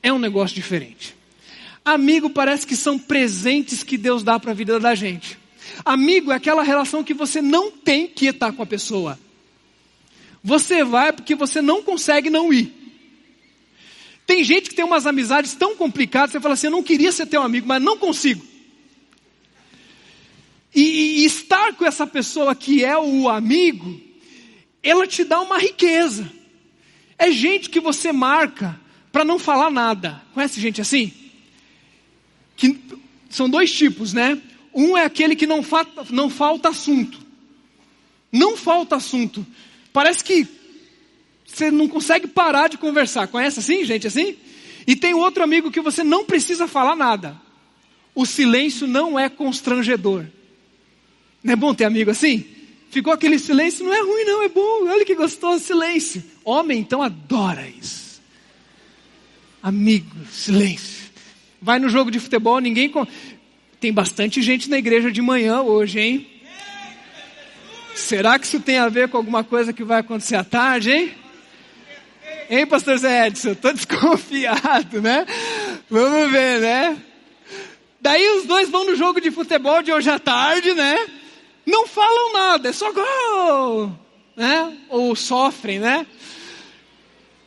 é 0.04 0.14
um 0.14 0.20
negócio 0.20 0.56
diferente. 0.56 1.16
Amigo 1.84 2.30
parece 2.30 2.68
que 2.68 2.76
são 2.76 3.00
presentes 3.00 3.82
que 3.82 3.98
Deus 3.98 4.22
dá 4.22 4.40
para 4.40 4.52
a 4.52 4.56
vida 4.56 4.80
da 4.80 4.94
gente. 4.94 5.40
Amigo 5.84 6.32
é 6.32 6.36
aquela 6.36 6.64
relação 6.64 7.04
que 7.04 7.14
você 7.14 7.42
não 7.42 7.72
tem 7.72 8.08
que 8.08 8.28
estar 8.28 8.52
com 8.52 8.62
a 8.62 8.66
pessoa. 8.66 9.18
Você 10.44 10.84
vai 10.84 11.12
porque 11.12 11.36
você 11.36 11.62
não 11.62 11.82
consegue 11.82 12.30
não 12.30 12.54
ir. 12.54 12.87
Tem 14.28 14.44
gente 14.44 14.70
que 14.70 14.76
tem 14.76 14.84
umas 14.84 15.08
amizades 15.08 15.54
tão 15.54 15.78
complicadas, 15.78 16.32
você 16.32 16.42
fala 16.42 16.54
assim, 16.54 16.68
eu 16.68 16.72
não 16.72 16.84
queria 16.84 17.14
ser 17.14 17.26
teu 17.26 17.42
amigo, 17.42 17.66
mas 17.66 17.82
não 17.82 17.98
consigo. 17.98 18.46
E, 20.76 21.22
e 21.22 21.26
estar 21.26 21.74
com 21.76 21.86
essa 21.86 22.06
pessoa 22.06 22.54
que 22.54 22.84
é 22.84 22.98
o 22.98 23.30
amigo, 23.30 24.00
ela 24.84 25.08
te 25.08 25.24
dá 25.24 25.40
uma 25.40 25.58
riqueza. 25.58 26.30
É 27.18 27.32
gente 27.32 27.70
que 27.70 27.80
você 27.80 28.12
marca 28.12 28.78
para 29.14 29.24
não 29.24 29.40
falar 29.40 29.72
nada. 29.72 30.22
Conhece 30.34 30.60
gente 30.60 30.82
assim? 30.82 31.14
Que 32.58 32.78
são 33.30 33.50
dois 33.50 33.72
tipos, 33.72 34.12
né? 34.12 34.40
Um 34.74 34.98
é 34.98 35.06
aquele 35.06 35.38
que 35.38 35.48
não, 35.48 35.64
fa 35.64 35.88
não 36.10 36.30
falta 36.30 36.68
assunto. 36.68 37.18
Não 38.30 38.58
falta 38.58 38.98
assunto. 38.98 39.48
Parece 39.94 40.22
que 40.22 40.46
você 41.58 41.72
não 41.72 41.88
consegue 41.88 42.28
parar 42.28 42.68
de 42.68 42.78
conversar. 42.78 43.28
Conhece 43.28 43.60
assim, 43.60 43.84
gente 43.84 44.06
assim? 44.06 44.36
E 44.86 44.96
tem 44.96 45.14
outro 45.14 45.44
amigo 45.44 45.72
que 45.72 45.82
você 45.82 46.04
não 46.04 46.24
precisa 46.24 46.68
falar 46.68 46.96
nada. 46.96 47.36
O 48.14 48.26
silêncio 48.26 48.88
não 48.88 49.20
é 49.20 49.28
constrangedor. 49.28 50.26
Não 51.44 51.54
é 51.54 51.56
bom 51.56 51.74
ter 51.74 51.86
amigo 51.86 52.12
assim? 52.12 52.46
Ficou 52.90 53.12
aquele 53.12 53.40
silêncio, 53.40 53.86
não 53.86 53.94
é 53.94 54.02
ruim 54.02 54.24
não, 54.24 54.44
é 54.44 54.50
bom. 54.50 54.88
Olha 54.88 55.04
que 55.04 55.16
gostoso 55.16 55.64
silêncio. 55.64 56.24
Homem 56.46 56.80
então 56.80 57.02
adora 57.02 57.68
isso. 57.68 58.22
Amigo, 59.62 60.16
silêncio. 60.32 61.08
Vai 61.60 61.80
no 61.80 61.90
jogo 61.90 62.12
de 62.12 62.20
futebol, 62.20 62.60
ninguém 62.60 62.92
tem 63.80 63.92
bastante 63.92 64.42
gente 64.42 64.70
na 64.70 64.78
igreja 64.78 65.12
de 65.12 65.22
manhã 65.22 65.62
hoje, 65.62 66.00
hein? 66.00 66.28
Será 67.96 68.38
que 68.38 68.46
isso 68.46 68.60
tem 68.60 68.78
a 68.78 68.88
ver 68.90 69.10
com 69.10 69.18
alguma 69.18 69.44
coisa 69.44 69.74
que 69.74 69.84
vai 69.84 70.00
acontecer 70.00 70.36
à 70.36 70.44
tarde, 70.44 70.92
hein? 70.92 71.27
Hein, 72.50 72.66
pastor 72.66 72.98
Zé 72.98 73.28
Edson? 73.28 73.56
Tô 73.56 73.72
desconfiado, 73.74 75.02
né? 75.02 75.26
Vamos 75.90 76.32
ver, 76.32 76.62
né? 76.62 76.98
Daí 78.00 78.38
os 78.38 78.46
dois 78.46 78.70
vão 78.70 78.86
no 78.86 78.96
jogo 78.96 79.20
de 79.20 79.32
futebol 79.32 79.82
de 79.82 79.92
hoje 79.92 80.10
à 80.10 80.18
tarde, 80.18 80.74
né? 80.74 80.98
Não 81.66 81.86
falam 81.86 82.32
nada, 82.32 82.70
é 82.70 82.72
só 82.72 82.92
gol, 82.94 83.92
né? 84.36 84.78
Ou 84.88 85.14
sofrem, 85.14 85.80
né? 85.80 86.06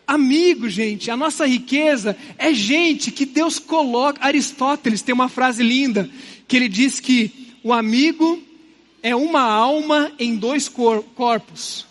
Amigo, 0.06 0.68
gente, 0.68 1.10
a 1.10 1.16
nossa 1.16 1.46
riqueza 1.46 2.14
é 2.36 2.52
gente 2.52 3.10
que 3.10 3.24
Deus 3.24 3.58
coloca. 3.58 4.22
Aristóteles 4.22 5.00
tem 5.00 5.14
uma 5.14 5.28
frase 5.28 5.62
linda 5.62 6.10
que 6.46 6.56
ele 6.56 6.68
diz 6.68 7.00
que 7.00 7.54
o 7.62 7.72
amigo 7.72 8.42
é 9.02 9.16
uma 9.16 9.42
alma 9.42 10.12
em 10.18 10.36
dois 10.36 10.68
cor 10.68 11.02
corpos. 11.14 11.86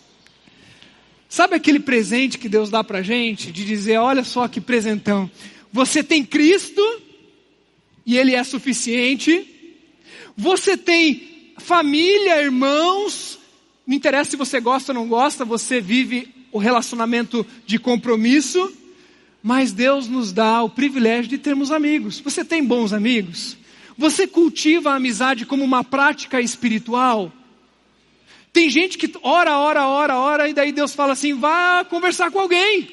Sabe 1.29 1.55
aquele 1.55 1.79
presente 1.79 2.39
que 2.39 2.49
Deus 2.49 2.71
dá 2.71 2.83
para 2.83 3.03
gente? 3.03 3.51
De 3.51 3.63
dizer, 3.63 3.97
olha 3.99 4.23
só 4.23 4.47
que 4.47 4.59
presentão. 4.59 5.29
Você 5.71 6.03
tem 6.03 6.25
Cristo, 6.25 6.81
e 8.09 8.17
Ele 8.17 8.33
é 8.33 8.43
suficiente. 8.43 9.47
Você 10.35 10.75
tem 10.75 11.53
família, 11.59 12.41
irmãos. 12.41 13.37
Não 13.85 13.95
interessa 13.95 14.31
se 14.31 14.35
você 14.35 14.59
gosta 14.59 14.91
ou 14.91 14.95
não 14.95 15.07
gosta, 15.07 15.45
você 15.45 15.79
vive 15.79 16.33
o 16.51 16.57
relacionamento 16.57 17.45
de 17.67 17.77
compromisso. 17.77 18.73
Mas 19.43 19.71
Deus 19.71 20.07
nos 20.07 20.33
dá 20.33 20.63
o 20.63 20.69
privilégio 20.71 21.29
de 21.29 21.37
termos 21.37 21.71
amigos. 21.71 22.19
Você 22.19 22.43
tem 22.43 22.63
bons 22.63 22.93
amigos? 22.93 23.55
Você 23.95 24.25
cultiva 24.25 24.89
a 24.89 24.95
amizade 24.95 25.45
como 25.45 25.63
uma 25.63 25.83
prática 25.83 26.41
espiritual? 26.41 27.31
Tem 28.51 28.69
gente 28.69 28.97
que 28.97 29.11
ora, 29.21 29.57
ora, 29.57 29.87
ora, 29.87 30.17
ora, 30.17 30.49
e 30.49 30.53
daí 30.53 30.71
Deus 30.71 30.93
fala 30.93 31.13
assim: 31.13 31.33
vá 31.33 31.85
conversar 31.85 32.31
com 32.31 32.39
alguém. 32.39 32.89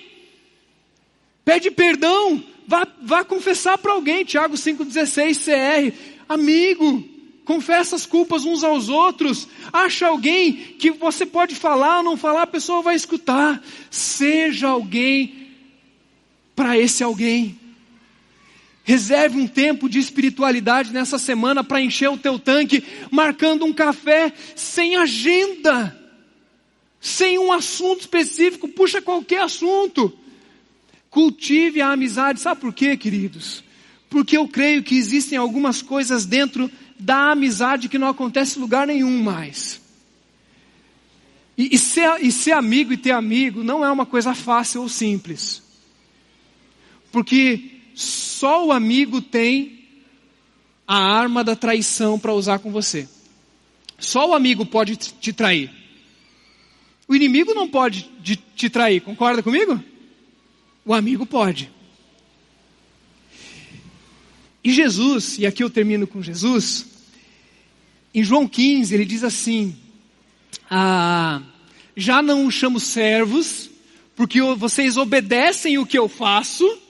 Pede 1.44 1.70
perdão, 1.70 2.42
vá, 2.66 2.86
vá 3.02 3.24
confessar 3.24 3.78
para 3.78 3.92
alguém. 3.92 4.24
Tiago 4.24 4.54
5,16 4.54 5.44
CR. 5.44 5.96
Amigo, 6.28 7.04
confessa 7.44 7.96
as 7.96 8.04
culpas 8.04 8.44
uns 8.44 8.64
aos 8.64 8.88
outros. 8.88 9.48
Acha 9.72 10.09
alguém 10.09 10.52
que 10.52 10.90
você 10.90 11.24
pode 11.24 11.54
falar 11.54 11.98
ou 11.98 12.02
não 12.02 12.16
falar, 12.16 12.42
a 12.42 12.46
pessoa 12.46 12.82
vai 12.82 12.96
escutar. 12.96 13.62
Seja 13.90 14.68
alguém 14.68 15.46
para 16.54 16.78
esse 16.78 17.02
alguém. 17.04 17.59
Reserve 18.87 19.37
um 19.37 19.49
tempo 19.49 19.89
de 19.89 19.99
espiritualidade 19.99 20.93
nessa 20.93 21.18
semana 21.18 21.64
para 21.64 21.80
encher 21.80 22.09
o 22.09 22.16
teu 22.16 22.39
tanque, 22.39 22.84
marcando 23.11 23.64
um 23.64 23.72
café 23.72 24.32
sem 24.55 24.95
agenda, 24.95 26.01
sem 27.01 27.37
um 27.37 27.53
assunto 27.53 28.03
específico, 28.03 28.68
puxa 28.68 29.03
qualquer 29.03 29.43
assunto. 29.43 30.16
Cultive 31.11 31.80
a 31.80 31.91
amizade, 31.91 32.39
sabe 32.39 32.61
por 32.61 32.72
quê, 32.72 32.97
queridos? 32.97 33.64
Porque 34.09 34.37
eu 34.37 34.47
creio 34.47 34.84
que 34.84 34.97
existem 34.97 35.37
algumas 35.37 35.82
coisas 35.82 36.24
dentro 36.24 36.70
da 36.97 37.32
amizade 37.32 37.89
que 37.89 37.99
não 37.99 38.07
acontece 38.07 38.57
em 38.57 38.62
lugar 38.62 38.87
nenhum 38.87 39.20
mais. 39.20 39.80
E, 41.59 41.74
e, 41.74 41.78
ser, 41.78 42.24
e 42.24 42.30
ser 42.30 42.53
amigo 42.53 42.93
e 42.93 42.97
ter 42.97 43.11
amigo 43.11 43.64
não 43.64 43.84
é 43.84 43.91
uma 43.91 44.07
coisa 44.07 44.32
fácil 44.32 44.82
ou 44.82 44.89
simples. 44.89 45.61
Porque 47.11 47.76
só 47.97 48.66
o 48.66 48.72
amigo 48.72 49.22
tem 49.22 49.82
a 50.86 50.99
arma 50.99 51.42
da 51.42 51.57
traição 51.57 52.18
para 52.18 52.34
usar 52.34 52.59
com 52.59 52.70
você. 52.70 53.09
Só 53.99 54.28
o 54.28 54.34
amigo 54.34 54.66
pode 54.66 54.97
te 54.97 55.32
trair. 55.32 55.70
O 57.09 57.16
inimigo 57.16 57.55
não 57.55 57.66
pode 57.66 58.11
te 58.55 58.68
trair, 58.68 59.01
concorda 59.01 59.42
comigo? 59.42 59.82
O 60.84 60.92
amigo 60.92 61.24
pode. 61.24 61.70
E 64.62 64.70
Jesus, 64.70 65.38
e 65.38 65.47
aqui 65.47 65.64
eu 65.64 65.70
termino 65.70 66.07
com 66.07 66.20
Jesus, 66.20 66.86
em 68.12 68.22
João 68.22 68.47
15 68.47 68.94
ele 68.94 69.07
diz 69.07 69.24
assim: 69.24 69.74
ah, 70.70 71.40
Já 71.97 72.20
não 72.20 72.47
os 72.47 72.53
chamo 72.55 72.78
servos, 72.78 73.70
porque 74.14 74.42
vocês 74.42 74.99
obedecem 74.99 75.78
o 75.78 75.86
que 75.86 75.99
eu 75.99 76.09
faço, 76.09 76.86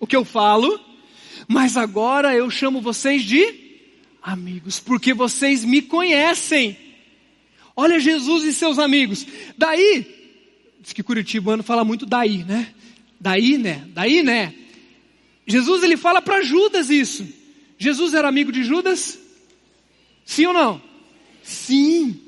o 0.00 0.06
que 0.06 0.16
eu 0.16 0.24
falo, 0.24 0.80
mas 1.46 1.76
agora 1.76 2.34
eu 2.34 2.50
chamo 2.50 2.80
vocês 2.80 3.22
de 3.22 3.54
amigos, 4.22 4.80
porque 4.80 5.12
vocês 5.12 5.64
me 5.64 5.82
conhecem. 5.82 6.76
Olha 7.76 8.00
Jesus 8.00 8.44
e 8.44 8.52
seus 8.52 8.78
amigos. 8.78 9.26
Daí, 9.56 10.06
diz 10.80 10.92
que 10.94 11.02
Curitibano 11.02 11.62
fala 11.62 11.84
muito 11.84 12.06
daí, 12.06 12.44
né? 12.44 12.74
Daí, 13.20 13.58
né? 13.58 13.86
Daí, 13.88 14.22
né? 14.22 14.54
Jesus 15.46 15.82
ele 15.82 15.96
fala 15.96 16.22
para 16.22 16.42
Judas 16.42 16.88
isso. 16.88 17.26
Jesus 17.78 18.14
era 18.14 18.28
amigo 18.28 18.50
de 18.50 18.64
Judas? 18.64 19.18
Sim 20.24 20.46
ou 20.46 20.52
não? 20.52 20.82
Sim. 21.42 22.20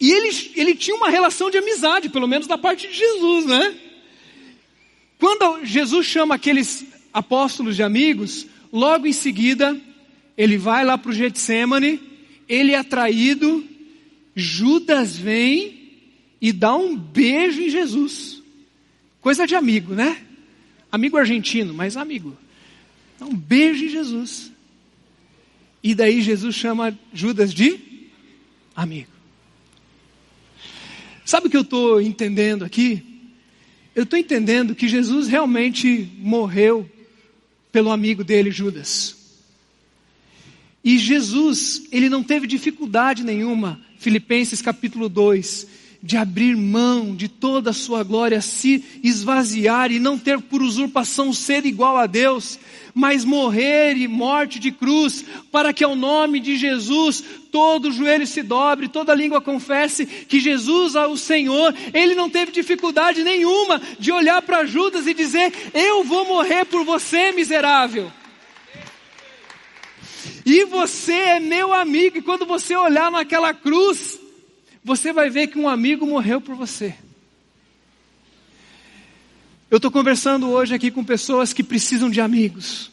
E 0.00 0.10
ele, 0.10 0.52
ele 0.56 0.74
tinha 0.74 0.96
uma 0.96 1.10
relação 1.10 1.50
de 1.50 1.58
amizade, 1.58 2.08
pelo 2.08 2.26
menos 2.26 2.46
da 2.46 2.58
parte 2.58 2.88
de 2.88 2.94
Jesus, 2.94 3.46
né? 3.46 3.76
Quando 5.22 5.64
Jesus 5.64 6.04
chama 6.04 6.34
aqueles 6.34 6.84
apóstolos 7.14 7.76
de 7.76 7.82
amigos, 7.84 8.44
logo 8.72 9.06
em 9.06 9.12
seguida, 9.12 9.80
ele 10.36 10.58
vai 10.58 10.84
lá 10.84 10.98
para 10.98 11.12
o 11.12 11.14
Getsemane, 11.14 12.00
ele 12.48 12.72
é 12.72 12.82
traído, 12.82 13.64
Judas 14.34 15.16
vem 15.16 15.92
e 16.40 16.50
dá 16.50 16.74
um 16.74 16.96
beijo 16.96 17.62
em 17.62 17.70
Jesus. 17.70 18.42
Coisa 19.20 19.46
de 19.46 19.54
amigo, 19.54 19.94
né? 19.94 20.20
Amigo 20.90 21.16
argentino, 21.16 21.72
mas 21.72 21.96
amigo. 21.96 22.36
Dá 23.16 23.24
um 23.24 23.36
beijo 23.36 23.84
em 23.84 23.90
Jesus. 23.90 24.50
E 25.84 25.94
daí 25.94 26.20
Jesus 26.20 26.56
chama 26.56 26.98
Judas 27.14 27.54
de 27.54 27.78
amigo. 28.74 29.12
Sabe 31.24 31.46
o 31.46 31.50
que 31.50 31.56
eu 31.56 31.62
estou 31.62 32.00
entendendo 32.00 32.64
aqui? 32.64 33.11
Eu 33.94 34.04
estou 34.04 34.18
entendendo 34.18 34.74
que 34.74 34.88
Jesus 34.88 35.28
realmente 35.28 36.10
morreu 36.18 36.88
pelo 37.70 37.90
amigo 37.90 38.24
dele, 38.24 38.50
Judas. 38.50 39.16
E 40.84 40.98
Jesus, 40.98 41.84
ele 41.92 42.08
não 42.08 42.22
teve 42.22 42.46
dificuldade 42.46 43.22
nenhuma, 43.22 43.80
Filipenses 43.98 44.60
capítulo 44.60 45.08
2, 45.08 45.66
de 46.02 46.16
abrir 46.16 46.56
mão 46.56 47.14
de 47.14 47.28
toda 47.28 47.70
a 47.70 47.72
sua 47.72 48.02
glória, 48.02 48.40
se 48.40 48.84
esvaziar 49.04 49.92
e 49.92 50.00
não 50.00 50.18
ter 50.18 50.40
por 50.40 50.60
usurpação 50.60 51.32
ser 51.32 51.64
igual 51.64 51.96
a 51.96 52.06
Deus, 52.06 52.58
mas 52.92 53.24
morrer 53.24 53.96
e 53.96 54.08
morte 54.08 54.58
de 54.58 54.72
cruz, 54.72 55.24
para 55.52 55.72
que 55.72 55.84
ao 55.84 55.94
nome 55.94 56.40
de 56.40 56.56
Jesus 56.56 57.22
todo 57.52 57.92
joelho 57.92 58.26
se 58.26 58.42
dobre, 58.42 58.88
toda 58.88 59.14
língua 59.14 59.40
confesse 59.40 60.04
que 60.04 60.40
Jesus 60.40 60.96
é 60.96 61.06
o 61.06 61.16
Senhor. 61.16 61.72
Ele 61.94 62.16
não 62.16 62.28
teve 62.28 62.50
dificuldade 62.50 63.22
nenhuma 63.22 63.80
de 63.98 64.10
olhar 64.10 64.42
para 64.42 64.66
Judas 64.66 65.06
e 65.06 65.14
dizer: 65.14 65.52
Eu 65.72 66.02
vou 66.02 66.26
morrer 66.26 66.64
por 66.64 66.84
você, 66.84 67.30
miserável. 67.30 68.10
E 70.44 70.64
você 70.64 71.12
é 71.12 71.40
meu 71.40 71.72
amigo, 71.72 72.18
e 72.18 72.22
quando 72.22 72.44
você 72.44 72.74
olhar 72.74 73.10
naquela 73.10 73.54
cruz, 73.54 74.18
você 74.84 75.12
vai 75.12 75.30
ver 75.30 75.48
que 75.48 75.58
um 75.58 75.68
amigo 75.68 76.06
morreu 76.06 76.40
por 76.40 76.54
você. 76.54 76.94
Eu 79.70 79.76
estou 79.76 79.90
conversando 79.90 80.50
hoje 80.50 80.74
aqui 80.74 80.90
com 80.90 81.02
pessoas 81.02 81.52
que 81.52 81.62
precisam 81.62 82.10
de 82.10 82.20
amigos. 82.20 82.90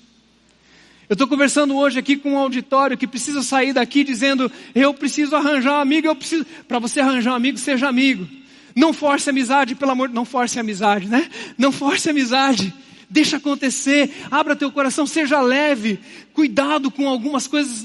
Eu 1.09 1.13
estou 1.13 1.27
conversando 1.27 1.75
hoje 1.75 1.97
aqui 1.97 2.15
com 2.15 2.33
um 2.33 2.37
auditório 2.37 2.97
que 2.97 3.07
precisa 3.07 3.41
sair 3.41 3.73
daqui 3.73 4.03
dizendo: 4.03 4.51
eu 4.75 4.93
preciso 4.93 5.35
arranjar 5.35 5.73
um 5.73 5.81
amigo, 5.81 6.07
eu 6.07 6.15
preciso. 6.15 6.45
Para 6.67 6.77
você 6.77 6.99
arranjar 6.99 7.31
um 7.31 7.35
amigo, 7.35 7.57
seja 7.57 7.89
amigo. 7.89 8.27
Não 8.75 8.93
force 8.93 9.29
amizade, 9.29 9.73
pelo 9.73 9.91
amor. 9.91 10.07
Não 10.09 10.23
force 10.23 10.59
amizade, 10.59 11.07
né? 11.07 11.27
Não 11.57 11.71
force 11.71 12.09
amizade. 12.09 12.73
Deixa 13.11 13.37
acontecer, 13.37 14.11
abra 14.29 14.55
teu 14.55 14.71
coração, 14.71 15.07
seja 15.07 15.41
leve, 15.41 15.99
cuidado 16.31 16.91
com 16.91 17.09
algumas 17.09 17.47
coisas. 17.47 17.83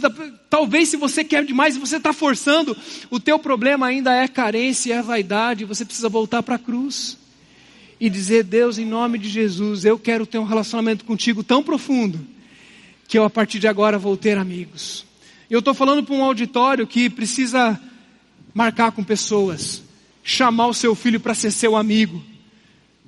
Talvez 0.51 0.91
se 0.91 0.99
você 0.99 1.25
quer 1.25 1.47
demais 1.47 1.77
e 1.77 1.79
você 1.79 1.97
está 1.97 2.13
forçando, 2.13 2.77
o 3.09 3.19
teu 3.19 3.39
problema 3.39 3.87
ainda 3.87 4.13
é 4.13 4.29
carência, 4.29 4.93
é 4.93 5.01
vaidade. 5.01 5.65
Você 5.65 5.83
precisa 5.83 6.11
voltar 6.11 6.43
para 6.43 6.57
a 6.57 6.59
cruz 6.59 7.17
e 7.99 8.11
dizer: 8.11 8.45
Deus, 8.45 8.77
em 8.77 8.85
nome 8.85 9.17
de 9.17 9.31
Jesus, 9.31 9.87
eu 9.87 9.99
quero 9.99 10.27
ter 10.27 10.37
um 10.37 10.45
relacionamento 10.45 11.07
contigo 11.07 11.43
tão 11.43 11.63
profundo 11.63 12.21
que 13.09 13.17
eu 13.17 13.25
a 13.25 13.31
partir 13.31 13.59
de 13.59 13.67
agora 13.67 13.99
vou 13.99 14.19
ter 14.19 14.37
amigos. 14.37 15.07
Eu 15.49 15.61
estou 15.61 15.73
falando 15.73 16.05
para 16.05 16.15
um 16.15 16.23
auditório 16.23 16.87
que 16.87 17.09
precisa 17.09 17.81
marcar 18.53 18.93
com 18.93 19.03
pessoas, 19.03 19.83
chamar 20.23 20.67
o 20.67 20.75
seu 20.75 20.95
filho 20.95 21.19
para 21.19 21.33
ser 21.33 21.51
seu 21.51 21.77
amigo 21.77 22.34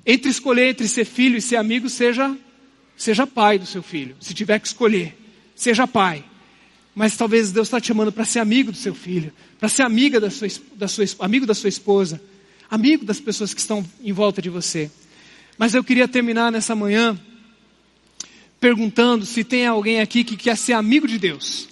entre 0.09 0.31
escolher 0.31 0.69
entre 0.69 0.87
ser 0.87 1.03
filho 1.03 1.35
e 1.35 1.41
ser 1.41 1.57
amigo, 1.57 1.89
seja, 1.89 2.33
seja 2.95 3.27
pai 3.27 3.59
do 3.59 3.65
seu 3.65 3.83
filho. 3.83 4.15
Se 4.21 4.33
tiver 4.33 4.57
que 4.57 4.67
escolher, 4.67 5.13
seja 5.53 5.85
pai. 5.85 6.23
Mas 6.95 7.17
talvez 7.17 7.51
Deus 7.51 7.67
está 7.67 7.81
te 7.81 7.87
chamando 7.87 8.09
para 8.09 8.23
ser 8.23 8.39
amigo 8.39 8.71
do 8.71 8.77
seu 8.77 8.95
filho, 8.95 9.33
para 9.59 9.67
ser 9.67 9.83
amiga 9.83 10.17
da 10.17 10.29
sua, 10.29 10.47
da 10.75 10.87
sua, 10.87 11.03
amigo 11.19 11.45
da 11.45 11.53
sua 11.53 11.67
esposa, 11.67 12.21
amigo 12.71 13.03
das 13.03 13.19
pessoas 13.19 13.53
que 13.53 13.59
estão 13.59 13.85
em 14.01 14.13
volta 14.13 14.41
de 14.41 14.49
você. 14.49 14.89
Mas 15.57 15.73
eu 15.73 15.83
queria 15.83 16.07
terminar 16.07 16.53
nessa 16.53 16.73
manhã 16.73 17.19
perguntando 18.61 19.25
se 19.25 19.43
tem 19.43 19.67
alguém 19.67 19.99
aqui 19.99 20.23
que 20.23 20.37
quer 20.37 20.55
ser 20.55 20.71
amigo 20.71 21.05
de 21.05 21.19
Deus. 21.19 21.67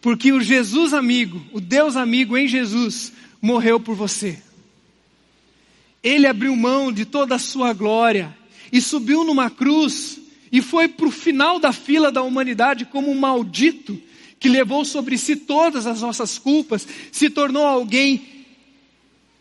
Porque 0.00 0.32
o 0.32 0.40
Jesus 0.40 0.94
amigo, 0.94 1.44
o 1.52 1.60
Deus 1.60 1.96
amigo 1.96 2.38
em 2.38 2.46
Jesus, 2.46 3.12
morreu 3.42 3.80
por 3.80 3.96
você. 3.96 4.40
Ele 6.02 6.26
abriu 6.26 6.54
mão 6.54 6.92
de 6.92 7.04
toda 7.04 7.34
a 7.34 7.38
sua 7.38 7.72
glória 7.72 8.36
e 8.72 8.80
subiu 8.80 9.24
numa 9.24 9.50
cruz 9.50 10.20
e 10.50 10.62
foi 10.62 10.88
para 10.88 11.06
o 11.06 11.10
final 11.10 11.58
da 11.58 11.72
fila 11.72 12.10
da 12.10 12.22
humanidade 12.22 12.84
como 12.84 13.10
um 13.10 13.18
maldito 13.18 14.00
que 14.38 14.48
levou 14.48 14.84
sobre 14.84 15.18
si 15.18 15.36
todas 15.36 15.86
as 15.86 16.00
nossas 16.00 16.38
culpas, 16.38 16.86
se 17.10 17.28
tornou 17.28 17.66
alguém 17.66 18.22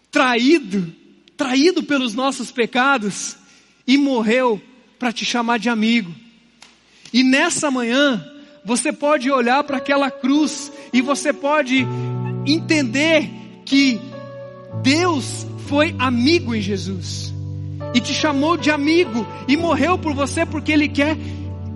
traído, 0.09 0.93
traído 1.35 1.83
pelos 1.83 2.15
nossos 2.15 2.51
pecados 2.51 3.37
e 3.85 3.97
morreu 3.97 4.61
para 4.97 5.11
te 5.11 5.23
chamar 5.23 5.59
de 5.59 5.69
amigo. 5.69 6.13
E 7.13 7.23
nessa 7.23 7.69
manhã, 7.69 8.25
você 8.65 8.91
pode 8.91 9.29
olhar 9.29 9.63
para 9.63 9.77
aquela 9.77 10.09
cruz 10.09 10.71
e 10.91 11.01
você 11.01 11.31
pode 11.31 11.85
entender 12.45 13.29
que 13.65 13.99
Deus 14.81 15.45
foi 15.67 15.95
amigo 15.99 16.55
em 16.55 16.61
Jesus 16.61 17.33
e 17.93 17.99
te 17.99 18.13
chamou 18.13 18.57
de 18.57 18.71
amigo 18.71 19.25
e 19.47 19.55
morreu 19.55 19.97
por 19.97 20.13
você 20.13 20.45
porque 20.45 20.71
Ele 20.71 20.87
quer 20.87 21.17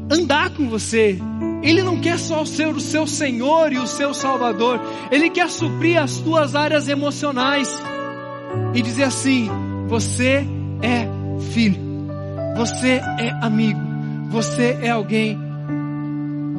andar 0.10 0.50
com 0.52 0.68
você. 0.68 1.20
Ele 1.62 1.84
não 1.84 2.00
quer 2.00 2.18
só 2.18 2.44
ser 2.44 2.68
o 2.68 2.80
seu 2.80 3.06
Senhor 3.06 3.72
e 3.72 3.78
o 3.78 3.86
seu 3.86 4.14
Salvador, 4.14 4.82
Ele 5.12 5.30
quer 5.30 5.50
suprir 5.50 6.02
as 6.02 6.18
tuas 6.18 6.56
áreas 6.56 6.88
emocionais 6.88 7.82
e 8.74 8.82
dizer 8.82 9.04
assim: 9.04 9.50
você 9.88 10.46
é 10.82 11.08
filho, 11.54 11.80
você 12.56 13.02
é 13.20 13.30
amigo, 13.42 13.80
você 14.30 14.80
é 14.82 14.90
alguém 14.90 15.38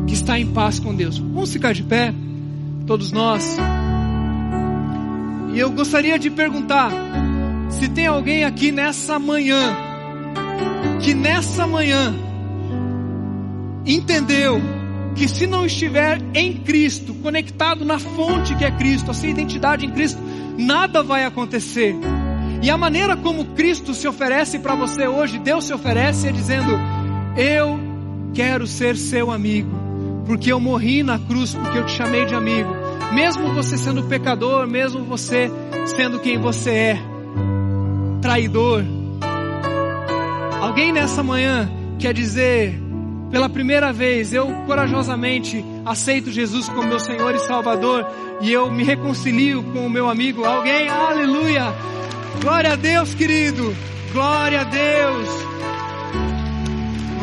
que 0.07 0.14
está 0.14 0.39
em 0.39 0.47
paz 0.47 0.78
com 0.78 0.95
Deus. 0.95 1.18
Vamos 1.18 1.53
ficar 1.53 1.72
de 1.72 1.83
pé, 1.83 2.14
todos 2.87 3.11
nós. 3.11 3.57
E 5.53 5.59
eu 5.59 5.70
gostaria 5.70 6.18
de 6.18 6.30
perguntar 6.30 6.90
se 7.68 7.88
tem 7.88 8.07
alguém 8.07 8.44
aqui 8.44 8.72
nessa 8.72 9.18
manhã, 9.18 9.76
que 11.00 11.12
nessa 11.12 11.66
manhã 11.66 12.14
entendeu 13.84 14.61
que 15.14 15.28
se 15.28 15.46
não 15.46 15.66
estiver 15.66 16.22
em 16.32 16.55
Cristo, 16.55 17.12
conectado 17.14 17.84
na 17.84 17.98
fonte 17.98 18.55
que 18.55 18.64
é 18.64 18.70
Cristo, 18.70 19.11
a 19.11 19.14
sua 19.14 19.28
identidade 19.28 19.84
em 19.84 19.90
Cristo, 19.90 20.22
nada 20.57 21.03
vai 21.03 21.26
acontecer. 21.26 21.94
E 22.62 22.70
a 22.70 22.76
maneira 22.78 23.14
como 23.14 23.44
Cristo 23.46 23.92
se 23.92 24.09
oferece 24.09 24.59
para 24.59 24.74
você 24.74 25.07
hoje, 25.07 25.38
Deus 25.38 25.64
se 25.64 25.74
oferece 25.74 26.28
é 26.28 26.32
dizendo: 26.32 26.72
Eu 27.36 27.78
quero 28.32 28.66
ser 28.66 28.96
seu 28.96 29.30
amigo, 29.30 29.76
porque 30.24 30.50
eu 30.50 30.59
morri 30.59 31.03
na 31.03 31.18
cruz, 31.18 31.55
porque 31.55 31.76
eu 31.76 31.84
te 31.84 31.92
chamei 31.92 32.24
de 32.24 32.34
amigo 32.34 32.82
mesmo 33.12 33.53
você 33.55 33.76
sendo 33.76 34.05
pecador, 34.05 34.66
mesmo 34.66 35.05
você 35.05 35.50
sendo 35.86 36.20
quem 36.20 36.38
você 36.38 36.70
é, 36.70 36.98
traidor. 38.20 38.84
Alguém 40.61 40.92
nessa 40.92 41.22
manhã 41.22 41.70
quer 41.98 42.14
dizer, 42.14 42.80
pela 43.30 43.48
primeira 43.48 43.92
vez, 43.92 44.32
eu 44.32 44.46
corajosamente 44.66 45.64
aceito 45.84 46.30
Jesus 46.30 46.68
como 46.68 46.88
meu 46.88 47.00
Senhor 47.00 47.34
e 47.34 47.38
Salvador 47.38 48.07
e 48.40 48.53
eu 48.53 48.70
me 48.70 48.84
reconcilio 48.84 49.62
com 49.72 49.86
o 49.86 49.90
meu 49.90 50.09
amigo. 50.09 50.44
Alguém, 50.44 50.88
aleluia! 50.88 51.74
Glória 52.42 52.72
a 52.72 52.76
Deus, 52.76 53.14
querido! 53.14 53.74
Glória 54.12 54.61
a 54.61 54.64
Deus. 54.64 55.41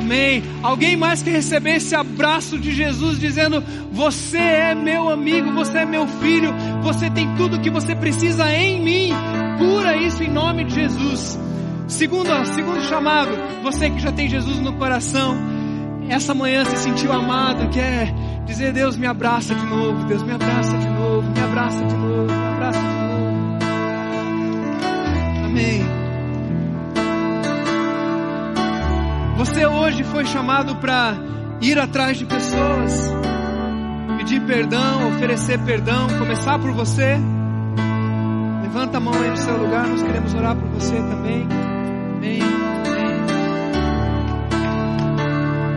Amém. 0.10 0.41
Alguém 0.64 0.97
mais 0.97 1.22
quer 1.22 1.34
receber 1.34 1.76
esse 1.76 1.93
abraço 1.93 2.57
de 2.57 2.72
Jesus 2.72 3.20
dizendo: 3.20 3.64
Você 3.91 4.39
é 4.39 4.74
meu 4.74 5.07
amigo, 5.07 5.53
você 5.53 5.78
é 5.78 5.86
meu 5.86 6.07
filho, 6.07 6.51
você 6.82 7.12
tem 7.12 7.36
tudo 7.36 7.60
que 7.60 7.70
você 7.70 7.95
precisa 7.95 8.51
em 8.51 8.84
mim. 8.84 9.12
Cura 9.60 9.95
isso 9.95 10.24
em 10.24 10.28
nome 10.32 10.64
de 10.64 10.74
Jesus. 10.74 11.38
Segundo, 11.88 12.43
segundo 12.47 12.82
chamado, 12.82 13.30
você 13.62 13.91
que 13.91 13.99
já 13.99 14.12
tem 14.12 14.28
Jesus 14.28 14.60
no 14.60 14.74
coração, 14.74 15.38
essa 16.10 16.34
manhã 16.34 16.66
se 16.66 16.78
sentiu 16.78 17.14
amado, 17.14 17.70
quer 17.70 18.12
dizer: 18.47 18.74
Deus 18.74 18.97
me 18.97 19.05
abraça 19.05 19.53
de 19.53 19.66
novo, 19.68 20.05
Deus 20.05 20.24
me 20.24 20.32
abraça 20.32 20.76
de 20.76 20.89
novo, 20.89 21.30
me 21.30 21.39
abraça 21.39 21.86
de 21.86 21.95
novo, 21.95 22.26
me 22.26 22.47
abraça 22.55 22.80
de 22.80 22.86
novo. 22.86 23.10
Amém. 25.45 25.98
Você 29.39 29.65
hoje 29.65 30.03
foi 30.03 30.25
chamado 30.25 30.75
para 30.75 31.15
ir 31.61 31.79
atrás 31.79 32.17
de 32.17 32.25
pessoas, 32.25 33.09
pedir 34.17 34.41
perdão, 34.41 35.07
oferecer 35.15 35.57
perdão, 35.59 36.09
começar 36.19 36.59
por 36.59 36.73
você. 36.73 37.17
Levanta 38.61 38.97
a 38.97 38.99
mão 38.99 39.13
aí 39.13 39.29
no 39.29 39.37
seu 39.37 39.55
lugar, 39.55 39.87
nós 39.87 40.03
queremos 40.03 40.33
orar 40.33 40.57
por 40.57 40.67
você 40.71 40.93
também. 40.97 41.47
Amém. 42.17 42.41
Amém. 42.41 43.21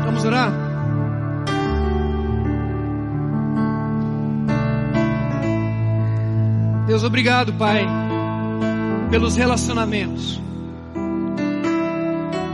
Vamos 0.07 0.25
orar? 0.25 0.53
Deus, 6.89 7.05
obrigado, 7.05 7.53
Pai, 7.53 7.87
pelos 9.09 9.37
relacionamentos. 9.37 10.43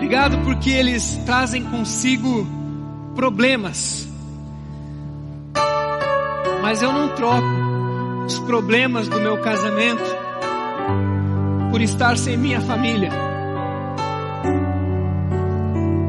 Obrigado 0.09 0.39
porque 0.39 0.71
eles 0.71 1.21
trazem 1.27 1.63
consigo 1.65 2.47
problemas. 3.15 4.09
Mas 6.63 6.81
eu 6.81 6.91
não 6.91 7.11
troco 7.11 7.47
os 8.25 8.39
problemas 8.39 9.07
do 9.07 9.21
meu 9.21 9.37
casamento 9.43 10.03
por 11.71 11.83
estar 11.83 12.17
sem 12.17 12.39
minha 12.39 12.59
família. 12.59 13.11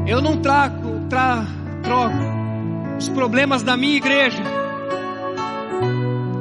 Eu 0.06 0.22
não 0.22 0.38
traco, 0.38 1.04
tra, 1.10 1.44
troco 1.82 2.96
os 2.96 3.10
problemas 3.10 3.62
da 3.62 3.76
minha 3.76 3.98
igreja 3.98 4.42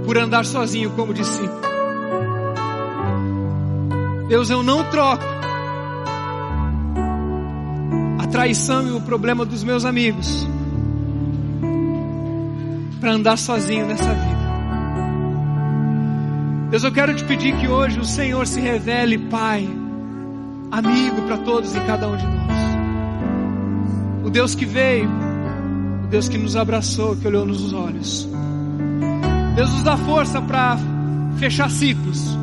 por 0.05 0.17
andar 0.17 0.45
sozinho 0.45 0.91
como 0.91 1.13
discípulo. 1.13 1.59
Deus, 4.29 4.49
eu 4.49 4.63
não 4.63 4.85
troco 4.85 5.38
traição 8.31 8.87
e 8.87 8.91
o 8.91 9.01
problema 9.01 9.45
dos 9.45 9.63
meus 9.63 9.85
amigos 9.85 10.47
para 12.99 13.13
andar 13.13 13.37
sozinho 13.37 13.87
nessa 13.87 14.13
vida. 14.13 14.39
Deus, 16.69 16.83
eu 16.83 16.91
quero 16.91 17.15
te 17.15 17.23
pedir 17.23 17.55
que 17.57 17.67
hoje 17.67 17.99
o 17.99 18.05
Senhor 18.05 18.45
se 18.45 18.59
revele, 18.59 19.17
Pai, 19.17 19.67
amigo 20.71 21.21
para 21.23 21.37
todos 21.37 21.75
e 21.75 21.79
cada 21.81 22.07
um 22.07 22.15
de 22.15 22.25
nós. 22.25 22.59
O 24.25 24.29
Deus 24.29 24.53
que 24.53 24.65
veio, 24.65 25.09
o 26.03 26.07
Deus 26.07 26.29
que 26.29 26.37
nos 26.37 26.55
abraçou, 26.55 27.15
que 27.15 27.27
olhou 27.27 27.45
nos 27.45 27.73
olhos. 27.73 28.29
Deus 29.55 29.73
nos 29.73 29.83
dá 29.83 29.97
força 29.97 30.41
para 30.41 30.77
fechar 31.37 31.71
ciclos. 31.71 32.37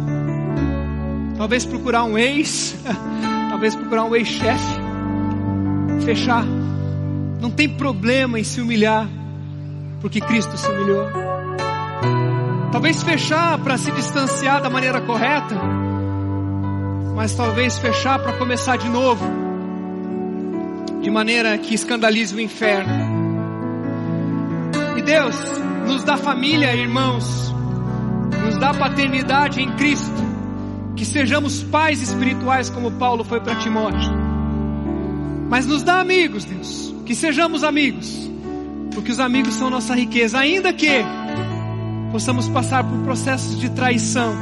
Talvez 1.37 1.65
procurar 1.65 2.03
um 2.05 2.19
ex, 2.19 2.75
talvez 3.51 3.77
procurar 3.77 4.05
um 4.05 4.17
ex-chefe 4.17 4.86
fechar. 6.07 6.45
Não 7.41 7.51
tem 7.51 7.69
problema 7.69 8.39
em 8.39 8.45
se 8.45 8.61
humilhar, 8.61 9.09
porque 10.01 10.21
Cristo 10.21 10.57
se 10.57 10.71
humilhou. 10.71 11.05
Talvez 12.71 13.03
fechar 13.03 13.59
para 13.59 13.77
se 13.77 13.91
distanciar 13.91 14.63
da 14.63 14.71
maneira 14.71 15.01
correta, 15.01 15.57
mas 17.17 17.35
talvez 17.35 17.77
fechar 17.79 18.21
para 18.21 18.35
começar 18.35 18.77
de 18.77 18.89
novo, 18.89 19.25
de 21.03 21.11
maneira 21.11 21.59
que 21.59 21.75
escandalize 21.75 22.33
o 22.33 22.41
inferno. 22.41 22.95
E 24.97 25.03
Deus 25.03 25.37
nos 25.89 26.05
dá 26.05 26.17
família, 26.17 26.73
irmãos, 26.73 27.53
nos 28.45 28.57
dá 28.59 28.73
paternidade 28.73 29.61
em 29.61 29.73
Cristo, 29.73 30.23
que 30.95 31.05
sejamos 31.05 31.65
pais 31.65 32.01
espirituais 32.01 32.71
como 32.71 32.93
Paulo 32.93 33.25
foi 33.25 33.41
para 33.41 33.57
Timóteo 33.57 34.26
mas 35.49 35.67
nos 35.67 35.83
dá 35.83 36.01
amigos, 36.01 36.45
Deus. 36.45 36.95
Que 37.05 37.15
sejamos 37.15 37.63
amigos. 37.63 38.31
Porque 38.93 39.13
os 39.13 39.21
amigos 39.21 39.55
são 39.55 39.71
nossa 39.71 39.95
riqueza. 39.95 40.39
Ainda 40.39 40.73
que 40.73 41.05
possamos 42.11 42.49
passar 42.49 42.83
por 42.85 42.99
processos 43.01 43.59
de 43.59 43.71
traição. 43.71 44.35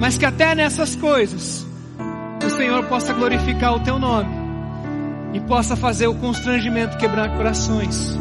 Mas 0.00 0.16
que 0.16 0.24
até 0.24 0.54
nessas 0.54 0.94
coisas 0.94 1.66
o 2.44 2.50
Senhor 2.50 2.84
possa 2.84 3.12
glorificar 3.12 3.74
o 3.74 3.80
teu 3.80 3.98
nome. 3.98 4.30
E 5.32 5.40
possa 5.40 5.76
fazer 5.76 6.06
o 6.06 6.14
constrangimento 6.14 6.96
quebrar 6.96 7.36
corações. 7.36 8.16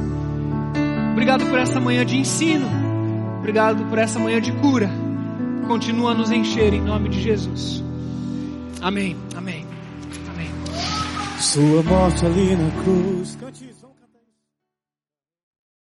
Obrigado 1.12 1.46
por 1.46 1.58
essa 1.60 1.80
manhã 1.80 2.06
de 2.06 2.18
ensino. 2.18 2.68
Obrigado 3.40 3.86
por 3.86 3.98
essa 3.98 4.20
manhã 4.20 4.42
de 4.42 4.52
cura. 4.54 4.90
Continua 5.68 6.12
a 6.12 6.14
nos 6.14 6.32
encher 6.32 6.74
em 6.74 6.82
nome 6.82 7.10
de 7.10 7.22
Jesus. 7.22 7.84
Amém. 8.82 9.16
Amém. 9.36 9.64
Sua 11.40 11.84
morte 11.84 12.26
ali 12.26 12.56
na 12.56 12.72
cruz. 12.84 13.38